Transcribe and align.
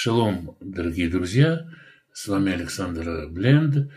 Шалом, 0.00 0.56
дорогие 0.60 1.08
друзья, 1.08 1.68
с 2.12 2.28
вами 2.28 2.52
Александр 2.52 3.26
Бленд, 3.26 3.90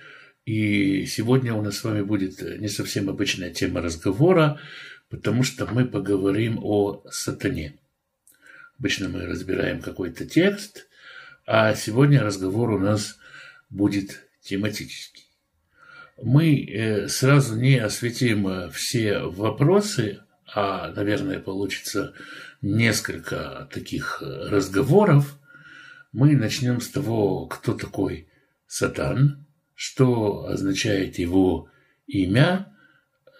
и 0.47 1.05
сегодня 1.05 1.53
у 1.53 1.61
нас 1.61 1.77
с 1.77 1.83
вами 1.83 2.01
будет 2.01 2.41
не 2.59 2.69
совсем 2.69 3.07
обычная 3.07 3.51
тема 3.51 3.81
разговора, 3.81 4.59
потому 5.09 5.43
что 5.43 5.67
мы 5.67 5.85
поговорим 5.85 6.57
о 6.63 7.03
сатане. 7.11 7.75
Обычно 8.79 9.09
мы 9.09 9.27
разбираем 9.27 9.79
какой-то 9.79 10.25
текст, 10.25 10.87
а 11.45 11.75
сегодня 11.75 12.23
разговор 12.23 12.71
у 12.71 12.79
нас 12.79 13.19
будет 13.69 14.27
тематический. 14.41 15.27
Мы 16.19 16.65
э, 16.65 17.09
сразу 17.09 17.55
не 17.55 17.77
осветим 17.77 18.71
все 18.71 19.19
вопросы, 19.19 20.21
а, 20.51 20.91
наверное, 20.93 21.39
получится 21.39 22.15
несколько 22.63 23.69
таких 23.71 24.23
разговоров– 24.23 25.37
мы 26.11 26.35
начнем 26.35 26.81
с 26.81 26.89
того, 26.89 27.45
кто 27.47 27.73
такой 27.73 28.27
Сатан, 28.67 29.45
что 29.75 30.45
означает 30.45 31.19
его 31.19 31.69
имя, 32.07 32.71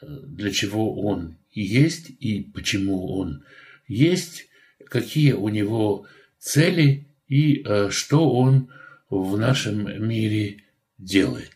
для 0.01 0.51
чего 0.51 1.01
он 1.01 1.37
есть 1.51 2.09
и 2.09 2.41
почему 2.41 3.13
он 3.17 3.43
есть, 3.87 4.47
какие 4.85 5.33
у 5.33 5.49
него 5.49 6.07
цели 6.39 7.07
и 7.27 7.63
э, 7.63 7.89
что 7.91 8.31
он 8.31 8.69
в 9.09 9.37
нашем 9.37 10.07
мире 10.07 10.63
делает. 10.97 11.51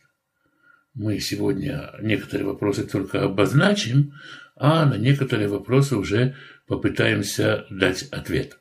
Мы 0.93 1.20
сегодня 1.20 1.91
некоторые 2.01 2.45
вопросы 2.45 2.85
только 2.85 3.23
обозначим, 3.23 4.13
а 4.55 4.85
на 4.85 4.95
некоторые 4.95 5.47
вопросы 5.47 5.97
уже 5.97 6.35
попытаемся 6.67 7.65
дать 7.70 8.03
ответ. 8.03 8.57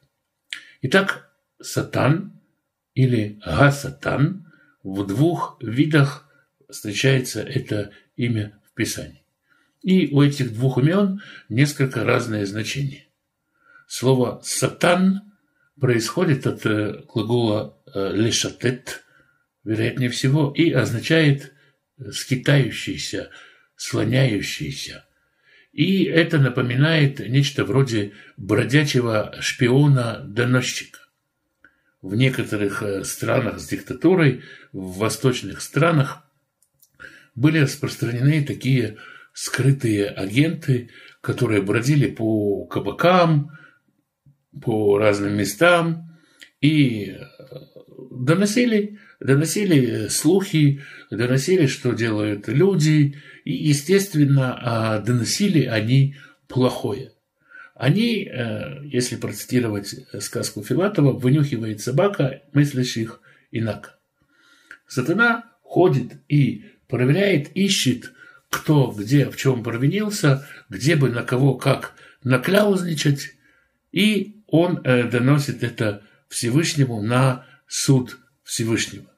Итак, 0.83 1.31
Сатан 1.61 2.34
или 2.95 3.41
Гасатан, 3.45 4.47
в 4.83 5.07
двух 5.07 5.57
видах 5.61 6.29
встречается 6.71 7.43
это 7.43 7.91
имя 8.17 8.59
в 8.69 8.75
Писании. 8.75 9.25
И 9.83 10.09
у 10.13 10.23
этих 10.23 10.55
двух 10.55 10.79
имен 10.79 11.21
несколько 11.49 12.05
разные 12.05 12.47
значения. 12.47 13.07
Слово 13.87 14.41
«сатан» 14.43 15.33
происходит 15.79 16.47
от 16.47 16.65
э, 16.65 17.03
глагола 17.07 17.79
э, 17.93 18.13
«лешатет», 18.15 19.05
вероятнее 19.63 20.11
всего, 20.11 20.53
и 20.57 20.71
означает 20.71 21.53
«скитающийся», 22.11 23.31
«слоняющийся». 23.77 25.05
И 25.73 26.05
это 26.05 26.39
напоминает 26.39 27.19
нечто 27.19 27.65
вроде 27.65 28.13
бродячего 28.37 29.35
шпиона-доносчика 29.41 31.04
в 32.05 32.15
некоторых 32.17 32.83
э, 32.83 33.03
странах 33.03 33.59
с 33.59 33.67
диктатурой, 33.67 34.43
в 34.73 34.99
восточных 34.99 35.63
странах, 35.63 36.23
были 37.35 37.61
распространены 37.61 38.45
такие 38.45 38.99
скрытые 39.33 40.09
агенты, 40.09 40.91
которые 41.23 41.63
бродили 41.63 42.11
по 42.11 42.67
кабакам, 42.67 43.59
по 44.63 44.99
разным 44.99 45.35
местам 45.35 46.19
и 46.61 47.07
э, 47.07 47.25
доносили, 48.11 48.99
доносили 49.19 50.09
слухи, 50.09 50.83
доносили, 51.11 51.67
что 51.67 51.95
делают 51.95 52.49
люди, 52.49 53.17
и, 53.45 53.53
естественно, 53.55 54.59
а, 54.61 54.99
доносили 54.99 55.65
они 55.65 56.17
плохое. 56.49 57.14
Они, 57.75 58.25
э, 58.25 58.85
если 58.85 59.17
процитировать 59.17 59.95
сказку 60.21 60.63
Филатова, 60.63 61.13
вынюхивает 61.13 61.81
собака 61.81 62.43
мыслящих 62.53 63.21
инако. 63.51 63.97
Сатана 64.87 65.53
ходит 65.63 66.13
и 66.29 66.67
проверяет, 66.87 67.51
ищет, 67.57 68.13
кто 68.49 68.93
где 68.93 69.29
в 69.29 69.37
чем 69.37 69.65
провинился, 69.65 70.47
где 70.69 70.95
бы 70.95 71.09
на 71.09 71.25
кого 71.25 71.55
как 71.55 71.95
накляузничать, 72.23 73.35
и 73.91 74.37
он 74.47 74.81
э, 74.85 75.11
доносит 75.11 75.65
это 75.65 76.03
Всевышнему 76.29 77.03
на 77.03 77.45
суд 77.67 78.19
Всевышнего. 78.45 79.11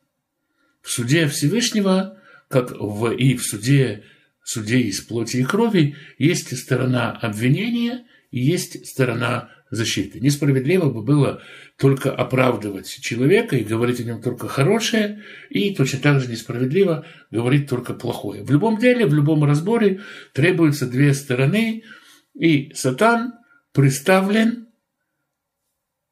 В 0.81 0.91
суде 0.91 1.29
Всевышнего, 1.29 2.19
как 2.49 2.71
в, 2.71 3.11
и 3.11 3.37
в 3.37 3.43
суде 3.43 4.05
судей 4.43 4.85
из 4.85 5.03
плоти 5.03 5.39
и 5.39 5.45
крови, 5.45 5.97
есть 6.17 6.57
сторона 6.57 7.13
обвинения– 7.13 8.07
есть 8.41 8.87
сторона 8.87 9.51
защиты. 9.71 10.21
Несправедливо 10.21 10.91
бы 10.91 11.03
было 11.03 11.43
только 11.77 12.13
оправдывать 12.13 12.89
человека 12.89 13.57
и 13.57 13.65
говорить 13.65 14.01
о 14.01 14.05
нем 14.05 14.23
только 14.23 14.49
хорошее, 14.49 15.23
и 15.51 15.75
точно 15.75 15.99
так 15.99 16.21
же 16.21 16.31
несправедливо 16.31 17.05
говорить 17.31 17.69
только 17.69 17.95
плохое. 17.95 18.45
В 18.45 18.51
любом 18.51 18.79
деле, 18.79 19.07
в 19.07 19.15
любом 19.15 19.45
разборе 19.45 20.01
требуются 20.33 20.87
две 20.87 21.15
стороны, 21.15 21.83
и 22.35 22.73
сатан 22.75 23.35
представлен 23.73 24.69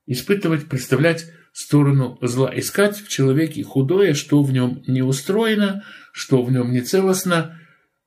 испытывать, 0.07 0.69
представлять 0.69 1.27
сторону 1.53 2.19
зла, 2.21 2.53
искать 2.55 2.97
в 2.99 3.09
человеке 3.09 3.63
худое, 3.63 4.15
что 4.15 4.43
в 4.43 4.53
нем 4.53 4.83
не 4.87 5.03
устроено, 5.03 5.85
что 6.13 6.43
в 6.43 6.51
нем 6.51 6.73
не 6.73 6.81
целостно, 6.81 7.61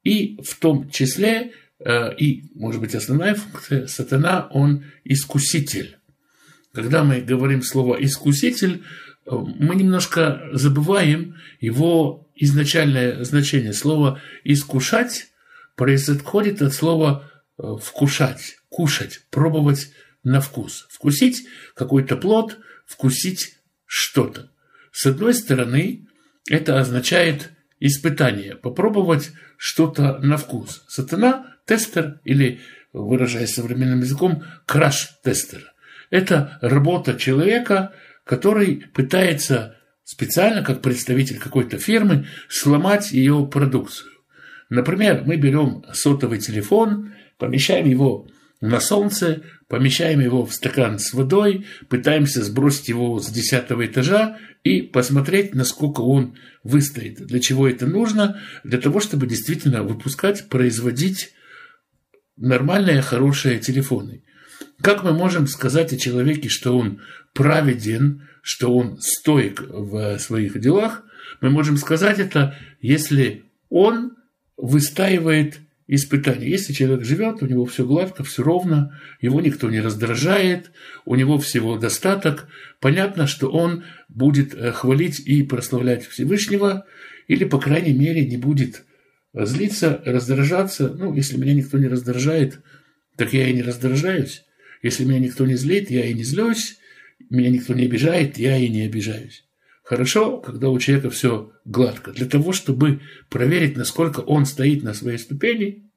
и 0.03 0.37
в 0.41 0.59
том 0.59 0.89
числе 0.89 1.53
и, 1.85 2.43
может 2.55 2.81
быть, 2.81 2.95
основная 2.95 3.35
функция 3.35 3.87
сатана, 3.87 4.47
он 4.51 4.85
искуситель. 5.03 5.97
Когда 6.77 7.03
мы 7.03 7.21
говорим 7.21 7.63
слово 7.63 7.95
искуситель, 8.03 8.83
э, 9.25 9.31
мы 9.31 9.75
немножко 9.75 10.47
забываем 10.53 11.35
его 11.59 12.29
изначальное 12.35 13.23
значение. 13.23 13.73
Слово 13.73 14.21
искушать 14.43 15.29
происходит 15.75 16.61
от 16.61 16.75
слова 16.75 17.31
э, 17.57 17.63
вкушать, 17.81 18.57
кушать, 18.69 19.21
пробовать 19.31 19.91
на 20.23 20.39
вкус. 20.39 20.85
Вкусить 20.91 21.47
какой-то 21.73 22.15
плод, 22.15 22.59
вкусить 22.85 23.57
что-то. 23.87 24.51
С 24.91 25.07
одной 25.07 25.33
стороны, 25.33 26.07
это 26.47 26.79
означает 26.79 27.49
испытание, 27.79 28.55
попробовать 28.55 29.31
что-то 29.57 30.19
на 30.19 30.37
вкус. 30.37 30.83
Сатана 30.87 31.56
тестер 31.67 32.19
или, 32.23 32.61
выражаясь 32.93 33.53
современным 33.53 33.99
языком, 33.99 34.43
краш-тестер. 34.65 35.73
Это 36.09 36.57
работа 36.61 37.15
человека, 37.15 37.93
который 38.23 38.85
пытается 38.93 39.75
специально, 40.03 40.63
как 40.63 40.81
представитель 40.81 41.37
какой-то 41.37 41.77
фирмы, 41.77 42.27
сломать 42.49 43.11
ее 43.11 43.47
продукцию. 43.51 44.09
Например, 44.69 45.23
мы 45.25 45.35
берем 45.35 45.83
сотовый 45.93 46.39
телефон, 46.39 47.13
помещаем 47.37 47.87
его 47.87 48.29
на 48.59 48.79
солнце, 48.79 49.43
помещаем 49.67 50.19
его 50.19 50.45
в 50.45 50.53
стакан 50.53 50.97
с 50.99 51.13
водой, 51.13 51.65
пытаемся 51.89 52.43
сбросить 52.43 52.89
его 52.89 53.19
с 53.19 53.27
десятого 53.29 53.85
этажа 53.85 54.37
и 54.63 54.81
посмотреть, 54.81 55.53
насколько 55.53 56.01
он 56.01 56.37
выстоит. 56.63 57.25
Для 57.25 57.39
чего 57.39 57.67
это 57.67 57.85
нужно? 57.85 58.41
Для 58.63 58.79
того, 58.79 58.99
чтобы 58.99 59.27
действительно 59.27 59.83
выпускать, 59.83 60.49
производить 60.49 61.33
нормальные, 62.37 63.01
хорошие 63.01 63.59
телефоны. 63.59 64.23
Как 64.81 65.03
мы 65.03 65.11
можем 65.11 65.47
сказать 65.47 65.91
о 65.91 65.97
человеке, 65.97 66.49
что 66.49 66.77
он 66.77 67.01
праведен, 67.33 68.27
что 68.41 68.75
он 68.75 68.99
стоек 68.99 69.61
в 69.61 70.19
своих 70.19 70.59
делах? 70.59 71.03
Мы 71.41 71.49
можем 71.49 71.77
сказать 71.77 72.19
это, 72.19 72.55
если 72.79 73.43
он 73.69 74.13
выстаивает 74.55 75.59
испытания. 75.87 76.49
Если 76.49 76.73
человек 76.73 77.05
живет, 77.05 77.41
у 77.41 77.47
него 77.47 77.65
все 77.65 77.85
гладко, 77.85 78.23
все 78.23 78.43
ровно, 78.43 78.99
его 79.21 79.39
никто 79.41 79.69
не 79.69 79.79
раздражает, 79.79 80.71
у 81.05 81.15
него 81.15 81.37
всего 81.37 81.77
достаток, 81.77 82.47
понятно, 82.79 83.25
что 83.25 83.49
он 83.49 83.85
будет 84.09 84.53
э, 84.53 84.71
хвалить 84.73 85.19
и 85.19 85.43
прославлять 85.43 86.05
Всевышнего, 86.05 86.85
или, 87.27 87.45
по 87.45 87.59
крайней 87.59 87.93
мере, 87.93 88.25
не 88.25 88.37
будет 88.37 88.83
злиться, 89.45 90.01
раздражаться. 90.05 90.89
Ну, 90.89 91.13
если 91.13 91.37
меня 91.37 91.53
никто 91.53 91.77
не 91.77 91.87
раздражает, 91.87 92.59
так 93.15 93.33
я 93.33 93.47
и 93.47 93.53
не 93.53 93.61
раздражаюсь. 93.61 94.45
Если 94.81 95.05
меня 95.05 95.19
никто 95.19 95.45
не 95.45 95.55
злит, 95.55 95.89
я 95.89 96.05
и 96.05 96.13
не 96.13 96.23
злюсь. 96.23 96.77
Меня 97.29 97.49
никто 97.49 97.73
не 97.73 97.85
обижает, 97.85 98.37
я 98.37 98.57
и 98.57 98.69
не 98.69 98.83
обижаюсь. 98.83 99.45
Хорошо, 99.83 100.37
когда 100.37 100.69
у 100.69 100.79
человека 100.79 101.09
все 101.09 101.51
гладко. 101.65 102.11
Для 102.11 102.25
того, 102.25 102.51
чтобы 102.51 103.01
проверить, 103.29 103.77
насколько 103.77 104.19
он 104.19 104.45
стоит 104.45 104.83
на 104.83 104.93
своей 104.93 105.17
ступени, 105.17 105.89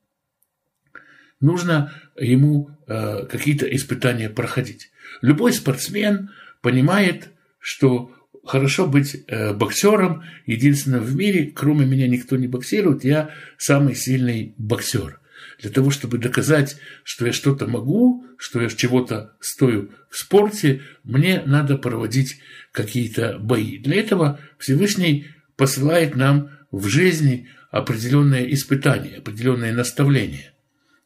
нужно 1.41 1.93
ему 2.17 2.71
э, 2.87 3.27
какие-то 3.27 3.67
испытания 3.67 4.31
проходить. 4.31 4.91
Любой 5.23 5.53
спортсмен 5.53 6.31
понимает, 6.63 7.31
что 7.59 8.13
хорошо 8.45 8.87
быть 8.87 9.25
э, 9.27 9.53
боксером. 9.53 10.25
Единственное 10.47 11.01
в 11.01 11.15
мире, 11.15 11.53
кроме 11.55 11.87
меня 11.87 12.09
никто 12.09 12.37
не 12.37 12.49
боксирует, 12.49 13.05
я 13.05 13.31
самый 13.59 13.95
сильный 13.95 14.55
боксер. 14.57 15.21
для 15.61 15.71
того, 15.71 15.91
чтобы 15.91 16.19
доказать, 16.19 16.79
что 17.05 17.27
я 17.27 17.33
что-то 17.33 17.67
могу, 17.67 18.25
что 18.39 18.61
я 18.63 18.69
чего-то 18.69 19.35
стою 19.41 19.91
в 20.09 20.17
спорте, 20.17 20.81
мне 21.05 21.43
надо 21.45 21.77
проводить 21.77 22.41
какие-то 22.73 23.39
бои. 23.39 23.79
Для 23.79 23.97
этого 23.97 24.41
Всевышний 24.59 25.27
посылает 25.57 26.17
нам 26.17 26.51
в 26.71 26.89
жизни 26.89 27.49
определенные 27.71 28.53
испытания, 28.55 29.19
определенные 29.19 29.73
наставления. 29.73 30.53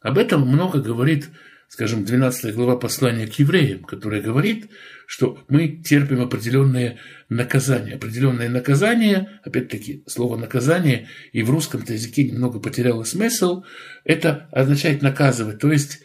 Об 0.01 0.17
этом 0.17 0.47
много 0.47 0.81
говорит 0.81 1.29
скажем, 1.69 2.05
12 2.05 2.53
глава 2.55 2.77
послания 2.77 3.27
к 3.27 3.33
евреям, 3.33 3.83
которая 3.83 4.21
говорит, 4.21 4.69
что 5.07 5.43
мы 5.49 5.67
терпим 5.67 6.21
определенные 6.21 6.99
наказания. 7.29 7.95
Определенные 7.95 8.49
наказания, 8.49 9.39
опять-таки, 9.43 10.03
слово 10.07 10.37
«наказание» 10.37 11.07
и 11.31 11.43
в 11.43 11.49
русском 11.49 11.83
языке 11.87 12.23
немного 12.23 12.59
потеряло 12.59 13.03
смысл, 13.03 13.63
это 14.03 14.47
означает 14.51 15.01
наказывать, 15.01 15.59
то 15.59 15.71
есть 15.71 16.01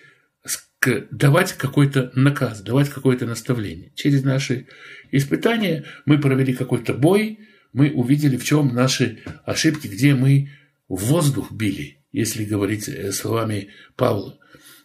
давать 1.11 1.53
какой-то 1.53 2.11
наказ, 2.15 2.63
давать 2.63 2.89
какое-то 2.89 3.27
наставление. 3.27 3.93
Через 3.95 4.25
наши 4.25 4.67
испытания 5.13 5.85
мы 6.07 6.19
провели 6.19 6.55
какой-то 6.55 6.95
бой, 6.95 7.41
мы 7.73 7.91
увидели, 7.91 8.37
в 8.37 8.45
чем 8.45 8.75
наши 8.75 9.21
ошибки, 9.45 9.87
где 9.87 10.15
мы 10.15 10.51
в 10.89 11.05
воздух 11.05 11.53
били, 11.53 11.99
если 12.13 12.45
говорить 12.45 12.89
э, 12.89 13.13
словами 13.13 13.69
Павла 13.97 14.39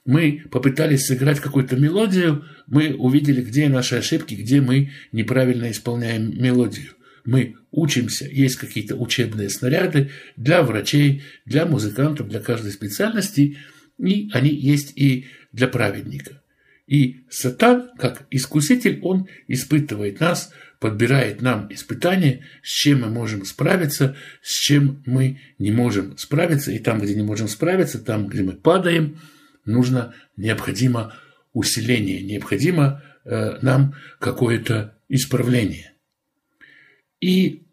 мы 0.05 0.43
попытались 0.51 1.07
сыграть 1.07 1.39
какую-то 1.39 1.75
мелодию, 1.75 2.45
мы 2.67 2.93
увидели, 2.93 3.41
где 3.41 3.67
наши 3.67 3.95
ошибки, 3.95 4.35
где 4.35 4.61
мы 4.61 4.91
неправильно 5.11 5.71
исполняем 5.71 6.41
мелодию. 6.41 6.91
Мы 7.25 7.55
учимся, 7.71 8.25
есть 8.25 8.57
какие-то 8.57 8.95
учебные 8.95 9.49
снаряды 9.49 10.11
для 10.37 10.61
врачей, 10.61 11.23
для 11.45 11.65
музыкантов, 11.65 12.29
для 12.29 12.39
каждой 12.39 12.71
специальности, 12.71 13.57
и 13.97 14.29
они 14.31 14.49
есть 14.49 14.93
и 14.95 15.25
для 15.51 15.67
праведника. 15.67 16.43
И 16.85 17.21
Сатан, 17.31 17.89
как 17.97 18.27
искуситель, 18.29 18.99
он 19.01 19.27
испытывает 19.47 20.19
нас, 20.19 20.53
подбирает 20.79 21.41
нам 21.41 21.73
испытания, 21.73 22.45
с 22.61 22.69
чем 22.69 23.01
мы 23.01 23.09
можем 23.09 23.43
справиться, 23.43 24.15
с 24.43 24.53
чем 24.53 25.01
мы 25.07 25.39
не 25.57 25.71
можем 25.71 26.15
справиться. 26.19 26.71
И 26.71 26.77
там, 26.77 27.01
где 27.01 27.15
не 27.15 27.23
можем 27.23 27.47
справиться, 27.47 27.97
там, 27.97 28.27
где 28.27 28.43
мы 28.43 28.51
падаем– 28.51 29.17
нужно, 29.65 30.13
необходимо 30.37 31.13
усиление, 31.53 32.21
необходимо 32.21 33.03
э, 33.23 33.59
нам 33.61 33.95
какое-то 34.19 34.97
исправление. 35.09 35.93
И 37.19 37.65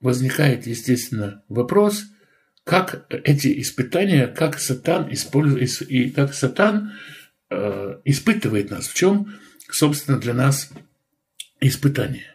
возникает, 0.00 0.66
естественно, 0.66 1.42
вопрос, 1.48 2.04
как 2.64 3.06
эти 3.08 3.60
испытания, 3.60 4.26
как 4.26 4.58
Сатан 4.58 5.12
использует 5.12 5.82
и 5.82 6.10
как 6.10 6.34
Сатан 6.34 6.92
э, 7.50 8.00
испытывает 8.04 8.70
нас, 8.70 8.88
в 8.88 8.94
чем, 8.94 9.34
собственно, 9.70 10.18
для 10.18 10.34
нас 10.34 10.70
испытание. 11.60 12.34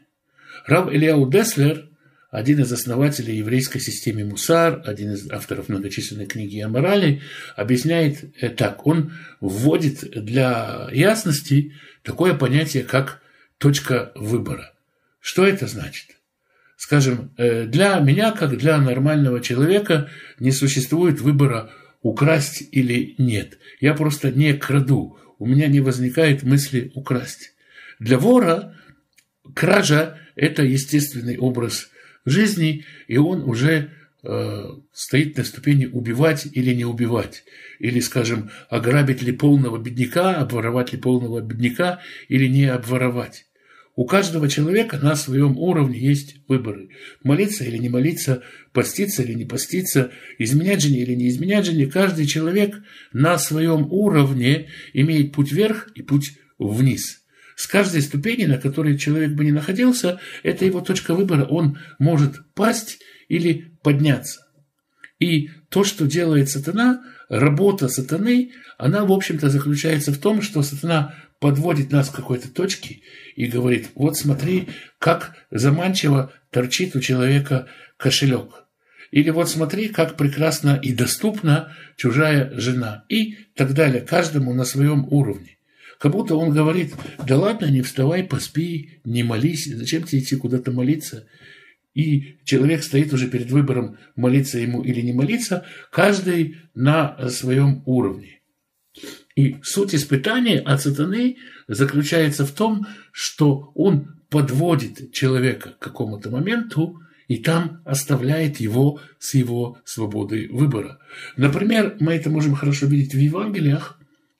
Рав 0.65 0.91
Ильяу 0.91 1.29
Деслер 1.29 1.89
один 2.37 2.59
из 2.59 2.71
основателей 2.71 3.35
еврейской 3.35 3.79
системы 3.79 4.23
Мусар, 4.23 4.83
один 4.85 5.13
из 5.13 5.27
авторов 5.31 5.69
многочисленной 5.69 6.27
книги 6.27 6.59
о 6.59 6.69
морали, 6.69 7.23
объясняет 7.55 8.25
э, 8.39 8.49
так. 8.49 8.85
Он 8.85 9.11
вводит 9.41 10.01
для 10.23 10.87
ясности 10.91 11.73
такое 12.03 12.35
понятие, 12.35 12.83
как 12.83 13.23
точка 13.57 14.11
выбора. 14.13 14.71
Что 15.19 15.47
это 15.47 15.65
значит? 15.65 16.17
Скажем, 16.75 17.31
э, 17.37 17.65
для 17.65 17.97
меня, 18.01 18.31
как 18.31 18.55
для 18.55 18.77
нормального 18.77 19.41
человека, 19.41 20.11
не 20.39 20.51
существует 20.51 21.19
выбора 21.19 21.71
украсть 22.03 22.67
или 22.71 23.15
нет. 23.17 23.57
Я 23.79 23.95
просто 23.95 24.29
не 24.29 24.53
краду. 24.53 25.17
У 25.39 25.47
меня 25.47 25.65
не 25.65 25.79
возникает 25.79 26.43
мысли 26.43 26.91
украсть. 26.93 27.53
Для 27.97 28.19
вора 28.19 28.75
кража– 29.55 30.19
это 30.35 30.61
естественный 30.61 31.39
образ 31.39 31.89
жизни, 32.27 32.85
и 33.07 33.17
он 33.17 33.43
уже 33.43 33.91
э, 34.23 34.65
стоит 34.91 35.37
на 35.37 35.43
ступени 35.43 35.85
убивать 35.85 36.47
или 36.51 36.73
не 36.73 36.85
убивать. 36.85 37.43
Или, 37.79 37.99
скажем, 37.99 38.49
ограбить 38.69 39.21
ли 39.21 39.31
полного 39.31 39.77
бедняка, 39.77 40.35
обворовать 40.35 40.91
ли 40.91 40.99
полного 40.99 41.41
бедняка 41.41 42.01
или 42.27 42.47
не 42.47 42.65
обворовать. 42.65 43.45
У 43.95 44.05
каждого 44.05 44.47
человека 44.47 44.99
на 45.01 45.15
своем 45.15 45.57
уровне 45.57 45.97
есть 45.97 46.35
выборы. 46.47 46.89
Молиться 47.23 47.63
или 47.63 47.77
не 47.77 47.89
молиться, 47.89 48.43
поститься 48.71 49.23
или 49.23 49.33
не 49.33 49.45
поститься, 49.45 50.11
изменять 50.37 50.83
жене 50.83 50.99
или 50.99 51.15
не 51.15 51.29
изменять 51.29 51.65
жене. 51.65 51.87
Каждый 51.87 52.27
человек 52.27 52.75
на 53.11 53.39
своем 53.39 53.87
уровне 53.89 54.67
имеет 54.93 55.31
путь 55.31 55.51
вверх 55.51 55.89
и 55.95 56.03
путь 56.03 56.37
вниз 56.59 57.23
с 57.57 57.65
каждой 57.65 58.03
ступени, 58.03 58.45
на 58.45 58.59
которой 58.59 58.99
человек 58.99 59.31
бы 59.31 59.43
не 59.43 59.51
находился, 59.51 60.19
это 60.43 60.63
его 60.63 60.79
точка 60.79 61.15
выбора, 61.15 61.43
он 61.43 61.79
может 61.97 62.53
пасть 62.53 62.99
или 63.29 63.73
подняться. 63.81 64.45
И 65.19 65.49
то, 65.69 65.83
что 65.83 66.05
делает 66.05 66.51
сатана, 66.51 67.01
работа 67.29 67.89
сатаны, 67.89 68.51
она, 68.77 69.05
в 69.05 69.11
общем-то, 69.11 69.49
заключается 69.49 70.13
в 70.13 70.19
том, 70.19 70.43
что 70.43 70.61
сатана 70.61 71.15
подводит 71.39 71.91
нас 71.91 72.09
к 72.09 72.15
какой-то 72.15 72.47
точке 72.53 73.01
и 73.35 73.47
говорит, 73.47 73.89
вот 73.95 74.15
смотри, 74.17 74.69
как 74.99 75.35
заманчиво 75.49 76.31
торчит 76.51 76.95
у 76.95 76.99
человека 76.99 77.67
кошелек. 77.97 78.65
Или 79.09 79.31
вот 79.31 79.49
смотри, 79.49 79.87
как 79.87 80.15
прекрасно 80.15 80.79
и 80.79 80.93
доступна 80.93 81.75
чужая 81.95 82.51
жена. 82.53 83.03
И 83.09 83.37
так 83.55 83.73
далее. 83.73 84.01
Каждому 84.01 84.53
на 84.53 84.63
своем 84.63 85.07
уровне. 85.09 85.56
Как 85.99 86.11
будто 86.11 86.35
он 86.35 86.51
говорит, 86.51 86.93
да 87.25 87.37
ладно, 87.37 87.65
не 87.65 87.81
вставай, 87.81 88.23
поспи, 88.23 88.99
не 89.03 89.23
молись, 89.23 89.65
зачем 89.65 90.03
тебе 90.03 90.21
идти 90.21 90.35
куда-то 90.35 90.71
молиться? 90.71 91.27
И 91.93 92.37
человек 92.43 92.83
стоит 92.83 93.11
уже 93.13 93.27
перед 93.27 93.49
выбором, 93.49 93.97
молиться 94.15 94.59
ему 94.59 94.83
или 94.83 95.01
не 95.01 95.13
молиться, 95.13 95.65
каждый 95.91 96.57
на 96.75 97.29
своем 97.29 97.81
уровне. 97.85 98.41
И 99.35 99.57
суть 99.63 99.95
испытания 99.95 100.59
от 100.59 100.81
сатаны 100.81 101.37
заключается 101.67 102.45
в 102.45 102.51
том, 102.51 102.85
что 103.11 103.71
он 103.73 104.19
подводит 104.29 105.11
человека 105.11 105.71
к 105.71 105.79
какому-то 105.79 106.29
моменту, 106.29 107.01
и 107.27 107.37
там 107.37 107.81
оставляет 107.83 108.59
его 108.59 108.99
с 109.19 109.33
его 109.33 109.79
свободой 109.83 110.47
выбора. 110.47 110.99
Например, 111.35 111.97
мы 111.99 112.13
это 112.13 112.29
можем 112.29 112.55
хорошо 112.55 112.85
видеть 112.85 113.13
в 113.13 113.19
Евангелиях, 113.19 113.96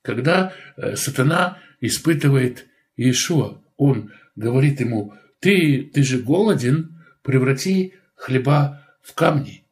когда 0.07 0.53
э, 0.77 0.95
сатана 0.95 1.57
испытывает 1.81 2.65
Иешуа. 2.95 3.61
Он 3.75 4.13
говорит 4.37 4.79
ему, 4.79 5.13
ты, 5.41 5.91
ты 5.93 6.01
же 6.01 6.19
голоден, 6.19 7.03
преврати 7.23 7.93
хлеба 8.15 8.87
в 9.03 9.13
камни. 9.13 9.65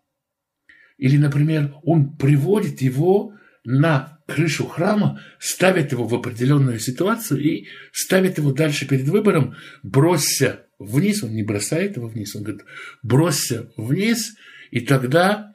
Или, 0.98 1.16
например, 1.16 1.74
он 1.84 2.18
приводит 2.18 2.82
его 2.82 3.34
на 3.64 4.20
крышу 4.28 4.68
храма, 4.68 5.22
ставит 5.40 5.94
его 5.94 6.06
в 6.06 6.14
определенную 6.14 6.80
ситуацию 6.80 7.42
и 7.42 7.68
ставит 7.94 8.38
его 8.38 8.52
дальше 8.52 8.86
перед 8.86 9.08
выбором, 9.08 9.56
бросься 9.84 10.66
вниз, 10.80 11.24
он 11.24 11.34
не 11.34 11.44
бросает 11.44 11.96
его 11.96 12.08
вниз, 12.08 12.36
он 12.36 12.44
говорит, 12.44 12.66
бросься 13.04 13.72
вниз, 13.78 14.36
и 14.72 14.82
тогда 14.82 15.54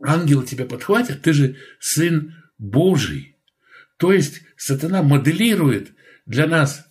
ангел 0.00 0.44
тебя 0.44 0.64
подхватит, 0.64 1.22
ты 1.22 1.32
же 1.32 1.56
сын 1.80 2.36
Божий. 2.56 3.35
То 3.96 4.12
есть 4.12 4.42
сатана 4.56 5.02
моделирует 5.02 5.92
для 6.26 6.46
нас 6.46 6.86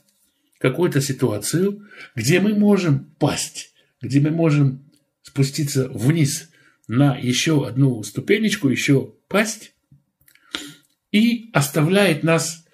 какую-то 0.59 1.01
ситуацию, 1.01 1.87
где 2.15 2.39
мы 2.39 2.53
можем 2.53 3.15
пасть, 3.19 3.73
где 4.01 4.19
мы 4.19 4.31
можем 4.31 4.91
спуститься 5.21 5.87
вниз 5.89 6.49
на 6.87 7.17
еще 7.17 7.67
одну 7.67 8.01
ступенечку, 8.03 8.69
еще 8.69 9.13
пасть, 9.27 9.73
и 11.11 11.49
оставляет 11.53 12.23
нас 12.23 12.65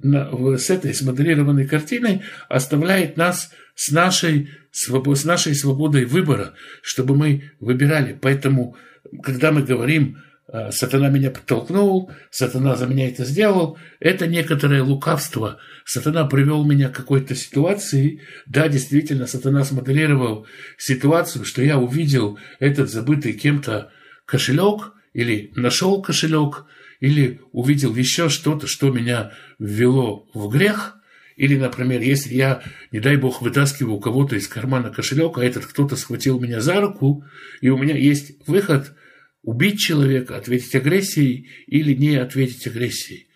с 0.00 0.70
этой 0.70 0.94
смоделированной 0.94 1.66
картиной, 1.66 2.22
оставляет 2.48 3.16
нас 3.16 3.50
с 3.74 3.90
нашей, 3.90 4.50
с 4.70 5.24
нашей 5.24 5.54
свободой 5.54 6.04
выбора, 6.04 6.54
чтобы 6.82 7.16
мы 7.16 7.50
выбирали. 7.58 8.16
Поэтому, 8.20 8.76
когда 9.22 9.50
мы 9.50 9.62
говорим 9.62 10.22
сатана 10.70 11.10
меня 11.10 11.30
подтолкнул, 11.30 12.10
сатана 12.30 12.74
за 12.74 12.86
меня 12.86 13.08
это 13.08 13.24
сделал. 13.24 13.76
Это 14.00 14.26
некоторое 14.26 14.82
лукавство. 14.82 15.58
Сатана 15.84 16.24
привел 16.24 16.64
меня 16.64 16.88
к 16.88 16.96
какой-то 16.96 17.34
ситуации. 17.34 18.22
Да, 18.46 18.68
действительно, 18.68 19.26
сатана 19.26 19.62
смоделировал 19.64 20.46
ситуацию, 20.78 21.44
что 21.44 21.62
я 21.62 21.78
увидел 21.78 22.38
этот 22.60 22.90
забытый 22.90 23.34
кем-то 23.34 23.90
кошелек, 24.24 24.94
или 25.12 25.52
нашел 25.54 26.00
кошелек, 26.00 26.64
или 27.00 27.40
увидел 27.52 27.94
еще 27.94 28.30
что-то, 28.30 28.66
что 28.66 28.90
меня 28.90 29.32
ввело 29.58 30.28
в 30.32 30.48
грех. 30.48 30.96
Или, 31.36 31.56
например, 31.56 32.00
если 32.00 32.34
я, 32.34 32.62
не 32.90 33.00
дай 33.00 33.16
бог, 33.16 33.42
вытаскиваю 33.42 33.96
у 33.96 34.00
кого-то 34.00 34.34
из 34.34 34.48
кармана 34.48 34.90
кошелек, 34.90 35.36
а 35.36 35.44
этот 35.44 35.66
кто-то 35.66 35.94
схватил 35.94 36.40
меня 36.40 36.60
за 36.60 36.80
руку, 36.80 37.24
и 37.60 37.68
у 37.68 37.76
меня 37.76 37.96
есть 37.98 38.32
выход– 38.46 38.94
убить 39.48 39.78
человека, 39.78 40.36
ответить 40.36 40.74
агрессией 40.74 41.48
или 41.66 41.94
не 41.94 42.16
ответить 42.16 42.66
агрессией. 42.66 43.28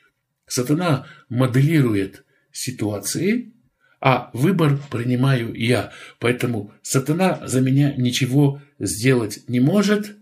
Сатана 0.46 1.06
моделирует 1.30 2.24
ситуации, 2.52 3.54
а 3.98 4.28
выбор 4.34 4.78
принимаю 4.90 5.54
я. 5.54 5.90
Поэтому 6.18 6.70
сатана 6.82 7.40
за 7.48 7.62
меня 7.62 7.94
ничего 7.96 8.60
сделать 8.78 9.48
не 9.48 9.58
может 9.60 10.14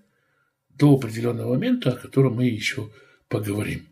до 0.68 0.94
определенного 0.94 1.54
момента, 1.54 1.90
о 1.90 1.96
котором 1.96 2.36
мы 2.36 2.44
еще 2.44 2.92
поговорим. 3.26 3.88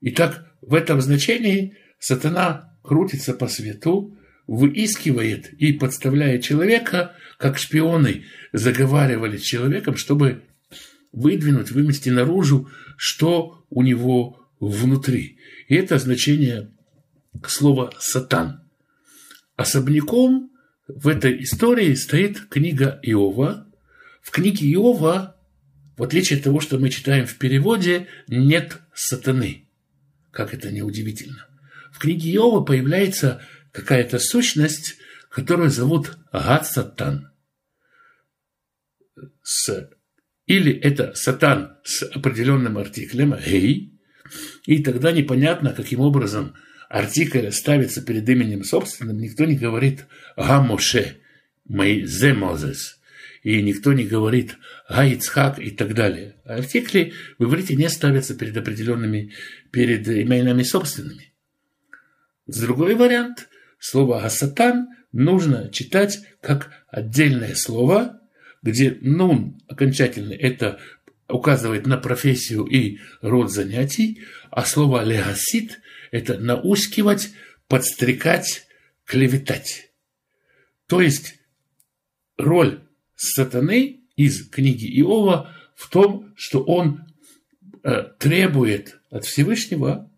Итак, 0.00 0.50
в 0.62 0.74
этом 0.74 1.00
значении 1.00 1.76
сатана 2.00 2.76
крутится 2.82 3.34
по 3.34 3.46
свету, 3.46 4.18
выискивает 4.48 5.52
и 5.52 5.74
подставляет 5.74 6.42
человека, 6.42 7.14
как 7.38 7.56
шпионы 7.56 8.24
заговаривали 8.52 9.36
с 9.36 9.42
человеком, 9.42 9.94
чтобы 9.94 10.42
выдвинуть, 11.14 11.70
вымести 11.70 12.10
наружу, 12.10 12.68
что 12.96 13.64
у 13.70 13.82
него 13.82 14.46
внутри. 14.60 15.38
И 15.68 15.74
это 15.74 15.98
значение 15.98 16.70
слова 17.46 17.92
«сатан». 17.98 18.62
Особняком 19.56 20.50
в 20.88 21.08
этой 21.08 21.42
истории 21.42 21.94
стоит 21.94 22.48
книга 22.48 22.98
Иова. 23.02 23.66
В 24.20 24.30
книге 24.30 24.72
Иова, 24.72 25.36
в 25.96 26.02
отличие 26.02 26.38
от 26.38 26.44
того, 26.44 26.60
что 26.60 26.78
мы 26.78 26.90
читаем 26.90 27.26
в 27.26 27.38
переводе, 27.38 28.08
нет 28.26 28.80
сатаны. 28.94 29.68
Как 30.30 30.52
это 30.52 30.72
неудивительно. 30.72 31.46
В 31.92 31.98
книге 31.98 32.34
Иова 32.34 32.64
появляется 32.64 33.42
какая-то 33.70 34.18
сущность, 34.18 34.96
которую 35.30 35.70
зовут 35.70 36.18
Гад-Сатан. 36.32 37.30
С... 39.42 39.88
Или 40.46 40.72
это 40.72 41.14
Сатан 41.14 41.76
с 41.84 42.02
определенным 42.02 42.76
артиклем 42.78 43.34
«гей», 43.34 43.92
и 44.66 44.82
тогда 44.82 45.12
непонятно, 45.12 45.72
каким 45.72 46.00
образом 46.00 46.54
артикль 46.88 47.50
ставится 47.50 48.02
перед 48.02 48.28
именем 48.28 48.64
собственным, 48.64 49.18
никто 49.18 49.44
не 49.44 49.56
говорит 49.56 50.06
«Гамоше», 50.36 51.18
«Мой 51.66 52.04
зе 52.04 52.34
Мозес», 52.34 53.00
и 53.42 53.62
никто 53.62 53.92
не 53.92 54.04
говорит 54.04 54.56
«Гаицхак» 54.88 55.58
и 55.58 55.70
так 55.70 55.94
далее. 55.94 56.36
Артикли 56.44 57.14
в 57.38 57.44
иврите 57.44 57.74
не 57.76 57.88
ставятся 57.88 58.34
перед 58.34 58.56
определенными, 58.56 59.32
перед 59.70 60.06
именами 60.08 60.62
собственными. 60.62 61.32
С 62.46 62.60
другой 62.60 62.94
вариант, 62.94 63.48
слово 63.78 64.20
«гасатан» 64.20 64.88
нужно 65.12 65.70
читать 65.70 66.20
как 66.42 66.70
отдельное 66.88 67.54
слово, 67.54 68.20
где 68.64 68.96
«нун» 69.02 69.60
окончательно 69.68 70.32
это 70.32 70.80
указывает 71.28 71.86
на 71.86 71.98
профессию 71.98 72.64
и 72.64 72.98
род 73.20 73.52
занятий, 73.52 74.22
а 74.50 74.64
слово 74.64 75.04
«легасит»– 75.04 75.80
это 76.10 76.38
наускивать, 76.38 77.30
подстрекать, 77.68 78.66
клеветать. 79.04 79.90
То 80.86 81.02
есть 81.02 81.34
роль 82.38 82.80
сатаны 83.14 84.00
из 84.16 84.48
книги 84.48 84.86
Иова 85.00 85.54
в 85.76 85.90
том, 85.90 86.32
что 86.34 86.62
он 86.62 87.04
э, 87.82 88.04
требует 88.18 88.98
от 89.10 89.26
Всевышнего, 89.26 90.10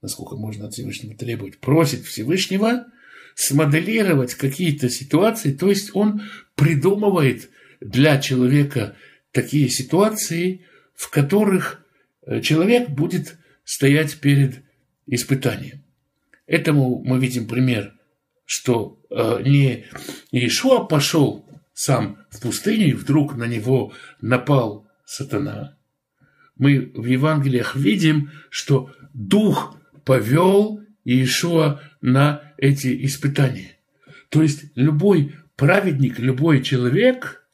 насколько 0.00 0.36
можно 0.36 0.66
от 0.66 0.72
Всевышнего 0.72 1.14
требовать, 1.14 1.58
просит 1.58 2.04
Всевышнего 2.04 2.86
смоделировать 3.34 4.34
какие-то 4.34 4.88
ситуации, 4.88 5.52
то 5.52 5.68
есть 5.68 5.90
он 5.94 6.22
придумывает 6.54 7.50
для 7.80 8.20
человека 8.20 8.96
такие 9.32 9.68
ситуации, 9.68 10.64
в 10.94 11.10
которых 11.10 11.84
э, 12.26 12.40
человек 12.40 12.88
будет 12.88 13.36
стоять 13.64 14.20
перед 14.20 14.62
испытанием. 15.06 15.82
Этому 16.46 17.02
мы 17.04 17.18
видим 17.18 17.46
пример, 17.46 17.94
что 18.44 18.98
э, 19.10 19.42
не 19.44 19.86
Иешуа 20.30 20.84
пошел 20.84 21.48
сам 21.74 22.18
в 22.30 22.40
пустыню, 22.40 22.88
и 22.88 22.92
вдруг 22.92 23.36
на 23.36 23.44
него 23.44 23.92
напал 24.20 24.88
сатана. 25.04 25.76
Мы 26.56 26.90
в 26.94 27.04
Евангелиях 27.04 27.76
видим, 27.76 28.30
что 28.48 28.90
Дух 29.12 29.76
повел 30.04 30.80
Иешуа 31.04 31.80
на 32.00 32.52
эти 32.56 33.04
испытания. 33.04 33.76
То 34.30 34.42
есть 34.42 34.64
любой 34.74 35.34
праведник, 35.56 36.18
любой 36.18 36.62
человек, 36.62 37.45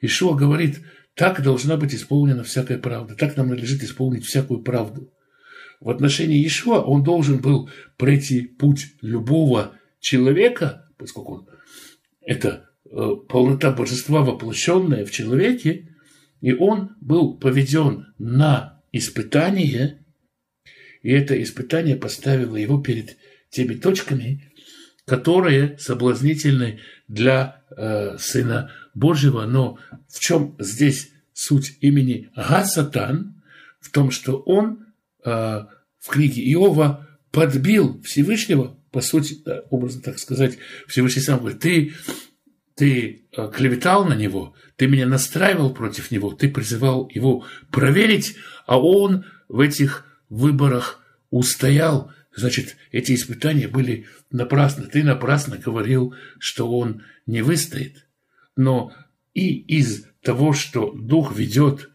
Ишуа 0.00 0.34
говорит, 0.34 0.80
так 1.14 1.42
должна 1.42 1.76
быть 1.76 1.94
исполнена 1.94 2.42
всякая 2.44 2.78
правда. 2.78 3.14
Так 3.14 3.36
нам 3.36 3.48
надлежит 3.48 3.82
исполнить 3.82 4.24
всякую 4.24 4.62
правду. 4.62 5.12
В 5.80 5.90
отношении 5.90 6.46
Ишуа 6.46 6.80
он 6.80 7.02
должен 7.02 7.38
был 7.38 7.70
пройти 7.96 8.42
путь 8.42 8.94
любого 9.00 9.72
человека, 9.98 10.88
поскольку 10.98 11.34
он, 11.34 11.48
это 12.20 12.70
э, 12.84 13.10
полнота 13.28 13.72
божества, 13.72 14.22
воплощенная 14.22 15.04
в 15.04 15.10
человеке, 15.10 15.88
и 16.40 16.52
он 16.52 16.96
был 17.00 17.36
поведен 17.36 18.14
на 18.18 18.82
испытание, 18.92 20.04
и 21.02 21.10
это 21.10 21.40
испытание 21.42 21.96
поставило 21.96 22.56
его 22.56 22.80
перед 22.80 23.16
теми 23.50 23.74
точками, 23.74 24.49
которые 25.10 25.76
соблазнительны 25.76 26.78
для 27.08 27.64
э, 27.76 28.16
Сына 28.16 28.70
Божьего, 28.94 29.44
но 29.44 29.76
в 30.08 30.20
чем 30.20 30.54
здесь 30.60 31.10
суть 31.32 31.78
имени 31.80 32.30
Гасатан? 32.36 33.42
В 33.80 33.90
том, 33.90 34.12
что 34.12 34.36
он 34.36 34.86
э, 35.24 35.30
в 35.98 36.08
книге 36.08 36.48
Иова 36.52 37.08
подбил 37.32 38.00
Всевышнего, 38.04 38.78
по 38.92 39.00
сути, 39.00 39.42
образно 39.70 40.00
так 40.00 40.20
сказать, 40.20 40.58
Всевышний 40.86 41.22
сам 41.22 41.40
говорит, 41.40 41.58
ты, 41.58 41.92
ты 42.76 43.24
э, 43.36 43.50
клеветал 43.52 44.04
на 44.04 44.14
него, 44.14 44.54
ты 44.76 44.86
меня 44.86 45.06
настраивал 45.06 45.74
против 45.74 46.12
него, 46.12 46.30
ты 46.34 46.48
призывал 46.48 47.10
его 47.12 47.44
проверить, 47.72 48.36
а 48.64 48.80
он 48.80 49.24
в 49.48 49.58
этих 49.58 50.06
выборах 50.28 51.00
устоял, 51.30 52.12
значит, 52.40 52.76
эти 52.90 53.14
испытания 53.14 53.68
были 53.68 54.06
напрасны. 54.30 54.86
Ты 54.86 55.04
напрасно 55.04 55.56
говорил, 55.56 56.14
что 56.38 56.70
он 56.70 57.02
не 57.26 57.42
выстоит 57.42 58.06
но 58.60 58.92
и 59.32 59.56
из 59.56 60.04
того, 60.22 60.52
что 60.52 60.92
Дух 60.92 61.34
ведет 61.34 61.88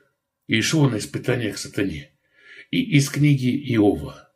Иешуа 0.48 0.90
на 0.90 0.98
испытаниях 0.98 1.60
сатане, 1.60 2.12
и 2.72 2.82
из 2.98 3.10
книги 3.10 3.50
Иова, 3.76 4.30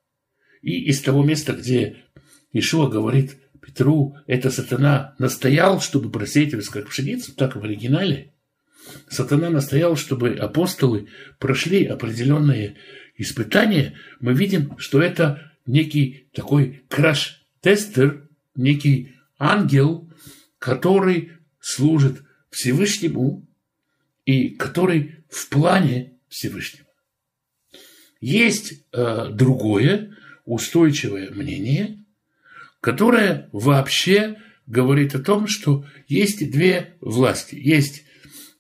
и 0.61 0.83
из 0.89 1.01
того 1.01 1.23
места, 1.23 1.53
где 1.53 2.03
Иешуа 2.53 2.87
говорит 2.87 3.37
Петру, 3.59 4.15
это 4.27 4.51
сатана 4.51 5.15
настоял, 5.17 5.81
чтобы 5.81 6.11
просеять 6.11 6.53
вас 6.53 6.69
как 6.69 6.89
пшеницу, 6.89 7.33
так 7.33 7.55
в 7.55 7.63
оригинале. 7.63 8.33
Сатана 9.09 9.49
настоял, 9.49 9.95
чтобы 9.95 10.35
апостолы 10.35 11.07
прошли 11.39 11.85
определенные 11.85 12.75
испытания. 13.17 13.95
Мы 14.19 14.33
видим, 14.33 14.77
что 14.77 15.01
это 15.01 15.49
некий 15.69 16.27
такой 16.33 16.83
краш-тестер, 16.89 18.27
некий 18.55 19.15
ангел, 19.38 20.09
который 20.57 21.31
служит 21.61 22.23
Всевышнему 22.49 23.45
и 24.25 24.49
который 24.49 25.23
в 25.29 25.47
плане 25.49 26.13
Всевышнего. 26.27 26.88
Есть 28.19 28.83
э, 28.91 29.29
другое 29.31 30.15
устойчивое 30.45 31.29
мнение, 31.31 32.03
которое 32.81 33.49
вообще 33.51 34.38
говорит 34.65 35.15
о 35.15 35.19
том, 35.19 35.47
что 35.47 35.85
есть 36.07 36.51
две 36.51 36.95
власти. 36.99 37.55
Есть 37.55 38.03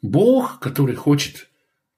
Бог, 0.01 0.59
который 0.59 0.95
хочет 0.95 1.48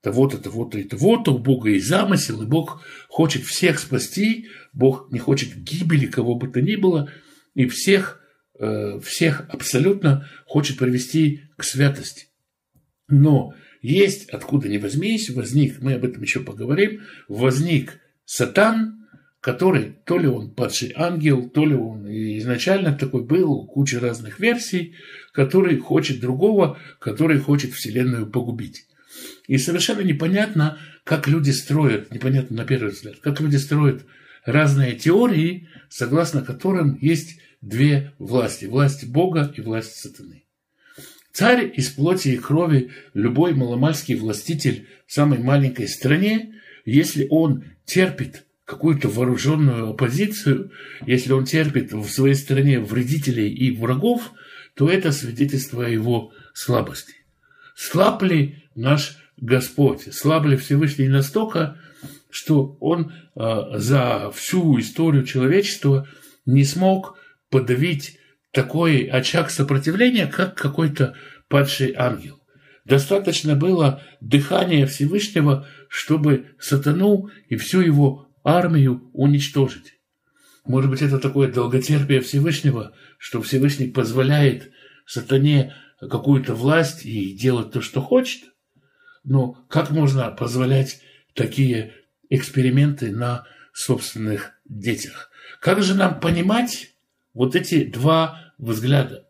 того-то, 0.01 0.37
того-то 0.37 0.79
и 0.79 0.83
того-то, 0.83 1.33
у 1.33 1.39
Бога 1.39 1.69
есть 1.69 1.87
замысел, 1.87 2.41
и 2.41 2.47
Бог 2.47 2.83
хочет 3.07 3.43
всех 3.43 3.79
спасти, 3.79 4.47
Бог 4.73 5.11
не 5.11 5.19
хочет 5.19 5.55
гибели 5.55 6.07
кого 6.07 6.35
бы 6.35 6.47
то 6.47 6.61
ни 6.61 6.75
было, 6.75 7.09
и 7.53 7.67
всех 7.67 8.21
Э, 8.61 8.99
всех 9.03 9.45
абсолютно 9.49 10.29
хочет 10.45 10.77
привести 10.77 11.41
к 11.57 11.63
святости. 11.63 12.27
Но 13.07 13.55
есть, 13.81 14.29
откуда 14.29 14.69
ни 14.69 14.77
возьмись, 14.77 15.31
возник, 15.31 15.81
мы 15.81 15.95
об 15.95 16.05
этом 16.05 16.21
еще 16.21 16.41
поговорим, 16.41 17.01
возник 17.27 17.99
сатан, 18.23 19.07
который, 19.39 19.95
то 20.05 20.19
ли 20.19 20.27
он 20.27 20.53
падший 20.53 20.93
ангел, 20.95 21.49
то 21.49 21.65
ли 21.65 21.73
он 21.73 22.05
изначально 22.07 22.93
такой 22.93 23.23
был, 23.23 23.65
куча 23.65 23.99
разных 23.99 24.39
версий, 24.39 24.93
который 25.33 25.77
хочет 25.77 26.19
другого, 26.19 26.77
который 26.99 27.39
хочет 27.39 27.73
Вселенную 27.73 28.29
погубить. 28.29 28.85
И 29.51 29.57
совершенно 29.57 29.99
непонятно, 29.99 30.77
как 31.03 31.27
люди 31.27 31.51
строят, 31.51 32.09
непонятно 32.09 32.55
на 32.55 32.63
первый 32.63 32.93
взгляд, 32.93 33.17
как 33.19 33.41
люди 33.41 33.57
строят 33.57 34.05
разные 34.45 34.93
теории, 34.93 35.67
согласно 35.89 36.41
которым 36.41 36.97
есть 37.01 37.37
две 37.59 38.13
власти. 38.17 38.63
Власть 38.63 39.05
Бога 39.09 39.53
и 39.53 39.59
власть 39.59 39.97
сатаны. 39.97 40.45
Царь 41.33 41.69
из 41.75 41.89
плоти 41.89 42.29
и 42.29 42.37
крови, 42.37 42.91
любой 43.13 43.53
маломальский 43.53 44.15
властитель 44.15 44.87
в 45.05 45.11
самой 45.11 45.39
маленькой 45.39 45.89
стране, 45.89 46.55
если 46.85 47.27
он 47.29 47.65
терпит 47.83 48.45
какую-то 48.63 49.09
вооруженную 49.09 49.89
оппозицию, 49.89 50.71
если 51.05 51.33
он 51.33 51.43
терпит 51.43 51.91
в 51.91 52.07
своей 52.07 52.35
стране 52.35 52.79
вредителей 52.79 53.49
и 53.49 53.75
врагов, 53.75 54.31
то 54.75 54.89
это 54.89 55.11
свидетельство 55.11 55.81
его 55.81 56.31
слабости. 56.53 57.15
Слаб 57.75 58.23
ли 58.23 58.63
наш 58.75 59.17
Господь? 59.41 60.13
Слаб 60.13 60.45
ли 60.45 60.55
Всевышний 60.55 61.07
настолько, 61.07 61.77
что 62.29 62.77
он 62.79 63.11
э, 63.35 63.61
за 63.73 64.31
всю 64.31 64.79
историю 64.79 65.25
человечества 65.25 66.07
не 66.45 66.63
смог 66.63 67.17
подавить 67.49 68.19
такой 68.51 69.03
очаг 69.03 69.49
сопротивления, 69.49 70.27
как 70.27 70.55
какой-то 70.55 71.15
падший 71.49 71.93
ангел. 71.97 72.39
Достаточно 72.85 73.55
было 73.55 74.01
дыхания 74.21 74.85
Всевышнего, 74.85 75.67
чтобы 75.89 76.47
сатану 76.59 77.29
и 77.49 77.55
всю 77.55 77.81
его 77.81 78.27
армию 78.43 79.09
уничтожить. 79.13 79.95
Может 80.65 80.91
быть, 80.91 81.01
это 81.01 81.17
такое 81.19 81.51
долготерпие 81.51 82.21
Всевышнего, 82.21 82.93
что 83.17 83.41
Всевышний 83.41 83.87
позволяет 83.87 84.71
сатане 85.05 85.73
какую-то 85.99 86.53
власть 86.53 87.05
и 87.05 87.33
делать 87.33 87.71
то, 87.71 87.81
что 87.81 88.01
хочет? 88.01 88.43
Но 89.23 89.53
как 89.69 89.91
можно 89.91 90.31
позволять 90.31 91.01
такие 91.33 91.93
эксперименты 92.29 93.11
на 93.11 93.45
собственных 93.73 94.53
детях? 94.65 95.29
Как 95.59 95.83
же 95.83 95.95
нам 95.95 96.19
понимать 96.19 96.95
вот 97.33 97.55
эти 97.55 97.83
два 97.85 98.53
взгляда? 98.57 99.27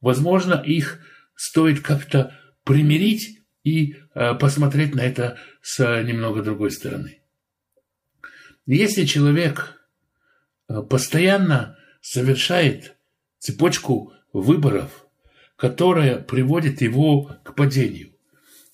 Возможно, 0.00 0.54
их 0.54 1.00
стоит 1.34 1.80
как-то 1.80 2.38
примирить 2.64 3.42
и 3.64 3.96
э, 4.14 4.34
посмотреть 4.34 4.94
на 4.94 5.00
это 5.00 5.38
с 5.62 6.02
немного 6.02 6.42
другой 6.42 6.70
стороны. 6.70 7.20
Если 8.66 9.04
человек 9.04 9.82
э, 10.68 10.82
постоянно 10.82 11.78
совершает 12.00 12.96
цепочку 13.38 14.12
выборов, 14.32 15.06
которая 15.56 16.18
приводит 16.18 16.80
его 16.80 17.24
к 17.42 17.54
падению, 17.54 18.09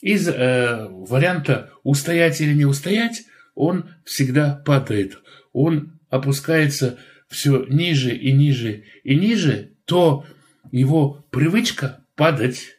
из 0.00 0.28
э, 0.28 0.86
варианта 0.88 1.70
устоять 1.82 2.40
или 2.40 2.52
не 2.52 2.64
устоять, 2.64 3.24
он 3.54 3.90
всегда 4.04 4.62
падает, 4.64 5.18
он 5.52 5.98
опускается 6.10 6.98
все 7.28 7.64
ниже 7.64 8.14
и 8.14 8.32
ниже 8.32 8.84
и 9.02 9.16
ниже, 9.16 9.72
то 9.84 10.24
его 10.70 11.24
привычка 11.30 12.04
падать, 12.14 12.76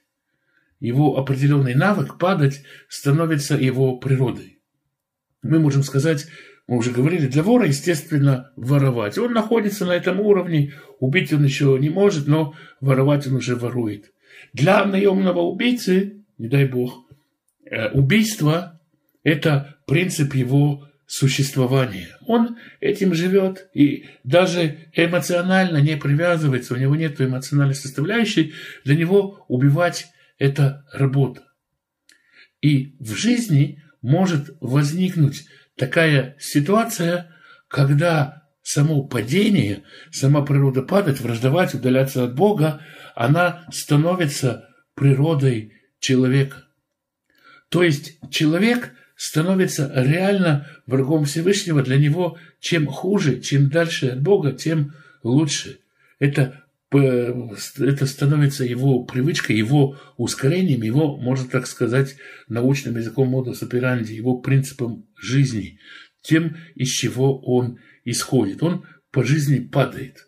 его 0.79 1.17
определенный 1.17 1.73
навык 1.73 2.17
падать 2.17 2.63
становится 2.87 3.55
его 3.55 3.97
природой. 3.97 4.59
Мы 5.41 5.59
можем 5.59 5.83
сказать, 5.83 6.27
мы 6.67 6.77
уже 6.77 6.91
говорили, 6.91 7.27
для 7.27 7.43
вора, 7.43 7.67
естественно, 7.67 8.51
воровать. 8.55 9.17
Он 9.17 9.31
находится 9.31 9.85
на 9.85 9.93
этом 9.93 10.19
уровне, 10.19 10.73
убить 10.99 11.31
он 11.31 11.43
еще 11.43 11.77
не 11.79 11.89
может, 11.89 12.27
но 12.27 12.53
воровать 12.81 13.25
он 13.27 13.35
уже 13.35 13.55
ворует. 13.55 14.11
Для 14.53 14.85
наемного 14.85 15.39
убийцы, 15.39 16.25
не 16.37 16.47
дай 16.47 16.65
бог, 16.65 17.06
убийство– 17.93 18.79
это 19.23 19.77
принцип 19.85 20.33
его 20.35 20.87
существования. 21.05 22.17
Он 22.25 22.57
этим 22.81 23.13
живет 23.13 23.69
и 23.73 24.07
даже 24.23 24.89
эмоционально 24.93 25.77
не 25.77 25.95
привязывается, 25.97 26.73
у 26.73 26.77
него 26.77 26.95
нет 26.95 27.19
эмоциональной 27.21 27.75
составляющей, 27.75 28.53
для 28.83 28.95
него 28.95 29.45
убивать– 29.47 30.07
это 30.37 30.85
работа. 30.93 31.43
И 32.61 32.95
в 32.99 33.15
жизни 33.15 33.83
может 34.01 34.55
возникнуть 34.59 35.47
такая 35.75 36.35
ситуация, 36.39 37.33
когда 37.67 38.43
само 38.61 39.03
падение, 39.03 39.83
сама 40.11 40.41
природа 40.41 40.81
падать, 40.81 41.21
враждовать, 41.21 41.73
удаляться 41.73 42.25
от 42.25 42.35
Бога, 42.35 42.81
она 43.15 43.65
становится 43.71 44.67
природой 44.93 45.73
человека. 45.99 46.66
То 47.69 47.83
есть 47.83 48.17
человек 48.29 48.93
становится 49.15 49.91
реально 49.95 50.67
врагом 50.85 51.25
Всевышнего. 51.25 51.81
Для 51.81 51.97
него 51.97 52.37
чем 52.59 52.87
хуже, 52.87 53.41
чем 53.41 53.69
дальше 53.69 54.07
от 54.07 54.21
Бога, 54.21 54.53
тем 54.53 54.93
лучше. 55.23 55.79
Это, 56.19 56.63
это 56.91 58.05
становится 58.05 58.63
его 58.63 59.03
привычкой, 59.03 59.57
его 59.57 59.97
ускорением, 60.17 60.83
его, 60.83 61.17
можно 61.17 61.49
так 61.49 61.67
сказать, 61.67 62.15
научным 62.47 62.95
языком 62.95 63.29
модус 63.29 63.61
операнди, 63.61 64.13
его 64.13 64.37
принципом 64.37 65.05
жизни, 65.15 65.79
тем, 66.21 66.57
из 66.75 66.89
чего 66.89 67.39
он 67.39 67.79
исходит. 68.05 68.63
Он 68.63 68.85
по 69.11 69.23
жизни 69.23 69.59
падает. 69.59 70.27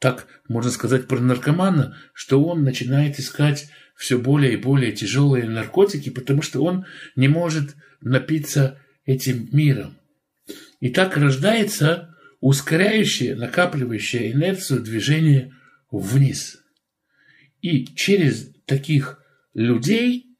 Так 0.00 0.26
можно 0.48 0.70
сказать 0.70 1.08
про 1.08 1.18
наркомана, 1.18 1.96
что 2.12 2.42
он 2.42 2.62
начинает 2.62 3.18
искать 3.18 3.68
все 3.98 4.16
более 4.16 4.52
и 4.52 4.56
более 4.56 4.92
тяжелые 4.92 5.50
наркотики, 5.50 6.08
потому 6.08 6.40
что 6.40 6.62
он 6.62 6.86
не 7.16 7.26
может 7.26 7.74
напиться 8.00 8.80
этим 9.04 9.48
миром. 9.52 9.98
И 10.78 10.90
так 10.90 11.16
рождается 11.16 12.14
ускоряющее, 12.40 13.34
накапливающее 13.34 14.30
инерцию 14.30 14.82
движение 14.82 15.52
вниз. 15.90 16.62
И 17.60 17.86
через 17.86 18.52
таких 18.66 19.20
людей, 19.52 20.36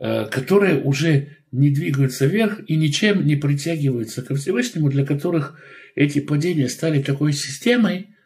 э, 0.00 0.26
которые 0.26 0.82
уже 0.82 1.36
не 1.52 1.70
двигаются 1.70 2.26
вверх 2.26 2.58
и 2.66 2.74
ничем 2.74 3.24
не 3.24 3.36
притягиваются 3.36 4.22
ко 4.22 4.34
Всевышнему, 4.34 4.90
для 4.90 5.06
которых 5.06 5.56
эти 5.94 6.18
падения 6.18 6.68
стали 6.68 7.00
такой 7.00 7.32
системой, 7.32 8.16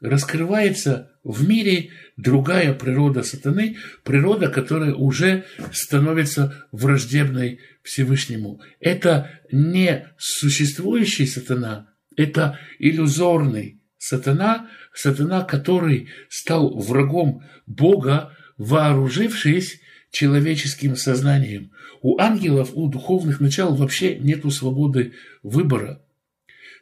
раскрывается 0.00 1.10
в 1.22 1.46
мире 1.48 1.90
другая 2.16 2.72
природа 2.74 3.22
сатаны, 3.22 3.76
природа, 4.04 4.48
которая 4.48 4.94
уже 4.94 5.44
становится 5.72 6.66
враждебной 6.72 7.60
Всевышнему. 7.82 8.60
Это 8.80 9.30
не 9.52 10.08
существующий 10.18 11.26
сатана, 11.26 11.88
это 12.16 12.58
иллюзорный 12.78 13.80
сатана, 13.98 14.68
сатана, 14.94 15.42
который 15.42 16.08
стал 16.28 16.78
врагом 16.78 17.44
Бога, 17.66 18.36
вооружившись 18.56 19.80
человеческим 20.10 20.96
сознанием. 20.96 21.72
У 22.02 22.18
ангелов, 22.18 22.70
у 22.74 22.88
духовных 22.88 23.40
начал 23.40 23.74
вообще 23.74 24.18
нету 24.18 24.50
свободы 24.50 25.12
выбора. 25.42 26.02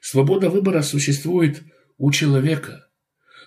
Свобода 0.01 0.49
выбора 0.49 0.83
существует 0.83 1.63
у 1.99 2.11
человека. 2.13 2.88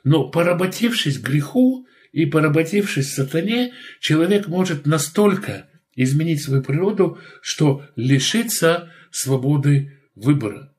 Но 0.04 0.30
поработившись 0.30 1.20
греху 1.20 1.86
и 2.12 2.26
поработившись 2.26 3.14
сатане, 3.14 3.74
человек 4.00 4.48
может 4.48 4.86
настолько 4.86 5.68
изменить 5.96 6.42
свою 6.42 6.64
природу, 6.64 7.20
что 7.42 7.84
лишится 7.96 8.92
свободы 9.12 9.98
выбора. 10.16 10.74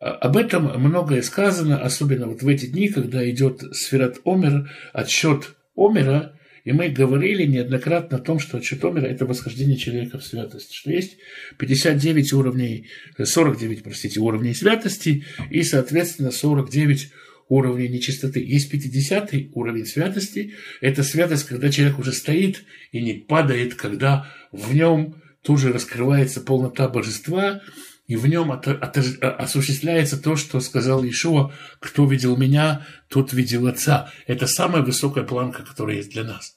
А, 0.00 0.12
об 0.12 0.36
этом 0.36 0.80
многое 0.80 1.22
сказано, 1.22 1.80
особенно 1.80 2.26
вот 2.26 2.42
в 2.42 2.48
эти 2.48 2.66
дни, 2.66 2.88
когда 2.88 3.28
идет 3.30 3.62
сферат 3.72 4.18
Омер, 4.24 4.70
отсчет 4.92 5.54
Омера, 5.76 6.36
и 6.64 6.72
мы 6.72 6.88
говорили 6.88 7.44
неоднократно 7.44 8.18
о 8.18 8.20
том, 8.20 8.38
что 8.38 8.58
отчет 8.58 8.84
Омера– 8.84 9.06
это 9.08 9.26
восхождение 9.26 9.76
человека 9.76 10.18
в 10.18 10.24
святость, 10.24 10.72
что 10.72 10.92
есть 10.92 11.18
59 11.58 12.32
уровней, 12.32 12.86
49, 13.22 13.82
простите, 13.82 14.20
уровней 14.20 14.54
святости 14.54 15.24
и, 15.50 15.62
соответственно, 15.62 16.30
49 16.30 17.12
уровней 17.52 17.88
нечистоты. 17.88 18.40
Есть 18.42 18.70
50 18.70 19.34
уровень 19.52 19.84
святости. 19.84 20.54
Это 20.80 21.02
святость, 21.02 21.44
когда 21.44 21.70
человек 21.70 21.98
уже 21.98 22.12
стоит 22.12 22.64
и 22.92 23.02
не 23.02 23.12
падает, 23.12 23.74
когда 23.74 24.26
в 24.52 24.74
нем 24.74 25.16
тоже 25.42 25.70
раскрывается 25.70 26.40
полнота 26.40 26.88
божества, 26.88 27.60
и 28.06 28.16
в 28.16 28.26
нем 28.26 28.52
осуществляется 28.52 30.20
то, 30.20 30.36
что 30.36 30.60
сказал 30.60 31.04
Ишуа, 31.04 31.52
кто 31.78 32.06
видел 32.06 32.38
меня, 32.38 32.86
тот 33.08 33.34
видел 33.34 33.66
Отца. 33.66 34.10
Это 34.26 34.46
самая 34.46 34.82
высокая 34.82 35.24
планка, 35.24 35.62
которая 35.62 35.96
есть 35.96 36.10
для 36.10 36.24
нас. 36.24 36.56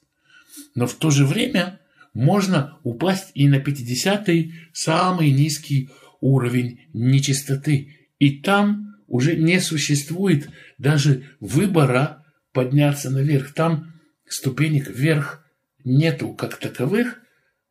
Но 0.75 0.88
в 0.88 0.93
то 0.93 1.12
же 1.12 1.25
время 1.25 1.81
можно 2.13 2.77
упасть 2.84 3.31
и 3.34 3.49
на 3.49 3.58
50-й, 3.58 4.53
самый 4.71 5.31
низкий 5.31 5.89
уровень 6.21 6.79
нечистоты. 6.93 7.97
И 8.17 8.39
там 8.39 8.94
уже 9.15 9.36
не 9.36 9.60
существует 9.60 10.49
даже 10.78 11.23
выбора 11.39 12.25
подняться 12.51 13.10
наверх. 13.10 13.54
Там 13.54 13.93
ступенек 14.28 14.89
вверх 14.89 15.45
нету 15.84 16.34
как 16.34 16.58
таковых. 16.58 17.21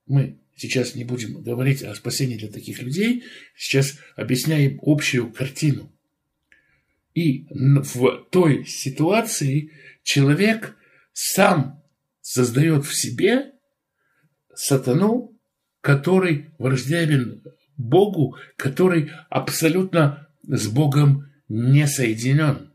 Мы 0.07 0.38
Сейчас 0.57 0.94
не 0.94 1.04
будем 1.04 1.42
говорить 1.42 1.83
о 1.83 1.94
спасении 1.94 2.37
для 2.37 2.48
таких 2.48 2.80
людей, 2.80 3.24
сейчас 3.57 3.98
объясняем 4.14 4.78
общую 4.83 5.33
картину. 5.33 5.90
И 7.12 7.46
в 7.50 8.26
той 8.30 8.64
ситуации 8.64 9.72
человек 10.02 10.76
сам 11.12 11.83
создает 12.20 12.85
в 12.85 12.94
себе 12.94 13.52
сатану, 14.54 15.37
который 15.80 16.50
враждебен 16.59 17.42
Богу, 17.76 18.37
который 18.57 19.11
абсолютно 19.30 20.28
с 20.44 20.68
Богом 20.68 21.30
не 21.48 21.87
соединен. 21.87 22.72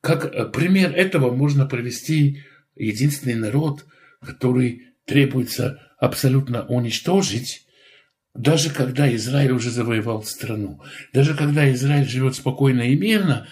Как 0.00 0.52
пример 0.52 0.92
этого 0.92 1.34
можно 1.34 1.66
привести 1.66 2.42
единственный 2.76 3.34
народ, 3.34 3.86
который 4.20 4.94
требуется 5.04 5.80
абсолютно 5.98 6.66
уничтожить, 6.66 7.66
даже 8.34 8.70
когда 8.70 9.12
Израиль 9.14 9.52
уже 9.52 9.70
завоевал 9.70 10.22
страну, 10.22 10.82
даже 11.12 11.34
когда 11.34 11.72
Израиль 11.72 12.06
живет 12.06 12.34
спокойно 12.34 12.82
и 12.82 12.96
мирно, 12.96 13.48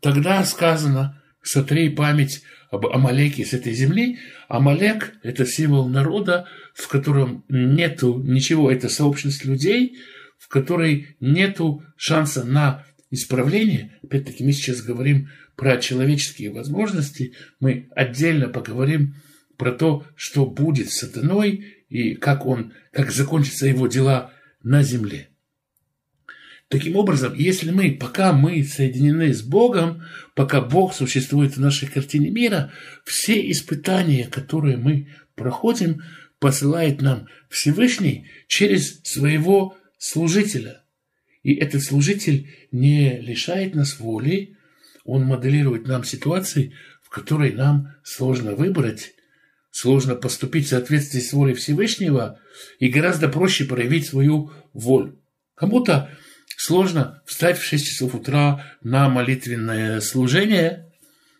тогда 0.00 0.44
сказано, 0.44 1.22
сотри 1.42 1.88
память 1.88 2.42
об 2.70 2.86
Амалеке 2.86 3.44
с 3.44 3.52
этой 3.52 3.72
земли. 3.72 4.18
Амалек– 4.48 5.14
это 5.22 5.46
символ 5.46 5.88
народа, 5.88 6.48
в 6.74 6.88
котором 6.88 7.44
нету 7.48 8.20
ничего, 8.24 8.70
это 8.70 8.88
сообщность 8.88 9.44
людей, 9.44 9.98
в 10.38 10.48
которой 10.48 11.16
нету 11.20 11.84
шанса 11.96 12.44
на 12.44 12.84
исправление. 13.14 13.98
Опять-таки 14.02 14.44
мы 14.44 14.52
сейчас 14.52 14.82
говорим 14.82 15.30
про 15.56 15.78
человеческие 15.78 16.50
возможности, 16.50 17.34
мы 17.60 17.88
отдельно 17.94 18.48
поговорим 18.48 19.14
про 19.56 19.72
то, 19.72 20.04
что 20.16 20.46
будет 20.46 20.90
с 20.90 20.98
сатаной 20.98 21.84
и 21.88 22.14
как 22.14 22.44
он, 22.44 22.72
как 22.92 23.10
закончатся 23.10 23.66
его 23.66 23.86
дела 23.86 24.32
на 24.62 24.82
земле. 24.82 25.28
Таким 26.68 26.96
образом, 26.96 27.34
если 27.34 27.70
мы, 27.70 27.92
пока 27.92 28.32
мы 28.32 28.64
соединены 28.64 29.32
с 29.32 29.42
Богом, 29.42 30.02
пока 30.34 30.60
Бог 30.60 30.94
существует 30.94 31.56
в 31.56 31.60
нашей 31.60 31.88
картине 31.88 32.30
мира, 32.30 32.72
все 33.04 33.50
испытания, 33.50 34.26
которые 34.26 34.76
мы 34.76 35.08
проходим, 35.36 36.02
посылает 36.40 37.00
нам 37.00 37.28
Всевышний 37.48 38.28
через 38.48 39.00
своего 39.02 39.76
служителя. 39.98 40.83
И 41.44 41.54
этот 41.54 41.84
служитель 41.84 42.50
не 42.72 43.20
лишает 43.20 43.74
нас 43.74 44.00
воли, 44.00 44.56
он 45.04 45.24
моделирует 45.26 45.86
нам 45.86 46.02
ситуации, 46.02 46.72
в 47.02 47.10
которой 47.10 47.52
нам 47.52 47.94
сложно 48.02 48.56
выбрать, 48.56 49.12
сложно 49.70 50.16
поступить 50.16 50.66
в 50.66 50.70
соответствии 50.70 51.20
с 51.20 51.32
волей 51.34 51.54
Всевышнего 51.54 52.40
и 52.78 52.88
гораздо 52.88 53.28
проще 53.28 53.66
проявить 53.66 54.06
свою 54.06 54.52
волю. 54.72 55.20
Кому-то 55.54 56.10
сложно 56.56 57.22
встать 57.26 57.58
в 57.58 57.64
6 57.64 57.86
часов 57.86 58.14
утра 58.14 58.64
на 58.82 59.10
молитвенное 59.10 60.00
служение, 60.00 60.90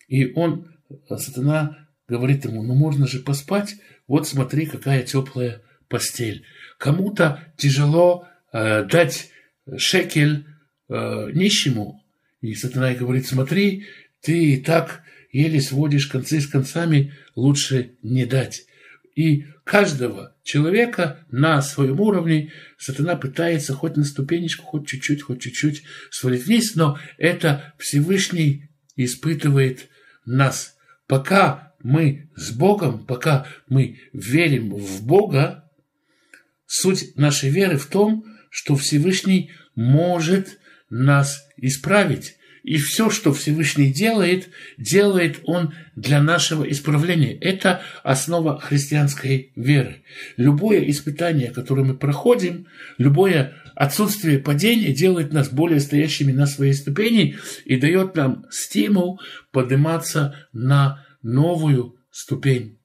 и 0.06 0.30
он, 0.34 0.70
сатана, 1.08 1.88
говорит 2.06 2.44
ему, 2.44 2.62
ну 2.62 2.74
можно 2.74 3.06
же 3.06 3.20
поспать, 3.20 3.76
вот 4.06 4.28
смотри, 4.28 4.66
какая 4.66 5.02
теплая 5.02 5.62
постель. 5.88 6.44
Кому-то 6.76 7.42
тяжело 7.56 8.28
э, 8.52 8.84
дать 8.84 9.30
шекель 9.76 10.46
э, 10.88 11.30
нищему, 11.32 12.04
и 12.40 12.54
сатана 12.54 12.94
говорит, 12.94 13.26
смотри, 13.26 13.86
ты 14.20 14.54
и 14.54 14.56
так 14.58 15.02
еле 15.32 15.60
сводишь 15.60 16.06
концы 16.06 16.40
с 16.40 16.46
концами, 16.46 17.14
лучше 17.34 17.92
не 18.02 18.26
дать. 18.26 18.66
И 19.14 19.46
каждого 19.64 20.34
человека 20.42 21.24
на 21.30 21.62
своем 21.62 22.00
уровне 22.00 22.52
сатана 22.78 23.16
пытается 23.16 23.74
хоть 23.74 23.96
на 23.96 24.04
ступенечку, 24.04 24.64
хоть 24.64 24.86
чуть-чуть, 24.86 25.22
хоть 25.22 25.40
чуть-чуть 25.40 25.84
свалить 26.10 26.46
вниз, 26.46 26.74
но 26.74 26.98
это 27.16 27.74
Всевышний 27.78 28.68
испытывает 28.96 29.88
нас. 30.24 30.76
Пока 31.06 31.74
мы 31.82 32.30
с 32.34 32.50
Богом, 32.50 33.04
пока 33.06 33.46
мы 33.68 34.00
верим 34.12 34.74
в 34.74 35.04
Бога, 35.04 35.70
суть 36.66 37.16
нашей 37.16 37.50
веры 37.50 37.76
в 37.76 37.86
том, 37.86 38.24
что 38.54 38.76
Всевышний 38.76 39.50
может 39.74 40.60
нас 40.88 41.44
исправить. 41.56 42.36
И 42.62 42.76
все, 42.76 43.10
что 43.10 43.32
Всевышний 43.32 43.92
делает, 43.92 44.48
делает 44.78 45.40
Он 45.42 45.74
для 45.96 46.22
нашего 46.22 46.62
исправления. 46.62 47.36
Это 47.36 47.82
основа 48.04 48.60
христианской 48.60 49.50
веры. 49.56 50.04
Любое 50.36 50.88
испытание, 50.88 51.50
которое 51.50 51.82
мы 51.82 51.96
проходим, 51.96 52.68
любое 52.96 53.54
отсутствие 53.74 54.38
падения 54.38 54.94
делает 54.94 55.32
нас 55.32 55.48
более 55.48 55.80
стоящими 55.80 56.30
на 56.30 56.46
своей 56.46 56.74
ступени 56.74 57.36
и 57.64 57.76
дает 57.76 58.14
нам 58.14 58.46
стимул 58.52 59.20
подниматься 59.50 60.46
на 60.52 61.04
новую 61.22 61.96
ступень. 62.12 62.78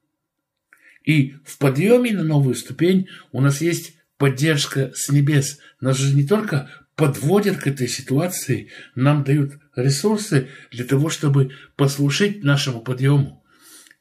И 1.05 1.35
в 1.45 1.59
подъеме 1.59 2.11
на 2.13 2.23
новую 2.23 2.55
ступень 2.55 3.07
у 3.31 3.39
нас 3.39 3.61
есть 3.61 3.98
поддержка 4.19 4.91
с 4.93 5.09
небес. 5.09 5.57
Нас 5.81 5.97
же 5.97 6.13
не 6.13 6.27
только 6.27 6.69
подводят 6.95 7.57
к 7.57 7.67
этой 7.67 7.87
ситуации, 7.87 8.69
нам 8.93 9.23
дают 9.23 9.53
ресурсы 9.75 10.49
для 10.71 10.83
того, 10.83 11.09
чтобы 11.09 11.53
послушать 11.75 12.43
нашему 12.43 12.81
подъему. 12.81 13.43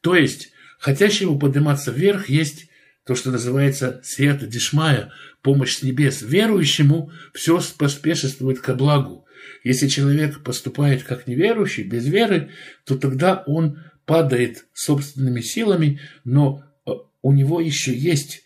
То 0.01 0.15
есть, 0.15 0.51
хотящему 0.77 1.39
подниматься 1.39 1.91
вверх 1.91 2.29
есть 2.29 2.69
то, 3.05 3.15
что 3.15 3.31
называется 3.31 4.01
света 4.03 4.45
дешмая, 4.45 5.11
помощь 5.41 5.77
с 5.77 5.83
небес. 5.83 6.21
Верующему 6.21 7.11
все 7.33 7.61
поспешествует 7.77 8.59
ко 8.59 8.75
благу. 8.75 9.25
Если 9.63 9.87
человек 9.87 10.43
поступает 10.43 11.03
как 11.03 11.27
неверующий, 11.27 11.83
без 11.83 12.05
веры, 12.05 12.51
то 12.83 12.97
тогда 12.97 13.43
он 13.47 13.79
падает 14.05 14.65
собственными 14.73 15.39
силами, 15.39 16.01
но 16.25 16.65
э, 16.85 16.91
у 17.21 17.31
него 17.31 17.61
еще 17.61 17.93
есть 17.97 18.43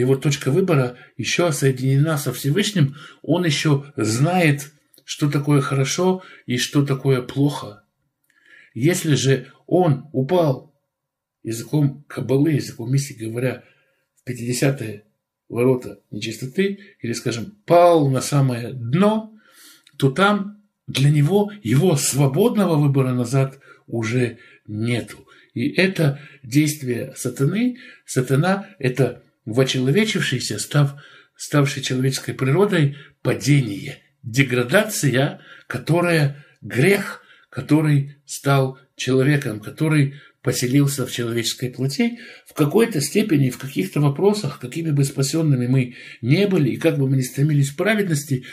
его 0.00 0.16
точка 0.16 0.50
выбора 0.50 0.96
еще 1.16 1.52
соединена 1.52 2.18
со 2.18 2.32
Всевышним, 2.32 2.96
он 3.22 3.44
еще 3.44 3.92
знает, 3.96 4.72
что 5.04 5.30
такое 5.30 5.60
хорошо 5.60 6.22
и 6.46 6.56
что 6.56 6.84
такое 6.84 7.22
плохо. 7.22 7.84
Если 8.74 9.14
же 9.14 9.52
он 9.66 10.08
упал 10.12 10.74
языком 11.42 12.04
кабалы, 12.06 12.52
языком 12.52 12.92
мистики 12.92 13.24
говоря, 13.24 13.64
в 14.14 14.30
50-е 14.30 15.04
ворота 15.48 16.00
нечистоты, 16.10 16.78
или, 17.00 17.12
скажем, 17.12 17.56
пал 17.64 18.08
на 18.08 18.20
самое 18.20 18.72
дно, 18.72 19.34
то 19.96 20.10
там 20.10 20.62
для 20.86 21.10
него 21.10 21.50
его 21.62 21.96
свободного 21.96 22.76
выбора 22.76 23.12
назад 23.12 23.58
уже 23.86 24.38
нету. 24.66 25.26
И 25.54 25.70
это 25.70 26.20
действие 26.42 27.14
сатаны. 27.16 27.78
Сатана– 28.06 28.68
это 28.78 29.22
вочеловечившийся, 29.52 30.58
став, 30.58 30.94
ставший 31.36 31.82
человеческой 31.82 32.34
природой, 32.34 32.96
падение, 33.22 33.98
деградация, 34.22 35.40
которая 35.66 36.44
грех, 36.60 37.22
который 37.50 38.16
стал 38.26 38.78
человеком, 38.96 39.60
который 39.60 40.14
поселился 40.42 41.06
в 41.06 41.12
человеческой 41.12 41.70
плоти, 41.70 42.18
в 42.46 42.54
какой-то 42.54 43.00
степени, 43.00 43.50
в 43.50 43.58
каких-то 43.58 44.00
вопросах, 44.00 44.60
какими 44.60 44.90
бы 44.90 45.04
спасенными 45.04 45.66
мы 45.66 45.94
не 46.20 46.46
были, 46.46 46.70
и 46.70 46.76
как 46.76 46.98
бы 46.98 47.08
мы 47.08 47.16
ни 47.16 47.22
стремились 47.22 47.72
к 47.72 47.76
праведности, 47.76 48.44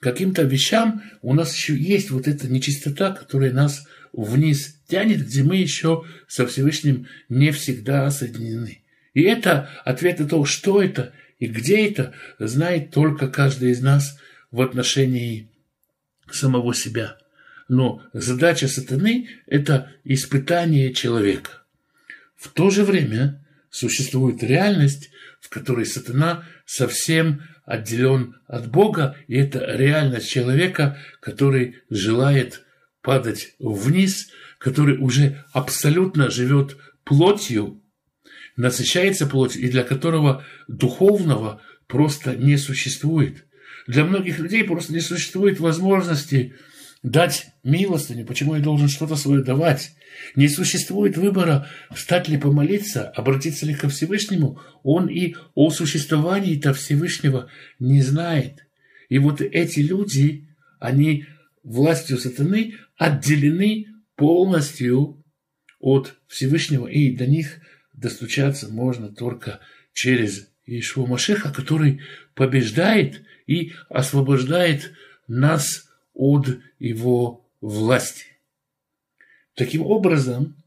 каким-то 0.00 0.42
вещам 0.42 1.02
у 1.22 1.34
нас 1.34 1.54
еще 1.54 1.76
есть 1.76 2.10
вот 2.10 2.28
эта 2.28 2.48
нечистота, 2.48 3.10
которая 3.12 3.52
нас 3.52 3.86
вниз 4.12 4.76
тянет, 4.88 5.26
где 5.26 5.42
мы 5.42 5.56
еще 5.56 6.04
со 6.28 6.46
Всевышним 6.46 7.06
не 7.28 7.50
всегда 7.50 8.10
соединены. 8.10 8.82
И 9.16 9.22
это 9.22 9.70
ответ 9.86 10.18
на 10.20 10.28
то, 10.28 10.44
что 10.44 10.82
это 10.82 11.14
и 11.38 11.46
где 11.46 11.88
это, 11.88 12.12
знает 12.38 12.90
только 12.90 13.28
каждый 13.28 13.70
из 13.70 13.80
нас 13.80 14.18
в 14.50 14.60
отношении 14.60 15.48
самого 16.30 16.74
себя. 16.74 17.16
Но 17.66 18.02
задача 18.12 18.68
сатаны– 18.68 19.30
это 19.46 19.90
испытание 20.04 20.92
человека. 20.92 21.62
В 22.36 22.48
то 22.48 22.68
же 22.68 22.84
время 22.84 23.42
существует 23.70 24.42
реальность, 24.42 25.08
в 25.40 25.48
которой 25.48 25.86
сатана 25.86 26.44
совсем 26.66 27.42
отделен 27.64 28.36
от 28.46 28.70
Бога, 28.70 29.16
и 29.28 29.36
это 29.38 29.64
реальность 29.64 30.28
человека, 30.28 30.98
который 31.20 31.78
желает 31.88 32.66
падать 33.00 33.54
вниз, 33.60 34.28
который 34.58 34.98
уже 34.98 35.42
абсолютно 35.54 36.28
живет 36.28 36.76
плотью, 37.02 37.80
насыщается 38.56 39.26
плоть 39.26 39.56
и 39.56 39.68
для 39.68 39.82
которого 39.82 40.44
духовного 40.68 41.60
просто 41.86 42.34
не 42.36 42.56
существует. 42.56 43.46
Для 43.86 44.04
многих 44.04 44.38
людей 44.38 44.64
просто 44.64 44.92
не 44.92 45.00
существует 45.00 45.60
возможности 45.60 46.54
дать 47.02 47.46
милостыню, 47.62 48.26
почему 48.26 48.56
я 48.56 48.62
должен 48.62 48.88
что-то 48.88 49.16
свое 49.16 49.42
давать. 49.42 49.92
Не 50.34 50.48
существует 50.48 51.16
выбора, 51.16 51.68
встать 51.94 52.28
ли 52.28 52.38
помолиться, 52.38 53.08
обратиться 53.08 53.66
ли 53.66 53.74
ко 53.74 53.88
Всевышнему. 53.88 54.60
Он 54.82 55.08
и 55.08 55.36
о 55.54 55.70
существовании-то 55.70 56.74
Всевышнего 56.74 57.48
не 57.78 58.02
знает. 58.02 58.66
И 59.08 59.18
вот 59.18 59.40
эти 59.40 59.80
люди, 59.80 60.48
они 60.80 61.26
властью 61.62 62.18
сатаны 62.18 62.74
отделены 62.96 63.86
полностью 64.16 65.22
от 65.78 66.16
Всевышнего, 66.26 66.86
и 66.86 67.14
до 67.14 67.26
них 67.26 67.60
достучаться 67.96 68.68
можно 68.68 69.08
только 69.08 69.60
через 69.92 70.48
Ишуа 70.66 71.06
Машеха, 71.06 71.52
который 71.52 72.00
побеждает 72.34 73.22
и 73.46 73.72
освобождает 73.88 74.92
нас 75.26 75.88
от 76.14 76.58
его 76.78 77.48
власти. 77.60 78.26
Таким 79.54 79.82
образом, 79.82 80.62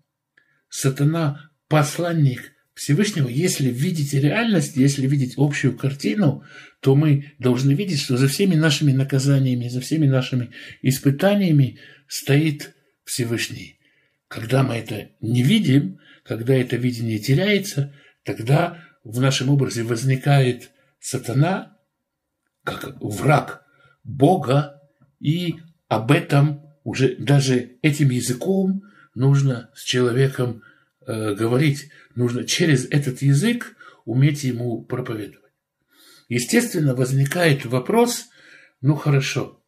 сатана– 0.69 1.51
посланник 1.67 2.53
Всевышнего, 2.73 3.27
если 3.27 3.69
видеть 3.69 4.13
реальность, 4.13 4.75
если 4.77 5.05
видеть 5.05 5.33
общую 5.37 5.77
картину, 5.77 6.43
то 6.79 6.95
мы 6.95 7.33
должны 7.37 7.73
видеть, 7.73 7.99
что 7.99 8.17
за 8.17 8.27
всеми 8.27 8.55
нашими 8.55 8.91
наказаниями, 8.91 9.67
за 9.67 9.81
всеми 9.81 10.07
нашими 10.07 10.51
испытаниями 10.81 11.77
стоит 12.07 12.73
Всевышний. 13.03 13.79
Когда 14.29 14.63
мы 14.63 14.75
это 14.75 15.09
не 15.19 15.43
видим, 15.43 15.99
когда 16.29 16.53
это 16.53 16.75
видение 16.75 17.17
теряется, 17.17 17.91
тогда 18.23 18.85
в 19.03 19.19
нашем 19.19 19.49
образе 19.49 19.81
возникает 19.81 20.69
сатана, 20.99 21.75
как 22.63 23.01
враг 23.01 23.65
Бога, 24.03 24.79
и 25.19 25.55
об 25.87 26.11
этом 26.11 26.61
уже 26.83 27.15
даже 27.15 27.77
этим 27.81 28.11
языком 28.11 28.83
нужно 29.15 29.71
с 29.73 29.81
человеком 29.81 30.61
э, 31.01 31.33
говорить. 31.33 31.89
Нужно 32.13 32.43
через 32.43 32.85
этот 32.85 33.23
язык 33.23 33.75
уметь 34.05 34.43
ему 34.43 34.83
проповедовать. 34.83 35.51
Естественно, 36.27 36.93
возникает 36.93 37.65
вопрос, 37.65 38.27
ну 38.81 38.93
хорошо, 38.93 39.63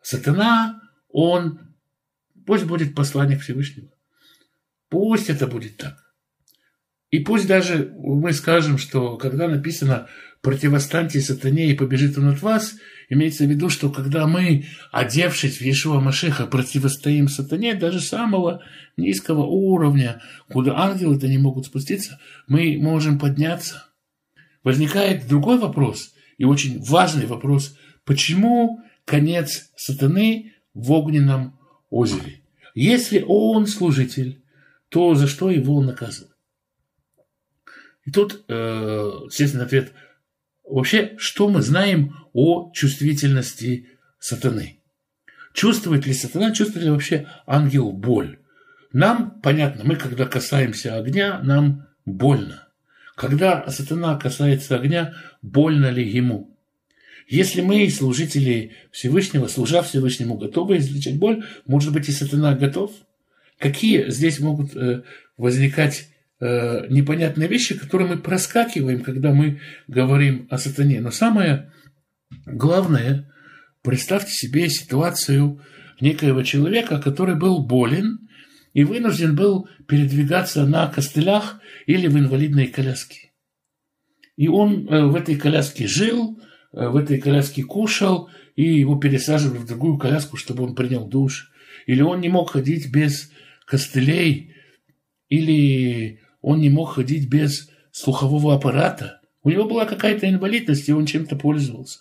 сатана, 0.00 0.80
он, 1.10 1.74
пусть 2.46 2.64
будет 2.64 2.94
посланник 2.94 3.42
Всевышнего. 3.42 3.90
Пусть 4.90 5.30
это 5.30 5.46
будет 5.46 5.78
так. 5.78 5.96
И 7.10 7.20
пусть 7.20 7.46
даже 7.46 7.92
мы 7.96 8.32
скажем, 8.32 8.76
что 8.76 9.16
когда 9.16 9.48
написано 9.48 10.08
«противостаньте 10.42 11.20
сатане 11.20 11.70
и 11.70 11.74
побежит 11.74 12.18
он 12.18 12.28
от 12.28 12.42
вас», 12.42 12.76
имеется 13.08 13.44
в 13.44 13.48
виду, 13.48 13.68
что 13.68 13.90
когда 13.90 14.26
мы, 14.26 14.66
одевшись 14.92 15.58
в 15.58 15.62
Иешуа 15.62 16.00
Машеха, 16.00 16.46
противостоим 16.46 17.28
сатане, 17.28 17.74
даже 17.74 18.00
самого 18.00 18.62
низкого 18.96 19.44
уровня, 19.44 20.22
куда 20.48 20.76
ангелы-то 20.78 21.26
не 21.26 21.38
могут 21.38 21.66
спуститься, 21.66 22.20
мы 22.46 22.78
можем 22.78 23.18
подняться. 23.18 23.86
Возникает 24.62 25.26
другой 25.26 25.58
вопрос, 25.58 26.14
и 26.38 26.44
очень 26.44 26.80
важный 26.82 27.26
вопрос, 27.26 27.76
почему 28.04 28.80
конец 29.04 29.70
сатаны 29.76 30.52
в 30.74 30.92
огненном 30.92 31.58
озере? 31.90 32.42
Если 32.74 33.24
он 33.26 33.66
служитель, 33.66 34.39
то 34.90 35.14
за 35.14 35.26
что 35.26 35.50
его 35.50 35.80
наказывать? 35.82 36.30
И 38.04 38.10
тут, 38.10 38.44
э, 38.48 39.10
естественно, 39.26 39.64
ответ. 39.64 39.92
Вообще, 40.64 41.14
что 41.16 41.48
мы 41.48 41.62
знаем 41.62 42.16
о 42.32 42.70
чувствительности 42.72 43.88
сатаны? 44.18 44.80
Чувствует 45.52 46.06
ли 46.06 46.12
сатана, 46.14 46.52
чувствует 46.52 46.84
ли 46.84 46.90
вообще 46.90 47.26
ангел 47.46 47.92
боль? 47.92 48.38
Нам, 48.92 49.40
понятно, 49.42 49.84
мы 49.84 49.96
когда 49.96 50.26
касаемся 50.26 50.96
огня, 50.96 51.40
нам 51.42 51.86
больно. 52.04 52.68
Когда 53.16 53.68
сатана 53.68 54.16
касается 54.16 54.76
огня, 54.76 55.14
больно 55.42 55.90
ли 55.90 56.08
ему? 56.08 56.56
Если 57.28 57.60
мы, 57.60 57.88
служители 57.90 58.72
Всевышнего, 58.90 59.46
служа 59.46 59.82
Всевышнему, 59.82 60.36
готовы 60.36 60.78
излечить 60.78 61.18
боль, 61.18 61.44
может 61.66 61.92
быть, 61.92 62.08
и 62.08 62.12
сатана 62.12 62.54
готов? 62.54 62.92
Какие 63.60 64.08
здесь 64.08 64.40
могут 64.40 64.74
э, 64.74 65.02
возникать 65.36 66.08
э, 66.40 66.86
непонятные 66.88 67.46
вещи, 67.46 67.78
которые 67.78 68.08
мы 68.08 68.16
проскакиваем, 68.16 69.02
когда 69.02 69.32
мы 69.34 69.60
говорим 69.86 70.48
о 70.48 70.56
сатане. 70.56 71.02
Но 71.02 71.10
самое 71.10 71.70
главное, 72.46 73.30
представьте 73.82 74.32
себе 74.32 74.70
ситуацию 74.70 75.60
некоего 76.00 76.42
человека, 76.42 77.02
который 77.02 77.36
был 77.36 77.62
болен 77.62 78.30
и 78.72 78.82
вынужден 78.84 79.36
был 79.36 79.68
передвигаться 79.86 80.64
на 80.64 80.86
костылях 80.86 81.60
или 81.84 82.06
в 82.06 82.18
инвалидной 82.18 82.68
коляске. 82.68 83.30
И 84.38 84.48
он 84.48 84.88
э, 84.88 85.04
в 85.04 85.14
этой 85.14 85.36
коляске 85.36 85.86
жил, 85.86 86.40
в 86.72 86.96
этой 86.96 87.20
коляске 87.20 87.62
кушал, 87.62 88.30
и 88.56 88.78
его 88.78 88.96
пересаживали 88.96 89.58
в 89.58 89.66
другую 89.66 89.98
коляску, 89.98 90.38
чтобы 90.38 90.64
он 90.64 90.74
принял 90.74 91.06
душ. 91.06 91.52
Или 91.86 92.00
он 92.00 92.20
не 92.22 92.30
мог 92.30 92.52
ходить 92.52 92.90
без 92.90 93.30
костылей, 93.70 94.52
или 95.28 96.20
он 96.42 96.60
не 96.60 96.70
мог 96.70 96.94
ходить 96.94 97.28
без 97.28 97.70
слухового 97.92 98.54
аппарата. 98.54 99.20
У 99.44 99.50
него 99.50 99.64
была 99.64 99.86
какая-то 99.86 100.28
инвалидность, 100.28 100.88
и 100.88 100.92
он 100.92 101.06
чем-то 101.06 101.36
пользовался. 101.36 102.00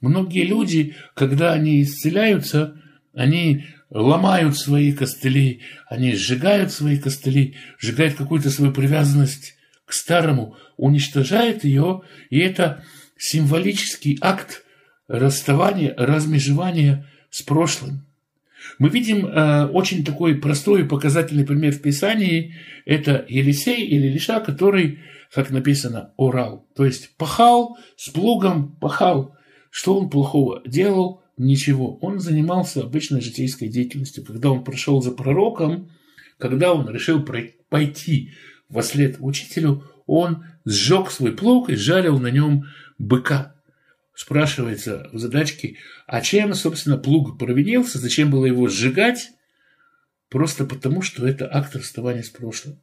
Многие 0.00 0.44
люди, 0.44 0.96
когда 1.14 1.52
они 1.52 1.82
исцеляются, 1.82 2.82
они 3.14 3.66
ломают 3.90 4.56
свои 4.56 4.92
костыли, 4.92 5.60
они 5.88 6.14
сжигают 6.14 6.72
свои 6.72 6.98
костыли, 6.98 7.54
сжигают 7.78 8.14
какую-то 8.14 8.50
свою 8.50 8.72
привязанность 8.72 9.54
к 9.84 9.92
старому, 9.92 10.56
уничтожают 10.76 11.62
ее, 11.64 12.02
и 12.30 12.38
это 12.38 12.84
символический 13.16 14.18
акт 14.20 14.64
расставания, 15.06 15.94
размежевания 15.96 17.06
с 17.30 17.42
прошлым. 17.42 18.06
Мы 18.78 18.88
видим 18.88 19.26
э, 19.26 19.66
очень 19.66 20.04
такой 20.04 20.36
простой 20.36 20.82
и 20.82 20.88
показательный 20.88 21.44
пример 21.44 21.72
в 21.72 21.82
Писании. 21.82 22.54
Это 22.84 23.24
Елисей 23.28 23.86
или 23.86 24.08
Лиша, 24.08 24.40
который, 24.40 25.00
как 25.32 25.50
написано, 25.50 26.12
орал. 26.16 26.66
То 26.74 26.84
есть 26.84 27.16
пахал, 27.16 27.78
с 27.96 28.08
плугом 28.08 28.76
пахал. 28.80 29.34
Что 29.70 29.98
он 29.98 30.10
плохого 30.10 30.62
делал? 30.66 31.22
Ничего. 31.36 31.96
Он 31.98 32.20
занимался 32.20 32.82
обычной 32.82 33.20
житейской 33.20 33.68
деятельностью. 33.68 34.24
Когда 34.24 34.50
он 34.50 34.64
прошел 34.64 35.00
за 35.00 35.12
пророком, 35.12 35.90
когда 36.38 36.72
он 36.72 36.90
решил 36.90 37.24
пойти 37.68 38.32
во 38.68 38.82
след 38.82 39.16
учителю, 39.20 39.84
он 40.06 40.44
сжег 40.64 41.10
свой 41.10 41.32
плуг 41.32 41.70
и 41.70 41.76
жарил 41.76 42.18
на 42.18 42.30
нем 42.30 42.64
быка 42.98 43.54
спрашивается 44.20 45.08
в 45.14 45.18
задачке, 45.18 45.78
а 46.06 46.20
чем, 46.20 46.52
собственно, 46.52 46.98
плуг 46.98 47.38
провинился, 47.38 47.98
зачем 47.98 48.30
было 48.30 48.44
его 48.44 48.68
сжигать? 48.68 49.30
Просто 50.28 50.66
потому, 50.66 51.00
что 51.00 51.26
это 51.26 51.48
акт 51.50 51.74
расставания 51.74 52.22
с 52.22 52.28
прошлым. 52.28 52.78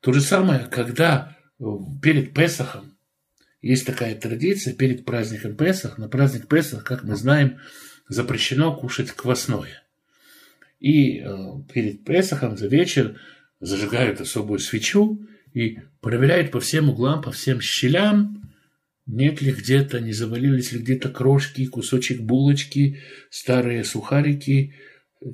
То 0.00 0.12
же 0.12 0.20
самое, 0.20 0.66
когда 0.66 1.36
перед 2.02 2.34
Песохом 2.34 2.96
есть 3.62 3.86
такая 3.86 4.16
традиция, 4.16 4.74
перед 4.74 5.04
праздником 5.04 5.54
Песах, 5.54 5.98
на 5.98 6.08
праздник 6.08 6.48
Песах, 6.48 6.82
как 6.82 7.04
мы 7.04 7.14
знаем, 7.14 7.60
запрещено 8.08 8.74
кушать 8.74 9.12
квасное. 9.12 9.84
И 10.80 11.20
э, 11.20 11.26
перед 11.72 12.04
Песохом 12.04 12.56
за 12.56 12.66
вечер 12.66 13.20
зажигают 13.60 14.20
особую 14.20 14.58
свечу 14.58 15.24
и 15.54 15.78
проверяют 16.00 16.50
по 16.50 16.58
всем 16.58 16.88
углам, 16.90 17.22
по 17.22 17.30
всем 17.30 17.60
щелям, 17.60 18.49
нет 19.10 19.42
ли 19.42 19.52
где-то, 19.52 20.00
не 20.00 20.12
завалились 20.12 20.72
ли 20.72 20.78
где-то 20.78 21.08
крошки, 21.08 21.66
кусочек 21.66 22.20
булочки, 22.20 23.00
старые 23.30 23.84
сухарики, 23.84 24.74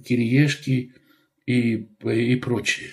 кириешки 0.05 0.95
и, 1.45 1.89
и 2.03 2.37
прочее. 2.37 2.91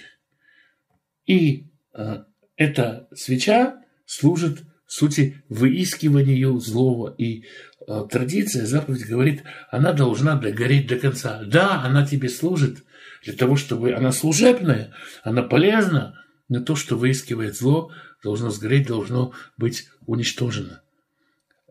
И 1.25 1.71
э, 1.93 2.23
эта 2.57 3.07
свеча 3.13 3.81
служит 4.05 4.63
сути 4.85 5.41
выискиванию 5.47 6.59
злого. 6.59 7.15
И 7.17 7.45
э, 7.87 8.05
традиция, 8.11 8.65
заповедь 8.65 9.07
говорит, 9.07 9.43
она 9.71 9.93
должна 9.93 10.35
догореть 10.35 10.87
до 10.87 10.97
конца. 10.97 11.43
Да, 11.45 11.81
она 11.81 12.05
тебе 12.05 12.27
служит 12.27 12.83
для 13.23 13.33
того, 13.33 13.55
чтобы 13.55 13.93
она 13.93 14.11
служебная, 14.11 14.93
она 15.23 15.43
полезна, 15.43 16.13
но 16.49 16.59
то, 16.59 16.75
что 16.75 16.97
выискивает 16.97 17.55
зло, 17.55 17.91
должно 18.23 18.49
сгореть, 18.49 18.87
должно 18.87 19.33
быть 19.57 19.87
уничтожено. 20.05 20.81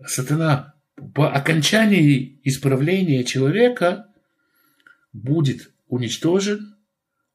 Сатана 0.07 0.75
по 1.15 1.33
окончании 1.33 2.41
исправления 2.45 3.25
человека 3.25 4.07
будет 5.13 5.73
уничтожен 5.89 6.77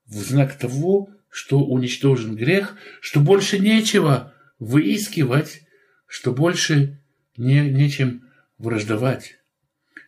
в 0.06 0.14
знак 0.14 0.58
того, 0.58 1.10
что 1.30 1.60
уничтожен 1.60 2.36
грех, 2.36 2.76
что 3.02 3.20
больше 3.20 3.60
нечего 3.60 4.34
выискивать, 4.60 5.62
что 6.08 6.32
больше 6.32 7.02
не, 7.36 7.70
нечем 7.70 8.24
враждовать. 8.58 9.36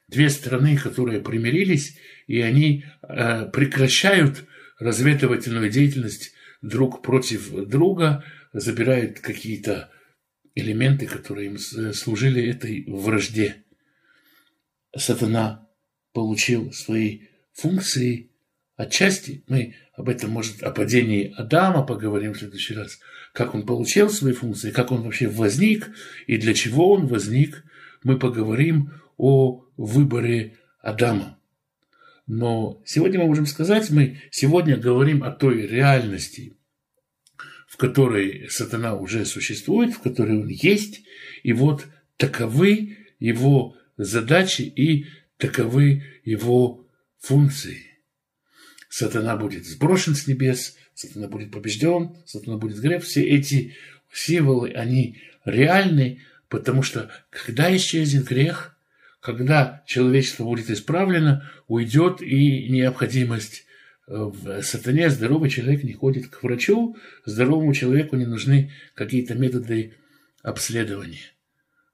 Две 0.07 0.29
страны, 0.29 0.77
которые 0.77 1.21
примирились, 1.21 1.97
и 2.27 2.41
они 2.41 2.85
э, 3.01 3.45
прекращают 3.51 4.45
разведывательную 4.79 5.69
деятельность 5.69 6.33
друг 6.61 7.01
против 7.01 7.51
друга, 7.67 8.23
забирают 8.53 9.19
какие-то 9.19 9.91
элементы, 10.55 11.05
которые 11.05 11.47
им 11.47 11.57
служили 11.93 12.49
этой 12.49 12.85
вражде. 12.87 13.63
Сатана 14.95 15.67
получил 16.13 16.71
свои 16.73 17.21
функции, 17.53 18.31
отчасти 18.75 19.43
мы 19.47 19.75
об 19.93 20.09
этом, 20.09 20.31
может, 20.31 20.63
о 20.63 20.71
падении 20.71 21.33
Адама 21.37 21.85
поговорим 21.85 22.33
в 22.33 22.39
следующий 22.39 22.73
раз, 22.73 22.99
как 23.33 23.53
он 23.53 23.65
получил 23.65 24.09
свои 24.09 24.33
функции, 24.33 24.71
как 24.71 24.91
он 24.91 25.03
вообще 25.03 25.27
возник 25.27 25.89
и 26.25 26.37
для 26.37 26.53
чего 26.53 26.93
он 26.93 27.07
возник, 27.07 27.63
мы 28.03 28.17
поговорим 28.17 28.93
о 29.17 29.65
выборе 29.77 30.57
Адама. 30.81 31.37
Но 32.25 32.81
сегодня 32.85 33.19
мы 33.19 33.25
можем 33.25 33.45
сказать, 33.45 33.89
мы 33.89 34.21
сегодня 34.31 34.77
говорим 34.77 35.23
о 35.23 35.31
той 35.31 35.67
реальности, 35.67 36.58
в 37.69 37.77
которой 37.77 38.49
сатана 38.49 38.95
уже 38.95 39.25
существует, 39.25 39.93
в 39.93 39.99
которой 39.99 40.41
он 40.41 40.47
есть, 40.47 41.01
и 41.43 41.53
вот 41.53 41.85
таковы 42.17 42.97
его 43.19 43.77
задачи 43.95 44.63
и 44.63 45.05
таковы 45.37 46.03
его 46.25 46.87
функции. 47.19 47.85
Сатана 48.89 49.37
будет 49.37 49.67
сброшен 49.67 50.15
с 50.15 50.25
небес, 50.25 50.77
сатана 50.95 51.27
будет 51.27 51.51
побежден, 51.51 52.17
сатана 52.25 52.57
будет 52.57 52.79
греб. 52.79 53.03
Все 53.03 53.21
эти 53.21 53.75
символы, 54.11 54.71
они 54.71 55.21
реальны, 55.45 56.23
потому 56.47 56.81
что 56.81 57.11
когда 57.29 57.73
исчезнет 57.75 58.25
грех, 58.25 58.75
когда 59.19 59.83
человечество 59.85 60.43
будет 60.43 60.71
исправлено, 60.71 61.47
уйдет 61.67 62.23
и 62.23 62.67
необходимость 62.67 63.65
в 64.09 64.61
сатане. 64.63 65.09
Здоровый 65.09 65.49
человек 65.49 65.83
не 65.83 65.93
ходит 65.93 66.27
к 66.27 66.43
врачу, 66.43 66.97
здоровому 67.25 67.73
человеку 67.73 68.15
не 68.15 68.25
нужны 68.25 68.71
какие-то 68.95 69.35
методы 69.35 69.93
обследования. 70.41 71.31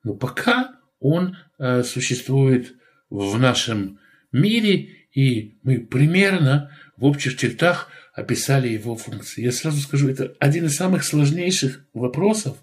Но 0.03 0.13
пока 0.13 0.75
он 0.99 1.37
э, 1.59 1.83
существует 1.83 2.75
в 3.09 3.37
нашем 3.37 3.99
мире, 4.31 4.89
и 5.13 5.57
мы 5.63 5.79
примерно 5.79 6.71
в 6.97 7.05
общих 7.05 7.37
чертах 7.37 7.89
описали 8.13 8.69
его 8.69 8.95
функции. 8.95 9.43
Я 9.43 9.51
сразу 9.51 9.81
скажу, 9.81 10.09
это 10.09 10.35
один 10.39 10.65
из 10.65 10.75
самых 10.75 11.03
сложнейших 11.03 11.85
вопросов, 11.93 12.57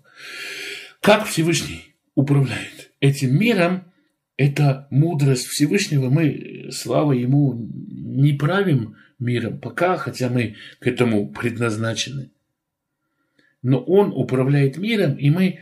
как 1.01 1.27
Всевышний 1.27 1.95
управляет 2.15 2.91
этим 3.01 3.38
миром, 3.38 3.85
это 4.37 4.87
мудрость 4.91 5.47
Всевышнего. 5.47 6.09
Мы, 6.09 6.71
слава 6.73 7.12
Ему, 7.12 7.55
не 7.55 8.33
правим 8.33 8.97
миром 9.22 9.58
пока, 9.58 9.96
хотя 9.96 10.28
мы 10.28 10.56
к 10.80 10.87
этому 10.87 11.32
предназначены. 11.32 12.30
Но 13.62 13.82
Он 13.82 14.12
управляет 14.12 14.76
миром, 14.76 15.16
и 15.16 15.30
мы 15.30 15.61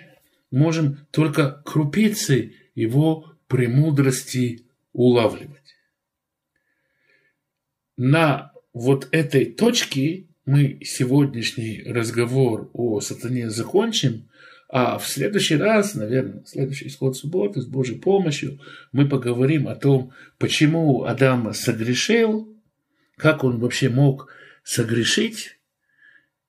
можем 0.50 1.06
только 1.10 1.62
крупицы 1.64 2.54
Его 2.74 3.32
премудрости 3.46 4.64
улавливать. 4.92 5.76
На 7.96 8.52
вот 8.72 9.08
этой 9.12 9.44
точке 9.44 10.26
мы 10.46 10.78
сегодняшний 10.82 11.82
разговор 11.86 12.70
о 12.72 13.00
сатане 13.00 13.50
закончим, 13.50 14.28
а 14.68 14.98
в 14.98 15.06
следующий 15.06 15.56
раз, 15.56 15.94
наверное, 15.94 16.44
следующий 16.46 16.86
исход 16.86 17.16
субботы 17.16 17.60
с 17.60 17.66
Божьей 17.66 17.98
помощью, 17.98 18.60
мы 18.92 19.08
поговорим 19.08 19.66
о 19.66 19.74
том, 19.74 20.12
почему 20.38 21.04
Адам 21.04 21.52
согрешил, 21.52 22.56
как 23.20 23.44
он 23.44 23.58
вообще 23.58 23.88
мог 23.88 24.28
согрешить 24.64 25.58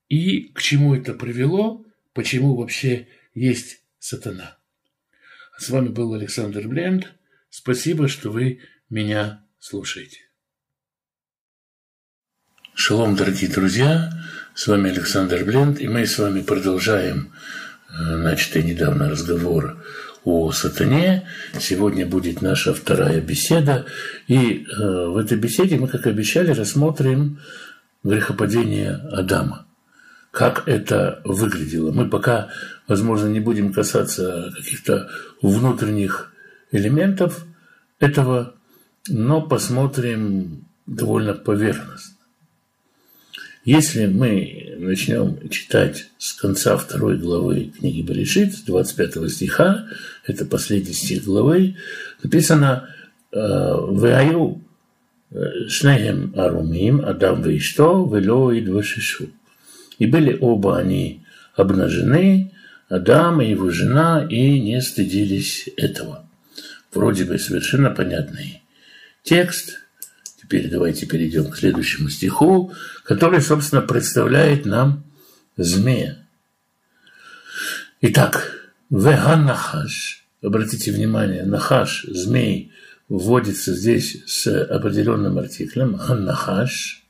и 0.08 0.50
к 0.54 0.62
чему 0.62 0.96
это 0.96 1.14
привело, 1.14 1.86
почему 2.14 2.56
вообще 2.56 3.08
есть 3.34 3.84
сатана. 4.00 4.58
С 5.58 5.70
вами 5.70 5.90
был 5.90 6.14
Александр 6.14 6.68
Бленд. 6.68 7.12
Спасибо, 7.50 8.08
что 8.08 8.32
вы 8.32 8.62
меня 8.90 9.46
слушаете. 9.60 10.20
Шалом, 12.74 13.16
дорогие 13.16 13.52
друзья! 13.52 14.12
С 14.56 14.68
вами 14.68 14.90
Александр 14.90 15.44
Бленд, 15.44 15.80
и 15.80 15.88
мы 15.88 16.06
с 16.06 16.18
вами 16.18 16.42
продолжаем 16.42 17.34
Э, 17.92 18.16
начатый 18.16 18.64
недавно 18.64 19.10
разговор 19.10 19.84
о 20.24 20.52
сатане. 20.52 21.28
Сегодня 21.60 22.06
будет 22.06 22.42
наша 22.42 22.74
вторая 22.74 23.22
беседа. 23.22 23.86
И 24.28 24.66
э, 24.66 25.08
в 25.08 25.18
этой 25.18 25.38
беседе 25.38 25.78
мы, 25.78 25.88
как 25.88 26.08
обещали, 26.08 26.52
рассмотрим 26.52 27.40
грехопадение 28.04 28.94
Адама. 29.12 29.66
Как 30.32 30.68
это 30.68 31.22
выглядело. 31.26 31.92
Мы 31.92 32.10
пока, 32.10 32.50
возможно, 32.88 33.28
не 33.28 33.40
будем 33.40 33.74
касаться 33.74 34.52
каких-то 34.56 35.10
внутренних 35.42 36.32
элементов 36.72 37.46
этого, 38.00 38.56
но 39.08 39.42
посмотрим 39.42 40.66
довольно 40.86 41.34
поверхностно. 41.34 42.16
Если 43.64 44.08
мы 44.08 44.76
начнем 44.80 45.48
читать 45.50 46.08
с 46.18 46.34
конца 46.34 46.78
второй 46.78 47.18
главы 47.18 47.72
книги 47.78 48.02
Берешит, 48.02 48.66
25 48.66 49.32
стиха, 49.32 49.86
это 50.26 50.46
последний 50.46 50.94
стих 50.94 51.24
главы, 51.24 51.76
написано 52.24 52.90
э, 53.32 53.38
«Веаю 53.38 54.64
э, 55.32 55.68
шнехем 55.68 56.34
арумим, 56.38 57.04
Адам 57.06 57.42
веишто, 57.42 58.08
вело 58.12 58.52
и 58.52 58.62
двашишу». 58.62 59.30
И 59.98 60.06
были 60.06 60.38
оба 60.40 60.78
они 60.78 61.24
обнажены, 61.56 62.52
Адам 62.90 63.42
и 63.42 63.50
его 63.50 63.70
жена, 63.70 64.26
и 64.30 64.60
не 64.60 64.82
стыдились 64.82 65.70
этого. 65.78 66.28
Вроде 66.94 67.26
бы 67.26 67.38
совершенно 67.40 67.90
понятный 67.90 68.62
текст– 69.24 69.78
Теперь 70.52 70.70
давайте 70.70 71.06
перейдем 71.06 71.50
к 71.50 71.56
следующему 71.56 72.10
стиху, 72.10 72.74
который, 73.06 73.40
собственно, 73.40 73.82
представляет 73.82 74.66
нам 74.66 75.06
змея. 75.56 76.28
Итак, 78.02 78.61
веган 78.92 79.46
нахаш. 79.46 80.28
Обратите 80.44 80.92
внимание, 80.92 81.44
нахаш, 81.44 82.04
змей, 82.04 82.72
вводится 83.10 83.74
здесь 83.74 84.24
с 84.28 84.48
определенным 84.66 85.40
артиклем. 85.40 86.00
Нахаш 86.10 87.04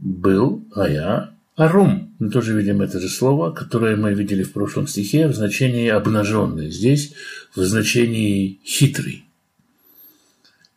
был, 0.00 0.64
а 0.74 0.88
я 0.88 1.34
арум. 1.56 2.14
Мы 2.18 2.30
тоже 2.30 2.56
видим 2.56 2.80
это 2.80 3.00
же 3.00 3.08
слово, 3.08 3.50
которое 3.50 3.96
мы 3.96 4.14
видели 4.14 4.42
в 4.42 4.52
прошлом 4.52 4.86
стихе 4.86 5.28
в 5.28 5.34
значении 5.34 5.88
обнаженный. 5.88 6.70
Здесь 6.70 7.12
в 7.54 7.62
значении 7.62 8.60
хитрый. 8.64 9.24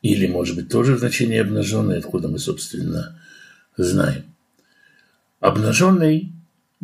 Или, 0.02 0.28
может 0.28 0.58
быть, 0.58 0.70
тоже 0.70 0.96
в 0.96 1.00
значении 1.00 1.38
обнаженный, 1.38 2.00
откуда 2.00 2.28
мы, 2.28 2.38
собственно, 2.38 3.22
знаем. 3.78 4.24
Обнаженный 5.40 6.33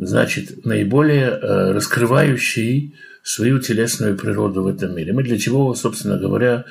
значит 0.00 0.64
наиболее 0.64 1.28
э, 1.28 1.72
раскрывающий 1.72 2.94
свою 3.22 3.58
телесную 3.58 4.16
природу 4.16 4.62
в 4.62 4.66
этом 4.66 4.96
мире. 4.96 5.12
Мы 5.12 5.22
для 5.22 5.38
чего, 5.38 5.74
собственно 5.74 6.16
говоря, 6.16 6.64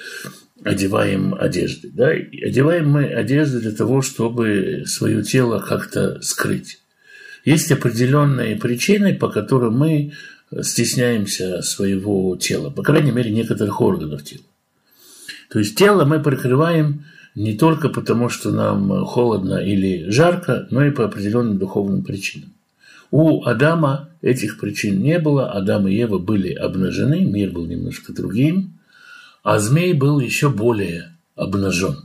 одеваем 0.63 1.35
одежды? 1.35 1.91
Да? 1.93 2.09
Одеваем 2.09 2.89
мы 2.89 3.05
одежды 3.05 3.59
для 3.59 3.71
того, 3.71 4.01
чтобы 4.01 4.83
свое 4.87 5.23
тело 5.23 5.59
как-то 5.59 6.19
скрыть. 6.21 6.79
Есть 7.45 7.71
определенные 7.71 8.55
причины, 8.55 9.13
по 9.13 9.29
которым 9.29 9.77
мы 9.77 10.13
стесняемся 10.61 11.61
своего 11.61 12.35
тела, 12.35 12.71
по 12.71 12.81
крайней 12.81 13.11
мере, 13.11 13.31
некоторых 13.31 13.79
органов 13.81 14.23
тела. 14.23 14.43
То 15.51 15.59
есть 15.59 15.77
тело 15.77 16.05
мы 16.05 16.21
прикрываем 16.21 17.05
не 17.35 17.55
только 17.55 17.89
потому, 17.89 18.29
что 18.29 18.51
нам 18.51 19.05
холодно 19.05 19.63
или 19.63 20.09
жарко, 20.09 20.67
но 20.71 20.83
и 20.85 20.91
по 20.91 21.05
определенным 21.05 21.57
духовным 21.57 22.03
причинам. 22.03 22.53
У 23.11 23.43
Адама 23.43 24.09
этих 24.21 24.59
причин 24.59 25.01
не 25.01 25.19
было, 25.19 25.51
Адам 25.51 25.87
и 25.87 25.95
Ева 25.95 26.19
были 26.19 26.53
обнажены, 26.53 27.25
мир 27.25 27.51
был 27.51 27.65
немножко 27.65 28.13
другим, 28.13 28.79
а 29.43 29.59
змей 29.59 29.93
был 29.93 30.19
еще 30.19 30.49
более 30.49 31.15
обнажен. 31.35 31.97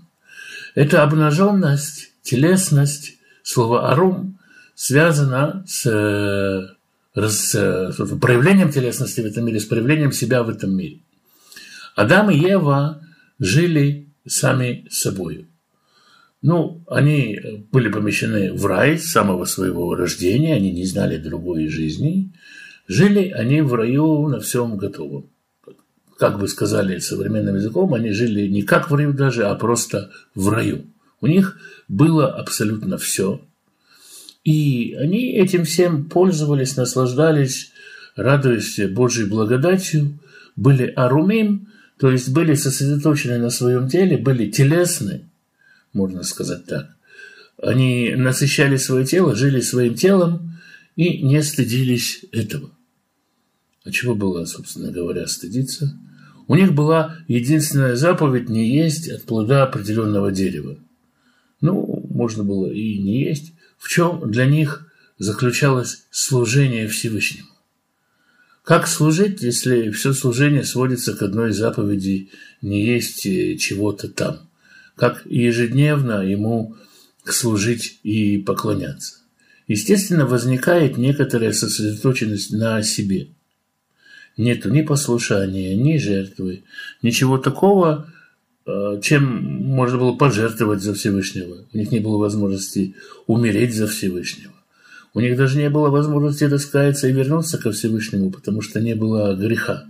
Эта 0.74 1.02
обнаженность, 1.02 2.12
телесность, 2.22 3.18
слово 3.42 3.90
«арум» 3.90 4.38
связано 4.74 5.64
с, 5.68 5.84
с, 7.14 7.92
проявлением 8.20 8.72
телесности 8.72 9.20
в 9.20 9.26
этом 9.26 9.44
мире, 9.44 9.60
с 9.60 9.66
проявлением 9.66 10.12
себя 10.12 10.42
в 10.42 10.48
этом 10.48 10.74
мире. 10.76 11.00
Адам 11.94 12.30
и 12.30 12.38
Ева 12.38 13.00
жили 13.38 14.08
сами 14.26 14.86
собою. 14.90 15.46
Ну, 16.44 16.84
они 16.88 17.40
были 17.72 17.88
помещены 17.88 18.52
в 18.52 18.66
рай 18.66 18.98
с 18.98 19.10
самого 19.10 19.46
своего 19.46 19.94
рождения, 19.94 20.54
они 20.54 20.72
не 20.72 20.84
знали 20.84 21.16
другой 21.16 21.68
жизни. 21.68 22.34
Жили 22.86 23.30
они 23.30 23.62
в 23.62 23.72
раю 23.72 24.28
на 24.28 24.40
всем 24.40 24.76
готовом. 24.76 25.30
Как 26.18 26.38
бы 26.38 26.46
сказали 26.48 26.98
современным 26.98 27.54
языком, 27.54 27.94
они 27.94 28.10
жили 28.10 28.46
не 28.46 28.60
как 28.60 28.90
в 28.90 28.94
раю 28.94 29.14
даже, 29.14 29.46
а 29.46 29.54
просто 29.54 30.10
в 30.34 30.50
раю. 30.50 30.84
У 31.22 31.28
них 31.28 31.56
было 31.88 32.30
абсолютно 32.30 32.98
все. 32.98 33.40
И 34.44 34.94
они 35.00 35.32
этим 35.32 35.64
всем 35.64 36.10
пользовались, 36.10 36.76
наслаждались, 36.76 37.72
радуясь 38.16 38.78
Божьей 38.90 39.24
благодатью, 39.24 40.18
были 40.56 40.92
арумим, 40.94 41.68
то 41.98 42.10
есть 42.10 42.28
были 42.34 42.52
сосредоточены 42.52 43.38
на 43.38 43.48
своем 43.48 43.88
теле, 43.88 44.18
были 44.18 44.50
телесны, 44.50 45.30
можно 45.94 46.22
сказать 46.22 46.66
так. 46.66 46.96
они 47.62 48.14
насыщали 48.16 48.76
свое 48.76 49.06
тело, 49.06 49.34
жили 49.34 49.60
своим 49.60 49.94
телом 49.94 50.58
и 50.96 51.22
не 51.22 51.42
стыдились 51.42 52.24
этого. 52.32 52.70
А 53.84 53.90
чего 53.90 54.14
было, 54.14 54.44
собственно 54.44 54.90
говоря, 54.90 55.26
стыдиться? 55.26 55.98
У 56.46 56.56
них 56.56 56.74
была 56.74 57.18
единственная 57.28 57.96
заповедь 57.96 58.48
не 58.48 58.76
есть 58.76 59.08
от 59.08 59.22
плода 59.22 59.62
определенного 59.62 60.30
дерева. 60.30 60.78
Ну, 61.60 62.06
можно 62.10 62.44
было 62.44 62.70
и 62.70 62.98
не 62.98 63.24
есть. 63.24 63.54
В 63.78 63.88
чем 63.88 64.30
для 64.30 64.46
них 64.46 64.92
заключалось 65.18 66.04
служение 66.10 66.88
Всевышнему? 66.88 67.48
Как 68.62 68.86
служить, 68.86 69.42
если 69.42 69.90
все 69.90 70.12
служение 70.12 70.64
сводится 70.64 71.14
к 71.14 71.22
одной 71.22 71.52
заповеди 71.52 72.30
не 72.62 72.84
есть 72.84 73.22
чего-то 73.22 74.08
там? 74.08 74.48
Как 74.96 75.26
ежедневно 75.26 76.22
ему 76.22 76.76
служить 77.24 78.00
и 78.02 78.38
поклоняться? 78.38 79.16
Естественно, 79.66 80.26
возникает 80.26 80.98
некоторая 80.98 81.52
сосредоточенность 81.52 82.52
на 82.52 82.82
себе– 82.82 83.28
нету 84.36 84.70
ни 84.70 84.82
послушания, 84.82 85.74
ни 85.74 85.96
жертвы, 85.98 86.64
ничего 87.02 87.38
такого, 87.38 88.12
э, 88.66 89.00
чем 89.02 89.42
можно 89.64 89.98
было 89.98 90.12
пожертвовать 90.16 90.82
за 90.82 90.94
Всевышнего. 90.94 91.66
У 91.72 91.78
них 91.78 91.92
не 91.92 92.00
было 92.00 92.18
возможности 92.18 92.94
умереть 93.26 93.74
за 93.74 93.86
Всевышнего. 93.86 94.52
У 95.12 95.20
них 95.20 95.36
даже 95.36 95.58
не 95.58 95.70
было 95.70 95.90
возможности 95.90 96.44
раскаяться 96.44 97.06
и 97.08 97.12
вернуться 97.12 97.58
ко 97.58 97.70
Всевышнему, 97.70 98.30
потому 98.30 98.62
что 98.62 98.80
не 98.80 98.94
было 98.94 99.36
греха. 99.36 99.84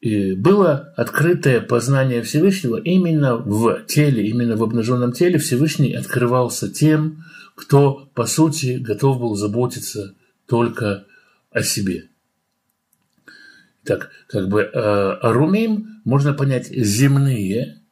Было 0.00 0.92
открытое 0.96 1.60
познание 1.60 2.22
Всевышнего 2.22 2.76
именно 2.76 3.36
в 3.36 3.84
теле, 3.86 4.28
именно 4.28 4.56
в 4.56 4.62
обнаженном 4.62 5.12
теле 5.12 5.38
Всевышний 5.38 5.92
открывался 5.92 6.68
тем, 6.68 7.24
кто, 7.56 8.08
по 8.14 8.26
сути, 8.26 8.78
готов 8.78 9.18
был 9.18 9.34
заботиться 9.34 10.14
только 10.46 11.04
о 11.50 11.62
себе. 11.62 12.04
Так, 13.82 14.10
как 14.28 14.48
бы 14.48 14.60
э, 14.62 15.18
румим 15.22 16.00
можно 16.04 16.32
понять 16.32 16.68
земные, 16.68 17.82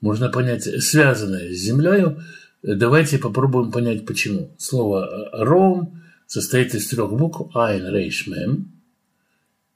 можно 0.00 0.28
понять 0.28 0.64
связанные 0.82 1.52
с 1.52 1.58
землей. 1.58 2.16
Давайте 2.62 3.18
попробуем 3.18 3.72
понять, 3.72 4.06
почему. 4.06 4.54
Слово 4.58 5.30
ром 5.32 6.00
состоит 6.26 6.74
из 6.74 6.86
трех 6.88 7.10
букв 7.12 7.56
айн, 7.56 7.86
рейш, 7.88 8.26
мем. 8.26 8.79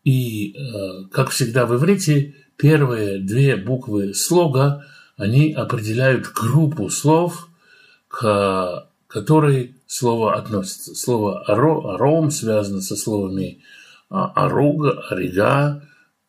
И, 0.05 0.55
э, 0.55 1.09
как 1.11 1.31
всегда 1.31 1.67
в 1.67 1.75
иврите, 1.75 2.35
первые 2.57 3.19
две 3.19 3.57
буквы 3.57 4.15
слога, 4.15 4.85
они 5.17 5.53
определяют 5.53 6.31
группу 6.33 6.89
слов, 6.91 7.49
к 8.09 8.89
которой 9.07 9.77
слово 9.87 10.35
относится. 10.35 10.95
Слово 10.95 11.45
ром 11.47 12.31
связано 12.31 12.81
со 12.81 12.97
словами 12.97 13.63
Аруга, 14.09 15.03
Арига, 15.09 15.83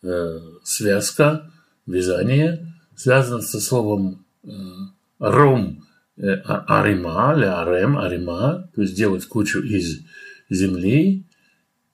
э, 0.03 0.39
связка, 0.63 1.51
вязание, 1.86 2.73
связано 2.95 3.41
со 3.41 3.59
словом 3.59 4.26
э, 4.43 4.49
ром, 5.19 5.86
а, 6.17 6.80
арима, 6.80 7.32
арем, 7.32 7.97
арима, 7.97 8.69
то 8.73 8.82
есть 8.82 8.95
делать 8.95 9.26
кучу 9.26 9.59
из 9.59 10.01
земли, 10.49 11.24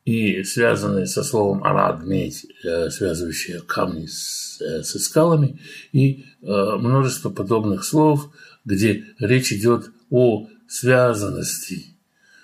и 0.05 0.43
связанные 0.43 1.05
со 1.05 1.23
словом 1.23 1.63
арад, 1.63 2.03
медь, 2.03 2.45
связывающие 2.89 3.61
камни 3.61 4.07
с, 4.07 4.59
со 4.83 4.99
скалами, 4.99 5.59
и 5.91 6.25
множество 6.41 7.29
подобных 7.29 7.83
слов, 7.83 8.31
где 8.65 9.05
речь 9.19 9.53
идет 9.53 9.91
о 10.09 10.47
связанности, 10.67 11.95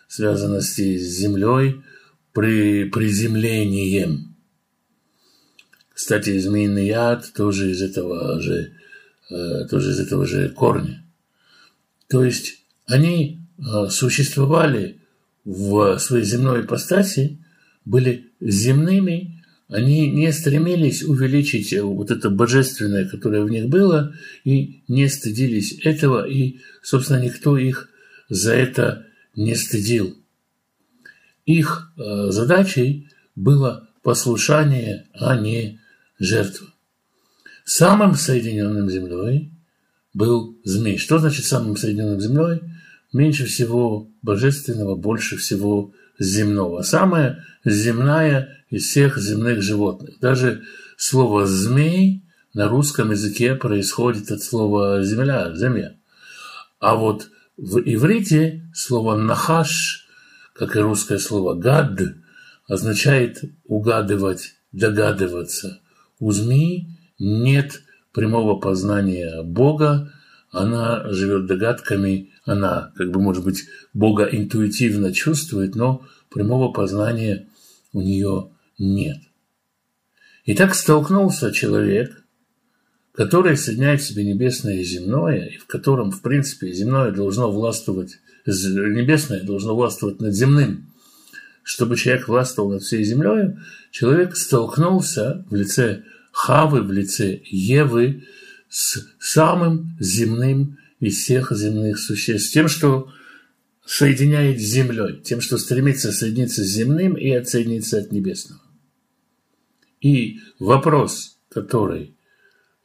связанности 0.08 0.98
с 0.98 1.18
землей, 1.18 1.82
при 2.38 2.84
приземлением. 2.84 4.36
Кстати, 5.92 6.38
змеиный 6.38 6.86
яд 6.86 7.34
тоже 7.34 7.72
из 7.72 7.82
этого 7.82 8.40
же, 8.40 8.74
э, 9.32 9.66
тоже 9.68 9.90
из 9.90 10.00
этого 10.00 10.28
же 10.28 10.50
корня. 10.50 11.04
То 12.08 12.24
есть 12.24 12.64
они 12.86 13.42
э, 13.58 13.90
существовали 13.90 15.02
в 15.46 15.98
своей 15.98 16.26
земной 16.26 16.62
ипостаси, 16.62 17.44
были 17.88 18.32
земными, 18.42 19.44
они 19.70 20.12
не 20.12 20.32
стремились 20.32 21.04
увеличить 21.04 21.78
вот 21.80 22.12
это 22.12 22.30
божественное, 22.30 23.08
которое 23.08 23.44
в 23.44 23.50
них 23.50 23.68
было, 23.68 24.14
и 24.44 24.84
не 24.88 25.08
стыдились 25.08 25.80
этого, 25.84 26.28
и, 26.28 26.60
собственно, 26.82 27.22
никто 27.22 27.58
их 27.58 27.90
за 28.30 28.54
это 28.54 29.08
не 29.36 29.56
стыдил. 29.56 30.16
Их 31.46 31.94
э, 31.98 32.28
задачей 32.30 33.10
было 33.36 33.90
послушание, 34.04 35.08
а 35.14 35.38
не 35.38 35.80
жертва. 36.20 36.68
Самым 37.64 38.16
соединенным 38.16 38.90
землей 38.90 39.52
был 40.14 40.58
змей. 40.64 40.98
Что 40.98 41.20
значит 41.20 41.46
самым 41.46 41.78
соединенным 41.78 42.20
землей? 42.20 42.62
Меньше 43.14 43.46
всего 43.46 44.10
божественного, 44.22 44.96
больше 44.96 45.38
всего 45.38 45.94
земного. 46.20 46.82
Самая 46.82 47.46
земная 47.66 48.64
из 48.70 48.84
всех 48.86 49.18
земных 49.18 49.62
животных. 49.62 50.20
Даже 50.20 50.64
слово 50.98 51.46
«змей» 51.46 52.24
на 52.54 52.68
русском 52.68 53.12
языке 53.12 53.56
происходит 53.56 54.32
от 54.32 54.42
слова 54.42 55.04
«земля», 55.04 55.54
«земля». 55.56 55.96
А 56.80 56.96
вот 56.96 57.30
в 57.58 57.80
иврите 57.80 58.70
слово 58.74 59.16
«нахаш» 59.16 60.08
как 60.58 60.76
и 60.76 60.80
русское 60.80 61.20
слово 61.20 61.54
«гад», 61.54 62.00
означает 62.68 63.44
угадывать, 63.66 64.56
догадываться. 64.72 65.80
У 66.20 66.32
змеи 66.32 66.98
нет 67.20 67.82
прямого 68.12 68.60
познания 68.60 69.44
Бога, 69.44 70.12
она 70.52 71.08
живет 71.10 71.46
догадками, 71.46 72.32
она, 72.46 72.92
как 72.96 73.12
бы, 73.12 73.22
может 73.22 73.44
быть, 73.44 73.66
Бога 73.94 74.24
интуитивно 74.24 75.14
чувствует, 75.14 75.76
но 75.76 76.06
прямого 76.30 76.72
познания 76.72 77.48
у 77.94 78.02
нее 78.02 78.50
нет. 78.78 79.18
И 80.46 80.56
так 80.56 80.76
столкнулся 80.76 81.52
человек, 81.52 82.24
который 83.14 83.58
соединяет 83.58 84.02
в 84.02 84.06
себе 84.06 84.24
небесное 84.24 84.76
и 84.76 84.84
земное, 84.84 85.48
и 85.48 85.58
в 85.58 85.66
котором, 85.66 86.12
в 86.12 86.22
принципе, 86.22 86.72
земное 86.72 87.12
должно 87.12 87.52
властвовать 87.52 88.20
небесное 88.48 89.44
должно 89.44 89.76
властвовать 89.76 90.22
над 90.22 90.34
земным. 90.34 90.94
Чтобы 91.64 91.98
человек 91.98 92.30
властвовал 92.30 92.72
над 92.72 92.82
всей 92.82 93.04
землей, 93.04 93.58
человек 93.92 94.38
столкнулся 94.38 95.46
в 95.50 95.56
лице 95.56 96.04
Хавы, 96.32 96.82
в 96.82 96.92
лице 96.92 97.42
Евы 97.44 98.24
с 98.70 99.06
самым 99.20 99.98
земным 100.00 100.78
из 101.00 101.18
всех 101.18 101.52
земных 101.52 102.00
существ, 102.00 102.52
тем, 102.52 102.68
что 102.68 103.12
соединяет 103.86 104.60
с 104.60 104.64
землей, 104.64 105.22
тем, 105.22 105.42
что 105.42 105.58
стремится 105.58 106.12
соединиться 106.12 106.64
с 106.64 106.68
земным 106.68 107.16
и 107.16 107.32
отсоединиться 107.32 108.00
от 108.00 108.12
небесного. 108.12 108.62
И 110.02 110.40
вопрос, 110.60 111.38
который 111.50 112.16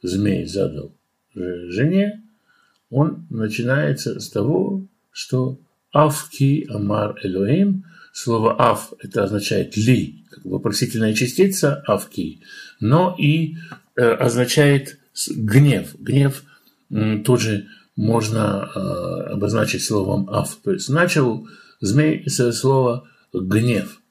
змей 0.01 0.45
задал 0.45 0.95
жене, 1.33 2.23
он 2.89 3.27
начинается 3.29 4.19
с 4.19 4.29
того, 4.29 4.87
что 5.11 5.59
«Авки 5.91 6.65
амар 6.69 7.19
Элоим» 7.23 7.85
Слово 8.13 8.55
«ав» 8.59 8.93
это 8.99 9.23
означает 9.23 9.75
«ли», 9.75 10.23
как 10.29 10.45
вопросительная 10.45 11.15
частица 11.15 11.83
«авки», 11.87 12.43
но 12.79 13.15
и 13.17 13.55
э, 13.95 14.03
означает 14.03 14.99
гнев. 15.29 15.95
Гнев 15.99 16.43
тоже 17.25 17.67
можно 17.95 18.69
э, 18.75 18.79
обозначить 19.33 19.83
словом 19.83 20.29
«ав». 20.29 20.55
То 20.63 20.71
есть 20.71 20.89
начал 20.89 21.47
змей 21.79 22.27
со 22.29 22.51
слова 22.51 23.07
«гнев». 23.33 24.01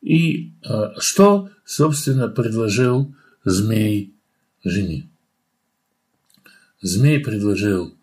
И 0.00 0.52
э, 0.64 0.92
что, 0.98 1.50
собственно, 1.64 2.28
предложил 2.28 3.14
змей 3.44 4.14
жене? 4.64 5.08
Змей 6.80 7.20
предложил 7.20 7.94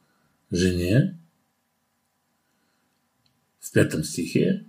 жене 0.52 1.18
пятом 3.76 4.06
стихе, 4.06 4.64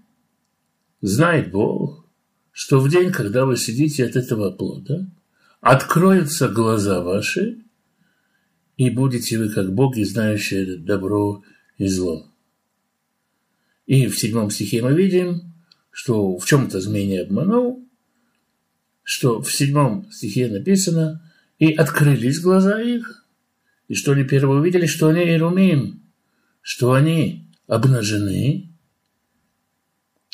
«Знает 1.00 1.52
Бог, 1.52 2.04
что 2.50 2.80
в 2.80 2.90
день, 2.90 3.12
когда 3.12 3.46
вы 3.46 3.56
сидите 3.56 4.04
от 4.04 4.16
этого 4.16 4.50
плода, 4.50 5.06
откроются 5.60 6.48
глаза 6.48 7.02
ваши, 7.02 7.62
и 8.76 8.90
будете 8.90 9.38
вы 9.38 9.48
как 9.48 9.74
боги, 9.74 10.02
знающие 10.02 10.76
добро 10.76 11.42
и 11.78 11.86
зло». 11.86 12.32
И 13.86 14.08
в 14.08 14.18
седьмом 14.18 14.50
стихе 14.50 14.82
мы 14.82 14.94
видим, 14.94 15.54
что 15.90 16.36
в 16.36 16.44
чем-то 16.44 16.80
змей 16.80 17.06
не 17.06 17.18
обманул, 17.18 17.88
что 19.02 19.40
в 19.40 19.52
седьмом 19.52 20.10
стихе 20.10 20.48
написано, 20.48 21.22
и 21.58 21.72
открылись 21.72 22.40
глаза 22.40 22.82
их, 22.82 23.24
и 23.88 23.94
что 23.94 24.12
они 24.12 24.24
первые 24.24 24.60
увидели, 24.60 24.86
что 24.86 25.08
они 25.08 25.22
Ирумим, 25.22 26.02
что 26.60 26.92
они 26.92 27.48
обнажены, 27.68 28.72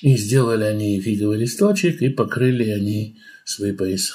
и 0.00 0.16
сделали 0.16 0.64
они 0.64 1.00
фиговый 1.00 1.38
листочек, 1.38 2.00
и 2.00 2.08
покрыли 2.08 2.70
они 2.70 3.18
свои 3.44 3.72
пояса. 3.72 4.14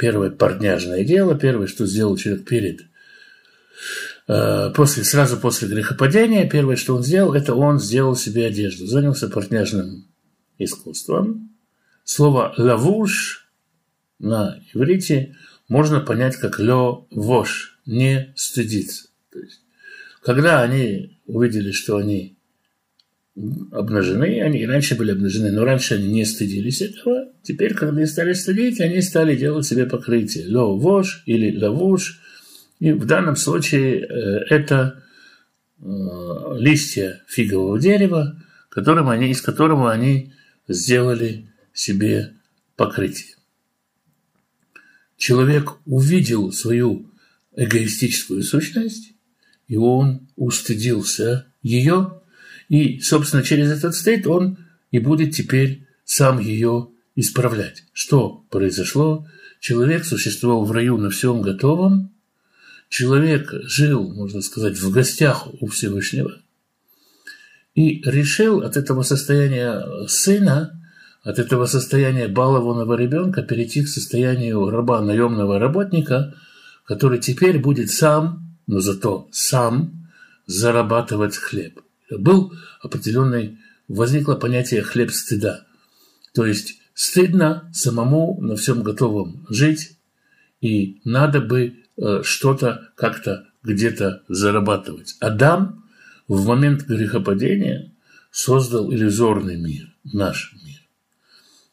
Первое 0.00 0.30
портняжное 0.30 1.04
дело, 1.04 1.34
первое, 1.38 1.66
что 1.66 1.84
сделал 1.84 2.16
человек 2.16 2.46
перед 2.46 2.86
э, 4.28 4.72
после, 4.74 5.04
сразу 5.04 5.36
после 5.36 5.68
грехопадения, 5.68 6.48
первое, 6.48 6.76
что 6.76 6.96
он 6.96 7.02
сделал, 7.02 7.34
это 7.34 7.54
он 7.54 7.78
сделал 7.78 8.16
себе 8.16 8.46
одежду, 8.46 8.86
занялся 8.86 9.28
портняжным 9.28 10.06
искусством. 10.56 11.54
Слово 12.02 12.54
«лавуш» 12.56 13.50
на 14.18 14.58
иврите 14.72 15.36
можно 15.68 16.00
понять 16.00 16.36
как 16.36 16.58
«лё 16.58 17.06
вош», 17.10 17.78
не 17.84 18.32
стыдиться. 18.36 19.08
То 19.30 19.40
есть, 19.40 19.60
когда 20.22 20.62
они 20.62 21.20
увидели, 21.26 21.72
что 21.72 21.98
они 21.98 22.38
обнажены, 23.72 24.40
они 24.42 24.66
раньше 24.66 24.96
были 24.96 25.12
обнажены, 25.12 25.50
но 25.52 25.64
раньше 25.64 25.94
они 25.94 26.08
не 26.08 26.24
стыдились 26.24 26.82
этого. 26.82 27.28
Теперь, 27.42 27.74
когда 27.74 27.96
они 27.96 28.06
стали 28.06 28.32
стыдить, 28.32 28.80
они 28.80 29.00
стали 29.02 29.36
делать 29.36 29.66
себе 29.66 29.86
покрытие. 29.86 30.46
Ло 30.48 30.76
вож 30.76 31.22
или 31.26 31.56
лавуш. 31.56 32.20
И 32.78 32.92
в 32.92 33.04
данном 33.06 33.36
случае 33.36 34.00
э, 34.00 34.44
это 34.48 35.02
э, 35.78 35.84
листья 36.58 37.22
фигового 37.26 37.78
дерева, 37.78 38.42
которым 38.68 39.08
они, 39.08 39.30
из 39.30 39.40
которого 39.40 39.90
они 39.90 40.32
сделали 40.68 41.50
себе 41.72 42.34
покрытие. 42.76 43.36
Человек 45.16 45.76
увидел 45.84 46.50
свою 46.52 47.10
эгоистическую 47.54 48.42
сущность, 48.42 49.12
и 49.68 49.76
он 49.76 50.28
устыдился 50.36 51.46
ее, 51.62 52.20
и, 52.70 53.00
собственно, 53.00 53.42
через 53.42 53.70
этот 53.70 53.96
стейт 53.96 54.28
он 54.28 54.56
и 54.92 55.00
будет 55.00 55.34
теперь 55.34 55.86
сам 56.04 56.38
ее 56.38 56.88
исправлять. 57.16 57.82
Что 57.92 58.44
произошло? 58.48 59.26
Человек 59.58 60.04
существовал 60.04 60.64
в 60.64 60.70
раю 60.70 60.96
на 60.96 61.10
всем 61.10 61.42
готовом. 61.42 62.12
Человек 62.88 63.52
жил, 63.64 64.14
можно 64.14 64.40
сказать, 64.40 64.78
в 64.78 64.88
гостях 64.92 65.48
у 65.60 65.66
Всевышнего. 65.66 66.38
И 67.74 68.02
решил 68.08 68.60
от 68.60 68.76
этого 68.76 69.02
состояния 69.02 70.06
сына, 70.06 70.80
от 71.24 71.40
этого 71.40 71.66
состояния 71.66 72.28
балованного 72.28 72.94
ребенка 72.94 73.42
перейти 73.42 73.82
к 73.82 73.88
состоянию 73.88 74.70
раба, 74.70 75.00
наемного 75.00 75.58
работника, 75.58 76.34
который 76.84 77.18
теперь 77.18 77.58
будет 77.58 77.90
сам, 77.90 78.56
но 78.68 78.78
зато 78.78 79.28
сам 79.32 80.08
зарабатывать 80.46 81.36
хлеб 81.36 81.80
был 82.18 82.52
определенный, 82.80 83.58
возникло 83.88 84.34
понятие 84.34 84.82
хлеб 84.82 85.10
стыда. 85.10 85.66
То 86.34 86.46
есть 86.46 86.80
стыдно 86.94 87.68
самому 87.72 88.40
на 88.40 88.56
всем 88.56 88.82
готовом 88.82 89.46
жить, 89.48 89.96
и 90.60 91.00
надо 91.04 91.40
бы 91.40 91.76
э, 91.96 92.22
что-то 92.22 92.90
как-то 92.94 93.46
где-то 93.62 94.22
зарабатывать. 94.28 95.16
Адам 95.20 95.84
в 96.28 96.46
момент 96.46 96.82
грехопадения 96.82 97.92
создал 98.30 98.92
иллюзорный 98.92 99.56
мир, 99.56 99.94
наш 100.04 100.54
мир. 100.64 100.80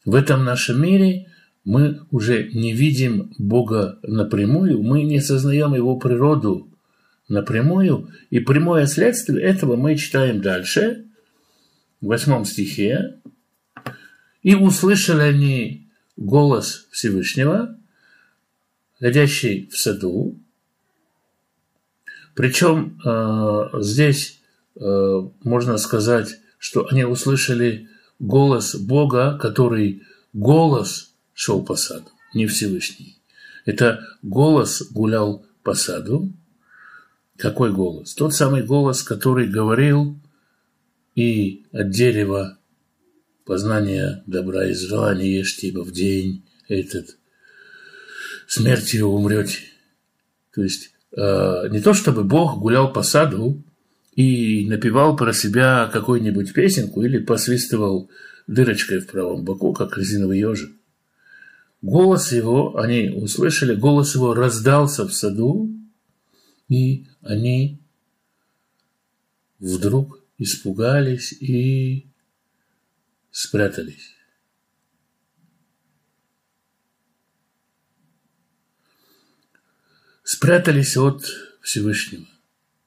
В 0.04 0.14
этом 0.14 0.44
нашем 0.44 0.82
мире 0.82 1.30
мы 1.64 2.00
уже 2.10 2.50
не 2.52 2.72
видим 2.72 3.34
Бога 3.38 3.98
напрямую, 4.02 4.82
мы 4.82 5.02
не 5.02 5.20
сознаем 5.20 5.74
Его 5.74 5.96
природу 5.96 6.67
напрямую. 7.28 8.10
И 8.30 8.40
прямое 8.40 8.86
следствие 8.86 9.42
этого 9.42 9.76
мы 9.76 9.96
читаем 9.96 10.40
дальше, 10.40 11.04
в 12.00 12.06
восьмом 12.06 12.44
стихе. 12.44 13.20
«И 14.42 14.54
услышали 14.54 15.22
они 15.22 15.88
голос 16.16 16.86
Всевышнего, 16.90 17.76
ходящий 18.98 19.68
в 19.70 19.76
саду». 19.76 20.38
Причем 22.34 23.00
э, 23.04 23.80
здесь 23.80 24.40
э, 24.76 25.22
можно 25.42 25.76
сказать, 25.76 26.38
что 26.58 26.86
они 26.88 27.04
услышали 27.04 27.88
голос 28.20 28.76
Бога, 28.76 29.36
который 29.38 30.02
голос 30.32 31.14
шел 31.34 31.64
по 31.64 31.74
саду, 31.74 32.10
не 32.34 32.46
Всевышний. 32.46 33.18
Это 33.64 34.06
голос 34.22 34.82
гулял 34.90 35.44
по 35.62 35.74
саду, 35.74 36.32
какой 37.38 37.72
голос? 37.72 38.14
Тот 38.14 38.34
самый 38.34 38.64
голос, 38.64 39.02
который 39.02 39.48
говорил 39.48 40.18
и 41.14 41.64
от 41.72 41.90
дерева 41.90 42.58
познания 43.44 44.22
добра 44.26 44.66
и 44.66 44.74
зла 44.74 45.14
не 45.14 45.30
ешьте, 45.34 45.68
ибо 45.68 45.84
в 45.84 45.92
день 45.92 46.44
этот 46.68 47.16
смертью 48.48 49.06
умрете. 49.06 49.60
То 50.52 50.62
есть 50.62 50.90
э, 51.16 51.68
не 51.70 51.80
то, 51.80 51.94
чтобы 51.94 52.24
Бог 52.24 52.58
гулял 52.58 52.92
по 52.92 53.02
саду 53.02 53.62
и 54.14 54.68
напевал 54.68 55.14
про 55.14 55.32
себя 55.32 55.88
какую-нибудь 55.92 56.52
песенку 56.52 57.02
или 57.02 57.18
посвистывал 57.18 58.10
дырочкой 58.48 58.98
в 58.98 59.06
правом 59.06 59.44
боку, 59.44 59.72
как 59.72 59.96
резиновый 59.96 60.40
ежик. 60.40 60.72
Голос 61.82 62.32
его, 62.32 62.76
они 62.78 63.10
услышали, 63.10 63.76
голос 63.76 64.16
его 64.16 64.34
раздался 64.34 65.06
в 65.06 65.12
саду, 65.12 65.70
и 66.68 67.06
они 67.28 67.78
вдруг 69.58 70.24
испугались 70.38 71.32
и 71.32 72.06
спрятались. 73.30 74.14
Спрятались 80.22 80.96
от 80.96 81.24
Всевышнего. 81.60 82.26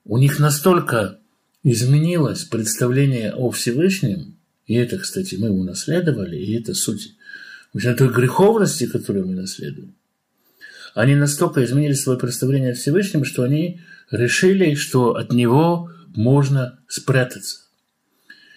У 0.06 0.18
них 0.18 0.40
настолько 0.40 1.20
изменилось 1.64 2.44
представление 2.44 3.34
о 3.34 3.52
Всевышнем, 3.52 4.38
и 4.66 4.74
это, 4.74 4.98
кстати, 4.98 5.36
мы 5.36 5.52
унаследовали, 5.52 6.38
и 6.38 6.60
это 6.60 6.74
суть 6.74 7.16
в 7.74 7.96
той 7.96 8.12
греховности, 8.12 8.88
которую 8.88 9.28
мы 9.28 9.36
наследуем, 9.36 9.96
они 10.94 11.16
настолько 11.16 11.64
изменили 11.64 11.94
свое 11.94 12.20
представление 12.20 12.72
о 12.72 12.76
Всевышнем, 12.76 13.24
что 13.24 13.44
они 13.44 13.82
решили, 14.12 14.76
что 14.76 15.16
от 15.16 15.32
него 15.32 15.90
можно 16.16 16.80
спрятаться. 16.88 17.58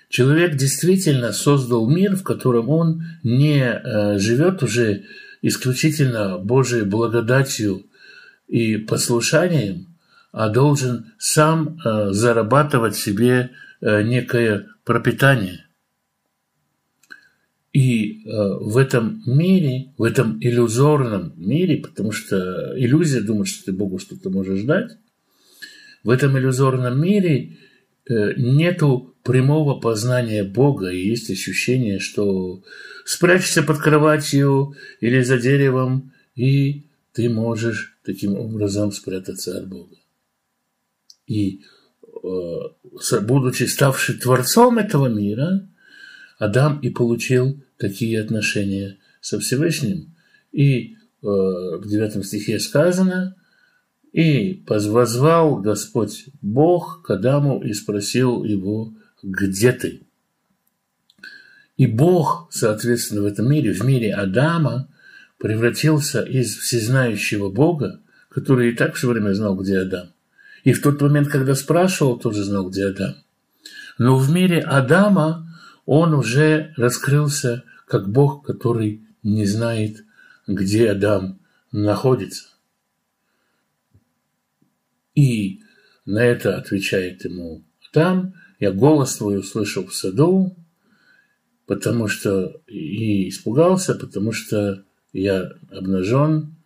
Человек 0.08 0.56
действительно 0.56 1.32
создал 1.32 1.88
мир, 1.88 2.16
в 2.16 2.22
котором 2.22 2.68
он 2.68 3.02
не 3.22 3.62
э, 3.62 4.18
живет 4.18 4.62
уже 4.62 5.04
исключительно 5.42 6.38
Божией 6.38 6.84
благодатью 6.84 7.86
и 8.46 8.76
послушанием, 8.76 9.96
а 10.32 10.48
должен 10.48 11.12
сам 11.18 11.78
э, 11.84 12.12
зарабатывать 12.12 12.96
себе 12.96 13.50
э, 13.80 14.02
некое 14.02 14.66
пропитание. 14.84 15.63
И 17.74 18.22
э, 18.24 18.58
в 18.60 18.76
этом 18.76 19.20
мире, 19.26 19.92
в 19.98 20.04
этом 20.04 20.38
иллюзорном 20.40 21.32
мире, 21.36 21.78
потому 21.78 22.12
что 22.12 22.72
иллюзия 22.78 23.20
думает, 23.20 23.48
что 23.48 23.64
ты 23.64 23.72
Богу 23.72 23.98
что-то 23.98 24.30
можешь 24.30 24.62
дать, 24.62 24.92
в 26.04 26.10
этом 26.10 26.38
иллюзорном 26.38 27.02
мире 27.02 27.56
э, 28.08 28.34
нету 28.36 29.16
прямого 29.24 29.80
познания 29.80 30.44
Бога, 30.44 30.90
и 30.90 31.04
есть 31.04 31.30
ощущение, 31.30 31.98
что 31.98 32.62
спрячься 33.04 33.64
под 33.64 33.78
кроватью 33.78 34.76
или 35.00 35.20
за 35.22 35.38
деревом, 35.38 36.12
и 36.36 36.84
ты 37.12 37.28
можешь 37.28 37.98
таким 38.04 38.36
образом 38.36 38.92
спрятаться 38.92 39.58
от 39.58 39.68
Бога. 39.68 39.96
И 41.26 41.62
э, 42.22 43.18
будучи 43.22 43.64
ставший 43.64 44.14
творцом 44.14 44.78
этого 44.78 45.08
мира, 45.08 45.68
Адам 46.38 46.78
и 46.78 46.90
получил 46.90 47.63
такие 47.78 48.20
отношения 48.20 48.98
со 49.20 49.38
Всевышним. 49.38 50.14
И 50.52 50.94
э, 50.94 50.96
в 51.22 51.86
девятом 51.86 52.22
стихе 52.22 52.58
сказано, 52.58 53.36
«И 54.12 54.62
возвал 54.66 55.56
Господь 55.56 56.26
Бог 56.40 57.02
к 57.02 57.10
Адаму 57.10 57.62
и 57.62 57.72
спросил 57.72 58.44
его, 58.44 58.94
где 59.22 59.72
ты?» 59.72 60.02
И 61.76 61.86
Бог, 61.86 62.48
соответственно, 62.52 63.22
в 63.22 63.26
этом 63.26 63.50
мире, 63.50 63.72
в 63.72 63.84
мире 63.84 64.14
Адама, 64.14 64.88
превратился 65.38 66.22
из 66.22 66.56
всезнающего 66.56 67.50
Бога, 67.50 68.00
который 68.28 68.70
и 68.70 68.76
так 68.76 68.94
все 68.94 69.08
время 69.08 69.32
знал, 69.32 69.56
где 69.56 69.78
Адам. 69.78 70.08
И 70.62 70.72
в 70.72 70.80
тот 70.80 71.00
момент, 71.00 71.28
когда 71.28 71.54
спрашивал, 71.54 72.18
тоже 72.18 72.44
знал, 72.44 72.70
где 72.70 72.86
Адам. 72.86 73.16
Но 73.98 74.16
в 74.16 74.30
мире 74.30 74.60
Адама 74.60 75.43
он 75.86 76.14
уже 76.14 76.72
раскрылся 76.76 77.64
как 77.86 78.10
Бог, 78.10 78.46
который 78.46 79.06
не 79.22 79.46
знает, 79.46 80.04
где 80.46 80.90
Адам 80.90 81.40
находится. 81.72 82.48
И 85.14 85.60
на 86.04 86.24
это 86.24 86.56
отвечает 86.56 87.24
ему 87.24 87.64
там 87.94 88.34
я 88.58 88.72
голос 88.72 89.16
твой 89.16 89.38
услышал 89.38 89.86
в 89.86 89.94
саду, 89.94 90.56
потому 91.66 92.08
что 92.08 92.60
и 92.66 93.28
испугался, 93.28 93.94
потому 93.94 94.32
что 94.32 94.84
я 95.12 95.52
обнажен 95.70 96.56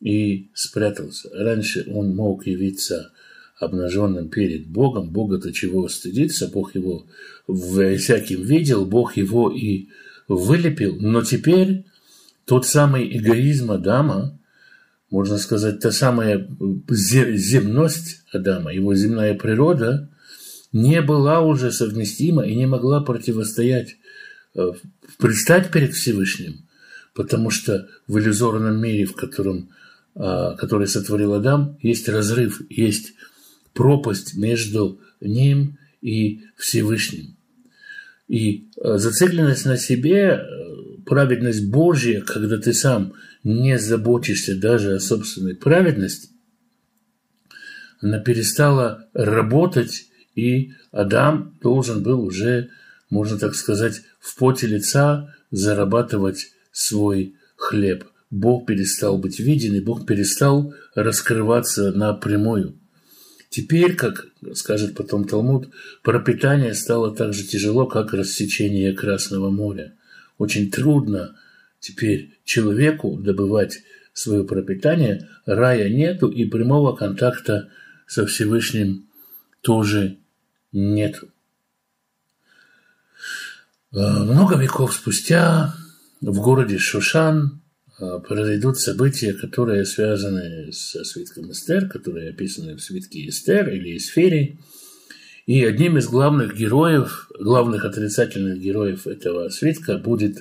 и 0.00 0.50
спрятался. 0.52 1.30
Раньше 1.32 1.86
он 1.90 2.14
мог 2.14 2.46
явиться 2.46 3.12
обнаженным 3.58 4.28
перед 4.28 4.66
Богом. 4.66 5.10
Бога-то 5.10 5.52
чего 5.52 5.88
стыдиться, 5.88 6.48
Бог 6.48 6.74
его 6.74 7.06
всяким 7.46 8.42
видел, 8.42 8.84
Бог 8.84 9.16
его 9.16 9.50
и 9.50 9.88
вылепил. 10.28 10.96
Но 11.00 11.22
теперь 11.22 11.84
тот 12.44 12.66
самый 12.66 13.16
эгоизм 13.16 13.72
Адама, 13.72 14.38
можно 15.10 15.38
сказать, 15.38 15.80
та 15.80 15.92
самая 15.92 16.48
земность 16.88 18.22
Адама, 18.32 18.72
его 18.72 18.94
земная 18.94 19.34
природа, 19.34 20.10
не 20.72 21.00
была 21.02 21.40
уже 21.40 21.70
совместима 21.70 22.44
и 22.44 22.56
не 22.56 22.66
могла 22.66 23.00
противостоять, 23.00 23.96
э, 24.56 24.72
предстать 25.18 25.70
перед 25.70 25.94
Всевышним, 25.94 26.66
потому 27.14 27.50
что 27.50 27.88
в 28.08 28.18
иллюзорном 28.18 28.80
мире, 28.82 29.04
в 29.04 29.14
котором, 29.14 29.70
а, 30.16 30.56
который 30.56 30.88
сотворил 30.88 31.34
Адам, 31.34 31.78
есть 31.80 32.08
разрыв, 32.08 32.60
есть 32.68 33.14
пропасть 33.74 34.34
между 34.34 35.00
ним 35.20 35.78
и 36.00 36.42
Всевышним. 36.56 37.36
И 38.28 38.70
э, 38.76 38.96
зацикленность 38.96 39.66
на 39.66 39.76
себе, 39.76 40.40
э, 40.40 41.02
праведность 41.04 41.68
Божья, 41.68 42.22
когда 42.22 42.56
ты 42.56 42.72
сам 42.72 43.12
не 43.42 43.78
заботишься 43.78 44.56
даже 44.56 44.94
о 44.94 45.00
собственной 45.00 45.54
праведности, 45.54 46.30
она 48.00 48.18
перестала 48.18 49.08
работать, 49.14 50.06
и 50.34 50.72
Адам 50.90 51.58
должен 51.62 52.02
был 52.02 52.20
уже, 52.20 52.70
можно 53.10 53.38
так 53.38 53.54
сказать, 53.54 54.02
в 54.20 54.36
поте 54.36 54.66
лица 54.66 55.34
зарабатывать 55.50 56.52
свой 56.72 57.36
хлеб. 57.56 58.04
Бог 58.30 58.66
перестал 58.66 59.18
быть 59.18 59.38
виден, 59.38 59.74
и 59.74 59.80
Бог 59.80 60.06
перестал 60.06 60.74
раскрываться 60.94 61.92
напрямую. 61.92 62.78
Теперь, 63.54 63.94
как 63.94 64.26
скажет 64.54 64.96
потом 64.96 65.28
Талмуд, 65.28 65.68
пропитание 66.02 66.74
стало 66.74 67.14
так 67.14 67.32
же 67.32 67.44
тяжело, 67.44 67.86
как 67.86 68.12
рассечение 68.12 68.92
Красного 68.92 69.48
моря. 69.48 69.94
Очень 70.38 70.72
трудно 70.72 71.36
теперь 71.78 72.36
человеку 72.42 73.16
добывать 73.16 73.84
свое 74.12 74.42
пропитание, 74.42 75.28
рая 75.46 75.88
нету 75.88 76.26
и 76.26 76.46
прямого 76.46 76.96
контакта 76.96 77.70
со 78.08 78.26
Всевышним 78.26 79.06
тоже 79.60 80.18
нету. 80.72 81.28
Э, 83.92 83.98
много 84.24 84.56
веков 84.56 84.94
спустя 84.94 85.76
в 86.20 86.40
городе 86.40 86.78
Шушан 86.78 87.60
а, 87.62 87.63
произойдут 88.20 88.78
события, 88.78 89.32
которые 89.32 89.84
связаны 89.84 90.72
со 90.72 91.04
свитком 91.04 91.50
Эстер, 91.52 91.88
которые 91.88 92.30
описаны 92.30 92.76
в 92.76 92.82
свитке 92.82 93.28
Эстер 93.28 93.68
или 93.68 93.96
Эсфере. 93.96 94.58
И 95.46 95.64
одним 95.64 95.98
из 95.98 96.08
главных 96.08 96.56
героев, 96.56 97.30
главных 97.38 97.84
отрицательных 97.84 98.58
героев 98.58 99.06
этого 99.06 99.48
свитка 99.50 99.98
будет 99.98 100.38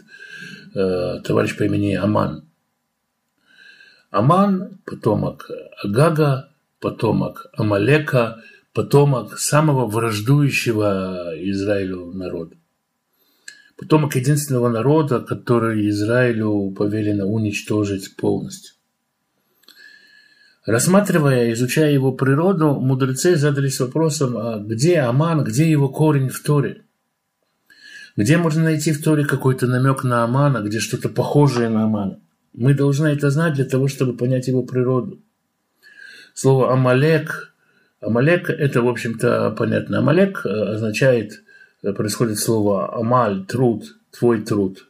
э, 0.73 1.19
товарищ 1.23 1.57
по 1.57 1.63
имени 1.63 1.95
Аман. 1.95 2.45
Аман– 4.11 4.79
потомок 4.85 5.49
Агага, 5.83 6.49
потомок 6.79 7.47
Амалека, 7.53 8.41
потомок 8.73 9.37
самого 9.39 9.87
враждующего 9.87 11.33
Израилю 11.37 12.11
народа 12.13 12.55
потомок 13.83 14.15
единственного 14.15 14.69
народа, 14.69 15.19
который 15.19 15.89
Израилю 15.89 16.71
повелено 16.71 17.25
уничтожить 17.25 18.15
полностью. 18.15 18.75
Рассматривая, 20.65 21.51
изучая 21.51 21.91
его 21.91 22.13
природу, 22.13 22.75
мудрецы 22.75 23.35
задались 23.35 23.81
вопросом, 23.81 24.37
а 24.37 24.59
где 24.59 24.99
Аман, 24.99 25.43
где 25.43 25.69
его 25.69 25.89
корень 25.89 26.29
в 26.29 26.41
Торе? 26.41 26.85
Где 28.15 28.37
можно 28.37 28.63
найти 28.63 28.93
в 28.93 29.03
Торе 29.03 29.25
какой-то 29.25 29.67
намек 29.67 30.05
на 30.05 30.23
Амана, 30.23 30.59
где 30.59 30.79
что-то 30.79 31.09
похожее 31.09 31.67
на 31.67 31.83
Амана? 31.83 32.19
Мы 32.53 32.73
должны 32.73 33.07
это 33.07 33.29
знать 33.29 33.55
для 33.55 33.65
того, 33.65 33.89
чтобы 33.89 34.15
понять 34.15 34.47
его 34.47 34.63
природу. 34.63 35.21
Слово 36.33 36.71
«Амалек» 36.71 37.53
Амалек– 37.99 38.49
это, 38.49 38.81
в 38.81 38.87
общем-то, 38.87 39.51
понятно. 39.57 39.99
Амалек 39.99 40.45
означает 40.45 41.42
происходит 41.91 42.39
слово 42.39 42.97
«амаль», 42.97 43.45
«труд», 43.45 43.83
«твой 44.11 44.41
труд». 44.41 44.85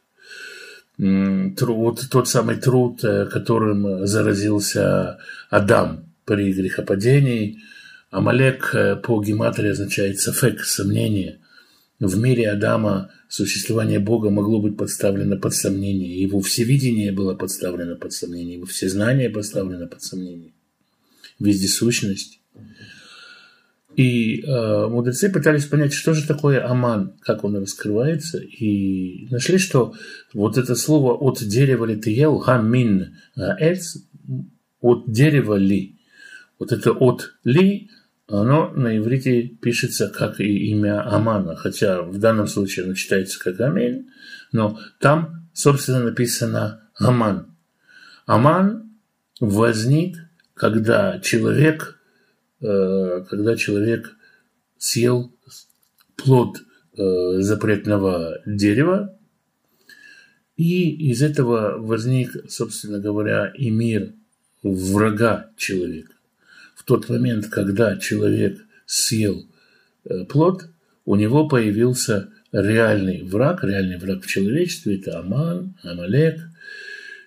Вот 0.96 2.06
тот 2.10 2.28
самый 2.28 2.56
труд, 2.56 3.02
э, 3.02 3.26
которым 3.26 4.06
заразился 4.06 5.18
Адам 5.50 6.14
при 6.24 6.52
грехопадении. 6.52 7.58
Амалек 8.10 8.72
э, 8.74 8.96
по 8.96 9.20
гематрии 9.20 9.70
означает 9.70 10.20
«сафек», 10.20 10.64
«сомнение». 10.64 11.40
В 11.98 12.18
мире 12.18 12.50
Адама 12.50 13.10
существование 13.28 13.98
Бога 13.98 14.30
могло 14.30 14.60
быть 14.60 14.76
подставлено 14.76 15.36
под 15.36 15.54
сомнение. 15.54 16.20
Его 16.20 16.40
всевидение 16.40 17.12
было 17.12 17.34
подставлено 17.34 17.96
под 17.96 18.12
сомнение, 18.12 18.56
его 18.56 18.66
всезнание 18.66 19.30
поставлено 19.30 19.86
под 19.86 20.02
сомнение. 20.02 20.52
Вездесущность. 21.40 22.40
И 23.96 24.42
э, 24.42 24.86
мудрецы 24.88 25.30
пытались 25.30 25.66
понять, 25.66 25.92
что 25.92 26.14
же 26.14 26.26
такое 26.26 26.66
аман, 26.66 27.14
как 27.20 27.44
он 27.44 27.56
раскрывается, 27.56 28.38
и 28.38 29.28
нашли, 29.30 29.58
что 29.58 29.94
вот 30.32 30.58
это 30.58 30.74
слово 30.74 31.12
от 31.12 31.38
дерева 31.38 31.84
ли 31.84 31.96
ты 31.96 32.10
ел, 32.10 32.38
гамин 32.38 33.16
эц, 33.36 33.96
от 34.80 35.10
дерева 35.10 35.54
ли. 35.54 35.98
Вот 36.58 36.72
это 36.72 36.90
от 36.92 37.34
ли, 37.44 37.90
оно 38.26 38.70
на 38.70 38.96
иврите 38.96 39.42
пишется 39.42 40.08
как 40.08 40.40
и 40.40 40.70
имя 40.70 41.06
Амана, 41.06 41.56
хотя 41.56 42.02
в 42.02 42.18
данном 42.18 42.48
случае 42.48 42.86
оно 42.86 42.94
читается 42.94 43.38
как 43.38 43.60
Амин, 43.60 44.08
но 44.50 44.78
там, 44.98 45.48
собственно, 45.52 46.00
написано 46.00 46.88
Аман. 46.98 47.54
Аман 48.26 48.98
возник, 49.40 50.16
когда 50.54 51.18
человек 51.20 52.00
когда 53.28 53.56
человек 53.56 54.16
съел 54.78 55.32
плод 56.16 56.58
э, 56.96 57.40
запретного 57.40 58.40
дерева, 58.46 59.18
и 60.56 61.10
из 61.10 61.22
этого 61.22 61.78
возник, 61.78 62.36
собственно 62.48 63.00
говоря, 63.00 63.52
и 63.56 63.70
мир 63.70 64.12
врага 64.62 65.50
человека. 65.56 66.12
В 66.76 66.84
тот 66.84 67.08
момент, 67.08 67.48
когда 67.48 67.96
человек 67.96 68.64
съел 68.86 69.46
э, 70.04 70.24
плод, 70.24 70.68
у 71.04 71.16
него 71.16 71.48
появился 71.48 72.30
реальный 72.52 73.22
враг, 73.22 73.64
реальный 73.64 73.98
враг 73.98 74.22
в 74.22 74.26
человечестве, 74.26 74.98
это 74.98 75.18
Аман, 75.18 75.74
Амалек. 75.82 76.40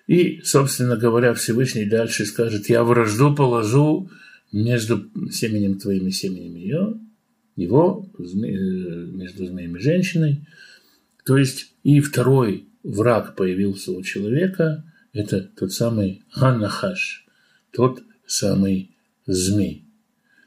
И, 0.06 0.40
собственно 0.42 0.96
говоря, 0.96 1.34
Всевышний 1.34 1.84
дальше 1.84 2.24
скажет, 2.24 2.68
я 2.70 2.82
вражду 2.82 3.34
положу 3.34 4.10
между 4.52 5.10
семенем 5.30 5.78
твоим 5.78 6.06
и 6.06 6.10
семенем 6.10 6.54
ее, 6.56 7.00
его, 7.56 8.08
э, 8.18 8.22
между 8.22 9.46
змеем 9.46 9.76
и 9.76 9.80
женщиной. 9.80 10.46
То 11.24 11.36
есть 11.36 11.72
и 11.82 12.00
второй 12.00 12.68
враг 12.82 13.36
появился 13.36 13.92
у 13.92 14.02
человека, 14.02 14.84
это 15.12 15.42
тот 15.42 15.72
самый 15.72 16.22
Ханнахаш, 16.30 17.26
тот 17.72 18.02
самый 18.26 18.96
змей. 19.26 19.84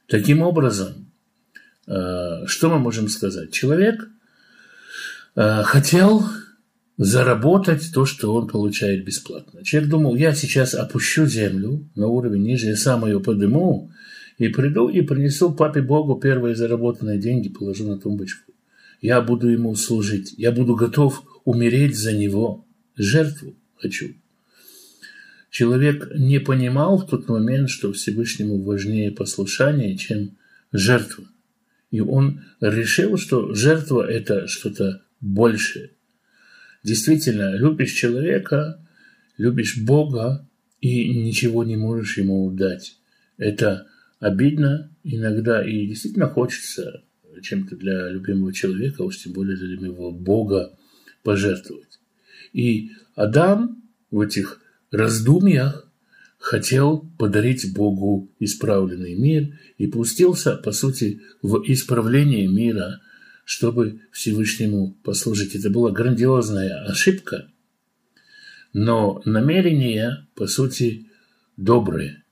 Таким 0.08 0.42
образом, 0.42 1.12
э, 1.88 2.46
что 2.46 2.70
мы 2.70 2.80
можем 2.80 3.08
сказать? 3.08 3.52
Человек 3.52 4.10
э, 5.36 5.64
хотел 5.64 6.24
заработать 7.04 7.90
то, 7.92 8.06
что 8.06 8.32
он 8.36 8.48
получает 8.48 9.04
бесплатно. 9.04 9.64
Человек 9.64 9.90
думал, 9.90 10.16
я 10.16 10.36
сейчас 10.36 10.76
опущу 10.76 11.26
землю 11.26 11.90
на 11.96 12.06
уровень 12.06 12.44
ниже, 12.44 12.68
я 12.68 12.76
сам 12.76 13.08
ее 13.08 13.20
подниму, 13.20 13.90
и 14.38 14.50
приду 14.50 14.88
и 14.88 15.02
принесу 15.02 15.52
папе 15.52 15.82
Богу 15.82 16.20
первые 16.20 16.56
заработанные 16.56 17.18
деньги, 17.18 17.50
положу 17.50 17.88
на 17.88 17.98
тумбочку. 17.98 18.54
Я 19.02 19.20
буду 19.22 19.48
ему 19.48 19.74
служить, 19.74 20.36
я 20.38 20.52
буду 20.52 20.76
готов 20.76 21.24
умереть 21.44 21.98
за 21.98 22.14
него, 22.14 22.68
жертву 22.96 23.56
хочу. 23.78 24.14
Человек 25.50 26.12
не 26.16 26.40
понимал 26.40 27.00
в 27.00 27.08
тот 27.08 27.28
момент, 27.28 27.72
что 27.72 27.94
Всевышнему 27.94 28.62
важнее 28.62 29.10
послушание, 29.10 29.98
чем 29.98 30.38
жертва. 30.72 31.24
И 31.90 32.00
он 32.00 32.42
решил, 32.62 33.18
что 33.18 33.56
жертва– 33.56 34.08
это 34.08 34.46
что-то 34.46 35.02
большее– 35.20 35.90
действительно 36.84 37.56
любишь 37.56 37.94
человека, 37.94 38.80
любишь 39.38 39.78
Бога 39.78 40.48
и 40.80 41.10
ничего 41.24 41.64
не 41.64 41.78
можешь 41.78 42.18
ему 42.18 42.50
дать. 42.52 42.98
Это 43.38 43.88
обидно 44.20 44.92
иногда 45.04 45.64
и 45.66 45.88
действительно 45.88 46.28
хочется 46.28 47.04
чем-то 47.42 47.76
для 47.76 48.10
любимого 48.10 48.54
человека, 48.54 49.02
уж 49.02 49.18
тем 49.18 49.34
более 49.34 49.58
для 49.58 49.68
любимого 49.68 50.12
Бога 50.12 50.78
пожертвовать. 51.24 52.00
И 52.54 52.92
Адам 53.16 53.84
в 54.10 54.20
этих 54.20 54.62
раздумьях 54.92 55.90
хотел 56.38 57.10
подарить 57.18 57.74
Богу 57.74 58.30
исправленный 58.40 59.16
мир 59.16 59.60
и 59.78 59.88
пустился, 59.88 60.56
по 60.56 60.72
сути, 60.72 61.22
в 61.42 61.64
исправление 61.66 62.48
мира, 62.48 63.02
чтобы 63.52 64.00
Всевышнему 64.14 64.96
послужить. 65.04 65.56
Это 65.56 65.70
была 65.70 65.92
грандиозная 65.92 66.86
ошибка, 66.86 67.52
но 68.72 69.22
намерения, 69.26 70.26
по 70.36 70.48
сути, 70.48 71.08
добрые. 71.58 72.24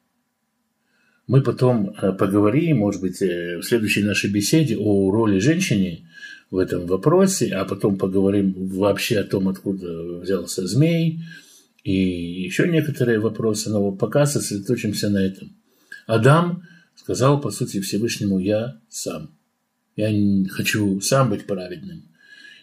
Мы 1.27 1.41
потом 1.41 1.89
э, 1.89 2.13
поговорим, 2.13 2.77
может 2.77 3.01
быть, 3.01 3.21
э, 3.21 3.57
в 3.57 3.63
следующей 3.63 4.03
нашей 4.03 4.29
беседе 4.29 4.77
о 4.77 5.11
роли 5.11 5.39
женщины 5.39 6.07
в 6.51 6.57
этом 6.57 6.85
вопросе, 6.85 7.53
а 7.53 7.65
потом 7.65 7.97
поговорим 7.97 8.53
вообще 8.69 9.19
о 9.19 9.25
том, 9.25 9.49
откуда 9.49 10.19
взялся 10.21 10.65
змей, 10.67 11.19
и 11.83 12.43
еще 12.45 12.65
некоторые 12.69 13.19
вопросы, 13.19 13.69
но 13.69 13.91
пока 13.91 14.25
сосредоточимся 14.25 15.09
на 15.09 15.17
этом. 15.17 15.51
Адам 16.07 16.63
сказал, 16.95 17.41
по 17.41 17.51
сути, 17.51 17.81
Всевышнему, 17.81 18.39
я 18.39 18.79
сам. 18.87 19.31
Я 19.95 20.11
хочу 20.49 21.01
сам 21.01 21.29
быть 21.29 21.45
праведным. 21.45 22.03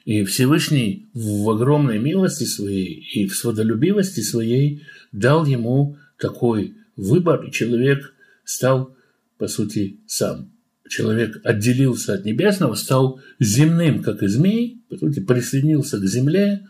И 0.05 0.25
Всевышний 0.25 1.09
в 1.13 1.51
огромной 1.51 1.99
милости 1.99 2.45
своей 2.45 3.07
и 3.13 3.27
в 3.27 3.35
сводолюбивости 3.35 4.21
своей 4.21 4.83
дал 5.13 5.45
ему 5.45 5.99
такой 6.19 6.75
выбор, 6.97 7.45
и 7.45 7.53
человек 7.53 8.15
стал, 8.45 8.97
по 9.39 9.49
сути, 9.49 10.01
сам. 10.07 10.53
Человек 10.89 11.41
отделился 11.45 12.15
от 12.15 12.25
небесного, 12.25 12.75
стал 12.75 13.21
земным, 13.41 14.03
как 14.03 14.23
и 14.23 14.29
змей, 14.29 14.83
по 14.89 14.97
сути, 14.97 15.21
присоединился 15.21 15.99
к 15.99 16.07
земле, 16.07 16.67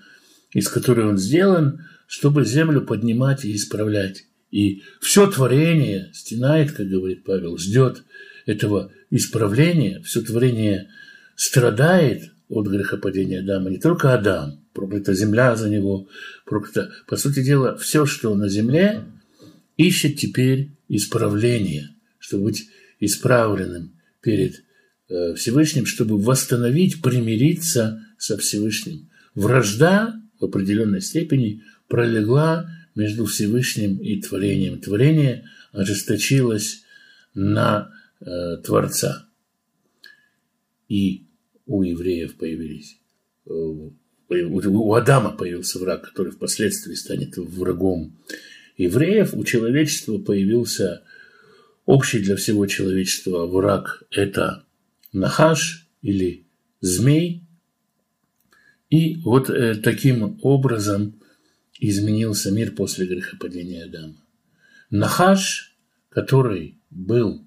из 0.53 0.69
которой 0.69 1.07
он 1.07 1.19
сделан, 1.19 1.85
чтобы 2.07 2.45
землю 2.45 2.81
поднимать 2.81 3.45
и 3.45 3.55
исправлять. 3.55 4.27
И 4.51 4.83
все 5.01 5.27
творение 5.31 6.11
стенает, 6.15 6.73
как 6.73 6.89
говорит 6.89 7.25
Павел, 7.25 7.59
ждет 7.59 8.05
этого 8.47 8.93
исправления, 9.11 10.01
все 10.03 10.23
творение 10.23 10.89
страдает 11.35 12.31
от 12.49 12.67
грехопадения 12.69 13.41
Адама, 13.41 13.71
не 13.71 13.79
только 13.79 14.15
Адам, 14.15 14.61
проклята 14.73 15.15
земля 15.15 15.57
за 15.57 15.69
него, 15.69 16.09
проклята, 16.45 16.93
по 17.07 17.17
сути 17.17 17.43
дела, 17.43 17.77
все, 17.77 18.07
что 18.07 18.35
на 18.35 18.49
земле, 18.49 19.05
ищет 19.77 20.17
теперь 20.17 20.71
исправления, 20.89 21.91
чтобы 22.19 22.45
быть 22.45 22.69
исправленным 23.01 23.93
перед 24.23 24.63
э, 25.09 25.35
Всевышним, 25.35 25.87
чтобы 25.87 26.19
восстановить, 26.19 27.03
примириться 27.03 28.07
со 28.17 28.39
Всевышним. 28.39 29.11
Вражда 29.35 30.15
в 30.39 30.45
определенной 30.45 31.01
степени 31.01 31.63
пролегла 31.89 32.71
между 32.95 33.27
Всевышним 33.27 33.99
и 33.99 34.21
творением. 34.21 34.81
Творение 34.81 35.49
ожесточилось 35.73 36.85
на 37.35 37.91
э, 38.21 38.57
Творца. 38.65 39.29
И 40.89 41.27
у 41.67 41.83
евреев 41.83 42.37
появились, 42.37 42.99
э, 43.47 43.51
у 43.51 44.95
Адама 44.95 45.31
появился 45.31 45.79
враг, 45.79 46.03
который 46.03 46.33
впоследствии 46.33 46.95
станет 46.95 47.37
врагом 47.37 48.17
евреев. 48.77 49.35
У 49.35 49.45
человечества 49.45 50.19
появился 50.19 51.03
общий 51.85 52.21
для 52.21 52.37
всего 52.37 52.67
человечества 52.67 53.47
враг– 53.47 54.03
это 54.11 54.65
Нахаш 55.13 55.89
или 56.03 56.45
змей. 56.81 57.43
И 58.91 59.17
вот 59.17 59.51
э, 59.51 59.77
таким 59.77 60.39
образом 60.43 61.21
изменился 61.81 62.51
мир 62.51 62.73
после 62.73 63.07
грехопадения 63.07 63.87
Адама. 63.87 64.23
Нахаш, 64.91 65.77
который 66.09 66.79
был 66.91 67.45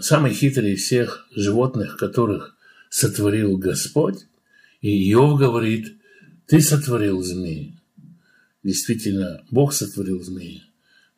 самый 0.00 0.32
хитрый 0.32 0.74
из 0.74 0.84
всех 0.84 1.26
животных, 1.34 1.96
которых 1.96 2.56
сотворил 2.88 3.56
Господь, 3.56 4.26
и 4.80 5.10
Иов 5.12 5.38
говорит, 5.38 5.94
ты 6.46 6.60
сотворил 6.60 7.22
змея. 7.22 7.72
Действительно, 8.62 9.42
Бог 9.50 9.72
сотворил 9.72 10.22
змея. 10.22 10.62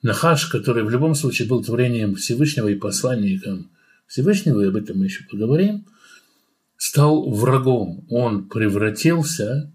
Нахаш, 0.02 0.46
который 0.46 0.84
в 0.84 0.90
любом 0.90 1.14
случае 1.14 1.48
был 1.48 1.62
творением 1.62 2.14
Всевышнего 2.16 2.68
и 2.68 2.74
посланником 2.74 3.70
Всевышнего, 4.06 4.60
и 4.60 4.68
об 4.68 4.76
этом 4.76 4.98
мы 4.98 5.06
еще 5.06 5.24
поговорим, 5.24 5.86
стал 6.76 7.30
врагом. 7.30 8.04
Он 8.10 8.48
превратился, 8.48 9.72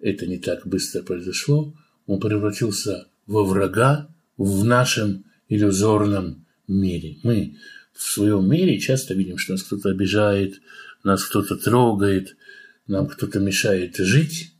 это 0.00 0.26
не 0.26 0.38
так 0.38 0.66
быстро 0.66 1.02
произошло, 1.02 1.74
он 2.06 2.20
превратился 2.20 3.08
во 3.26 3.44
врага 3.44 4.08
в 4.36 4.64
нашем 4.64 5.24
иллюзорном 5.48 6.44
мире. 6.68 7.16
Мы 7.22 7.56
в 7.98 8.12
своем 8.12 8.48
мире 8.48 8.78
часто 8.78 9.14
видим, 9.14 9.38
что 9.38 9.52
нас 9.52 9.64
кто-то 9.64 9.90
обижает, 9.90 10.60
нас 11.02 11.24
кто-то 11.24 11.56
трогает, 11.56 12.36
нам 12.86 13.08
кто-то 13.08 13.40
мешает 13.40 13.96
жить, 13.96 14.52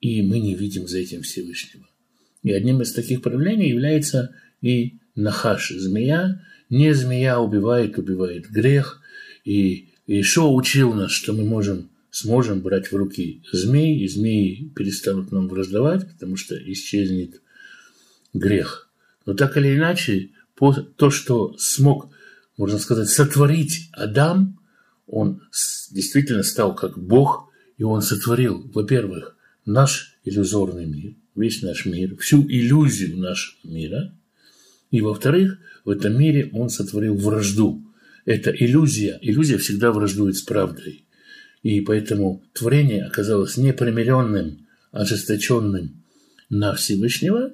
и 0.00 0.22
мы 0.22 0.40
не 0.40 0.54
видим 0.54 0.88
за 0.88 0.98
этим 0.98 1.20
Всевышнего. 1.20 1.86
И 2.42 2.50
одним 2.50 2.80
из 2.80 2.92
таких 2.94 3.20
проявлений 3.20 3.68
является 3.68 4.34
и 4.62 4.94
нахаш, 5.14 5.70
змея. 5.70 6.42
Не 6.70 6.94
змея 6.94 7.38
убивает, 7.38 7.98
убивает 7.98 8.50
грех. 8.50 9.02
И 9.44 9.90
Ишо 10.06 10.54
учил 10.54 10.94
нас, 10.94 11.10
что 11.10 11.34
мы 11.34 11.44
можем, 11.44 11.90
сможем 12.10 12.62
брать 12.62 12.90
в 12.90 12.96
руки 12.96 13.42
змей, 13.52 14.00
и 14.00 14.08
змеи 14.08 14.72
перестанут 14.74 15.32
нам 15.32 15.48
враждовать, 15.48 16.08
потому 16.10 16.36
что 16.36 16.56
исчезнет 16.56 17.42
грех. 18.32 18.90
Но 19.26 19.34
так 19.34 19.58
или 19.58 19.76
иначе, 19.76 20.30
то, 20.96 21.10
что 21.10 21.54
смог, 21.58 22.10
можно 22.58 22.78
сказать, 22.78 23.08
сотворить 23.08 23.88
Адам, 23.92 24.58
он 25.06 25.40
действительно 25.90 26.42
стал 26.42 26.74
как 26.74 26.98
Бог, 26.98 27.48
и 27.78 27.84
он 27.84 28.02
сотворил, 28.02 28.68
во-первых, 28.74 29.36
наш 29.64 30.18
иллюзорный 30.24 30.84
мир, 30.84 31.14
весь 31.36 31.62
наш 31.62 31.86
мир, 31.86 32.16
всю 32.18 32.42
иллюзию 32.42 33.16
нашего 33.16 33.70
мира, 33.70 34.12
и, 34.90 35.00
во-вторых, 35.00 35.58
в 35.84 35.90
этом 35.90 36.18
мире 36.18 36.50
он 36.52 36.68
сотворил 36.68 37.14
вражду. 37.14 37.84
Это 38.24 38.50
иллюзия. 38.50 39.18
Иллюзия 39.22 39.58
всегда 39.58 39.92
враждует 39.92 40.36
с 40.36 40.42
правдой. 40.42 41.04
И 41.62 41.80
поэтому 41.82 42.42
творение 42.54 43.04
оказалось 43.04 43.56
непримиренным, 43.56 44.66
ожесточенным 44.90 46.02
на 46.48 46.74
Всевышнего, 46.74 47.52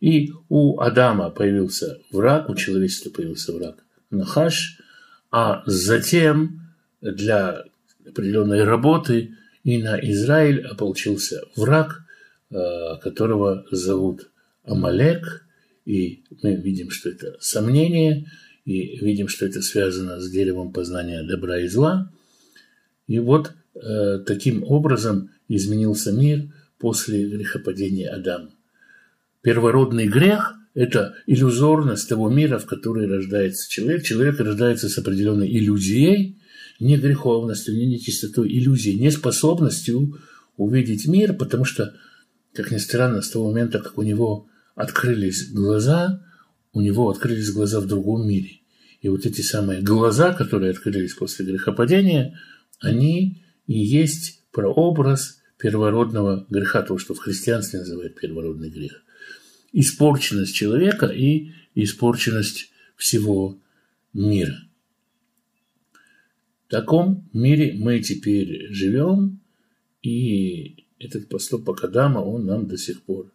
и 0.00 0.32
у 0.48 0.78
Адама 0.80 1.30
появился 1.30 1.98
враг, 2.10 2.48
у 2.48 2.54
человечества 2.54 3.10
появился 3.10 3.52
враг 3.52 3.85
Нахаш, 4.10 4.80
а 5.30 5.62
затем 5.66 6.60
для 7.00 7.64
определенной 8.06 8.64
работы, 8.64 9.34
и 9.64 9.82
на 9.82 9.98
Израиль 9.98 10.64
ополчился 10.64 11.42
враг, 11.56 12.04
э, 12.50 12.96
которого 13.02 13.66
зовут 13.70 14.30
Амалек, 14.64 15.44
и 15.84 16.22
мы 16.42 16.54
видим, 16.54 16.90
что 16.90 17.10
это 17.10 17.36
сомнение, 17.40 18.30
и 18.64 18.98
видим, 19.04 19.28
что 19.28 19.46
это 19.46 19.62
связано 19.62 20.20
с 20.20 20.30
деревом 20.30 20.72
познания 20.72 21.22
добра 21.22 21.58
и 21.60 21.68
зла. 21.68 22.10
И 23.06 23.18
вот 23.18 23.52
э, 23.74 24.18
таким 24.26 24.64
образом 24.64 25.30
изменился 25.48 26.12
мир 26.12 26.52
после 26.78 27.28
грехопадения 27.28 28.12
Адама. 28.12 28.50
Первородный 29.42 30.08
грех– 30.08 30.54
это 30.76 31.14
иллюзорность 31.26 32.06
того 32.06 32.28
мира, 32.28 32.58
в 32.58 32.66
который 32.66 33.06
рождается 33.08 33.68
человек. 33.68 34.04
Человек 34.04 34.38
рождается 34.38 34.90
с 34.90 34.98
определенной 34.98 35.48
иллюзией, 35.48 36.38
не 36.78 36.98
греховностью, 36.98 37.74
не 37.74 37.86
нечистотой, 37.86 38.48
иллюзией, 38.48 39.00
не 39.00 39.10
способностью 39.10 40.20
увидеть 40.58 41.08
мир, 41.08 41.32
потому 41.32 41.64
что, 41.64 41.94
как 42.52 42.70
ни 42.70 42.76
странно, 42.76 43.22
с 43.22 43.30
того 43.30 43.48
момента, 43.48 43.78
как 43.78 43.96
у 43.96 44.02
него 44.02 44.48
открылись 44.74 45.50
глаза, 45.50 46.22
у 46.74 46.82
него 46.82 47.08
открылись 47.08 47.50
глаза 47.50 47.80
в 47.80 47.86
другом 47.86 48.28
мире. 48.28 48.60
И 49.00 49.08
вот 49.08 49.24
эти 49.24 49.40
самые 49.40 49.80
глаза, 49.80 50.34
которые 50.34 50.72
открылись 50.72 51.14
после 51.14 51.46
грехопадения, 51.46 52.38
они 52.80 53.42
и 53.66 53.78
есть 53.78 54.42
прообраз 54.52 55.38
первородного 55.58 56.44
греха, 56.50 56.82
то, 56.82 56.98
что 56.98 57.14
в 57.14 57.18
христианстве 57.18 57.78
называют 57.78 58.20
первородный 58.20 58.68
грех. 58.68 59.05
Испорченность 59.78 60.54
человека 60.54 61.06
и 61.06 61.52
испорченность 61.74 62.70
всего 62.96 63.58
мира. 64.12 64.56
В 66.66 66.70
таком 66.70 67.28
мире 67.32 67.74
мы 67.78 68.00
теперь 68.00 68.72
живем, 68.72 69.40
и 70.02 70.84
этот 70.98 71.28
поступок 71.28 71.84
Адама, 71.84 72.20
он 72.20 72.46
нам 72.46 72.66
до 72.66 72.78
сих 72.78 73.02
пор 73.02 73.30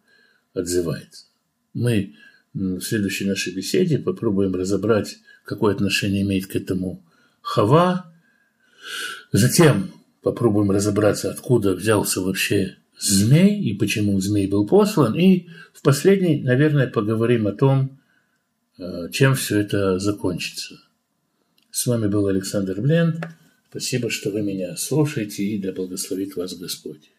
отзывается. 0.52 1.26
Мы 1.74 2.16
в 2.52 2.80
следующей 2.80 3.24
нашей 3.24 3.54
беседе 3.54 3.98
попробуем 3.98 4.54
разобрать, 4.54 5.18
какое 5.44 5.74
отношение 5.74 6.22
имеет 6.22 6.46
к 6.46 6.56
этому 6.56 7.02
Хава, 7.40 8.12
Затем 9.32 9.90
попробуем 10.20 10.70
разобраться, 10.70 11.30
откуда 11.30 11.74
взялся 11.74 12.20
вообще 12.20 12.76
змей 13.02 13.60
и 13.60 13.74
почему 13.74 14.20
змей 14.20 14.46
был 14.46 14.66
послан. 14.66 15.18
И 15.18 15.48
в 15.72 15.82
последней, 15.82 16.40
наверное, 16.42 16.86
поговорим 16.86 17.46
о 17.46 17.52
том, 17.52 17.98
э, 18.78 19.08
чем 19.10 19.34
все 19.34 19.60
это 19.60 19.98
закончится. 19.98 20.80
С 21.70 21.86
вами 21.86 22.06
был 22.06 22.26
Александр 22.26 22.80
Бленд. 22.80 23.24
Спасибо, 23.70 24.10
что 24.10 24.30
вы 24.30 24.42
меня 24.42 24.76
слушаете, 24.76 25.44
и 25.44 25.58
да 25.58 25.72
благословит 25.72 26.36
вас 26.36 26.54
Господь. 26.54 27.10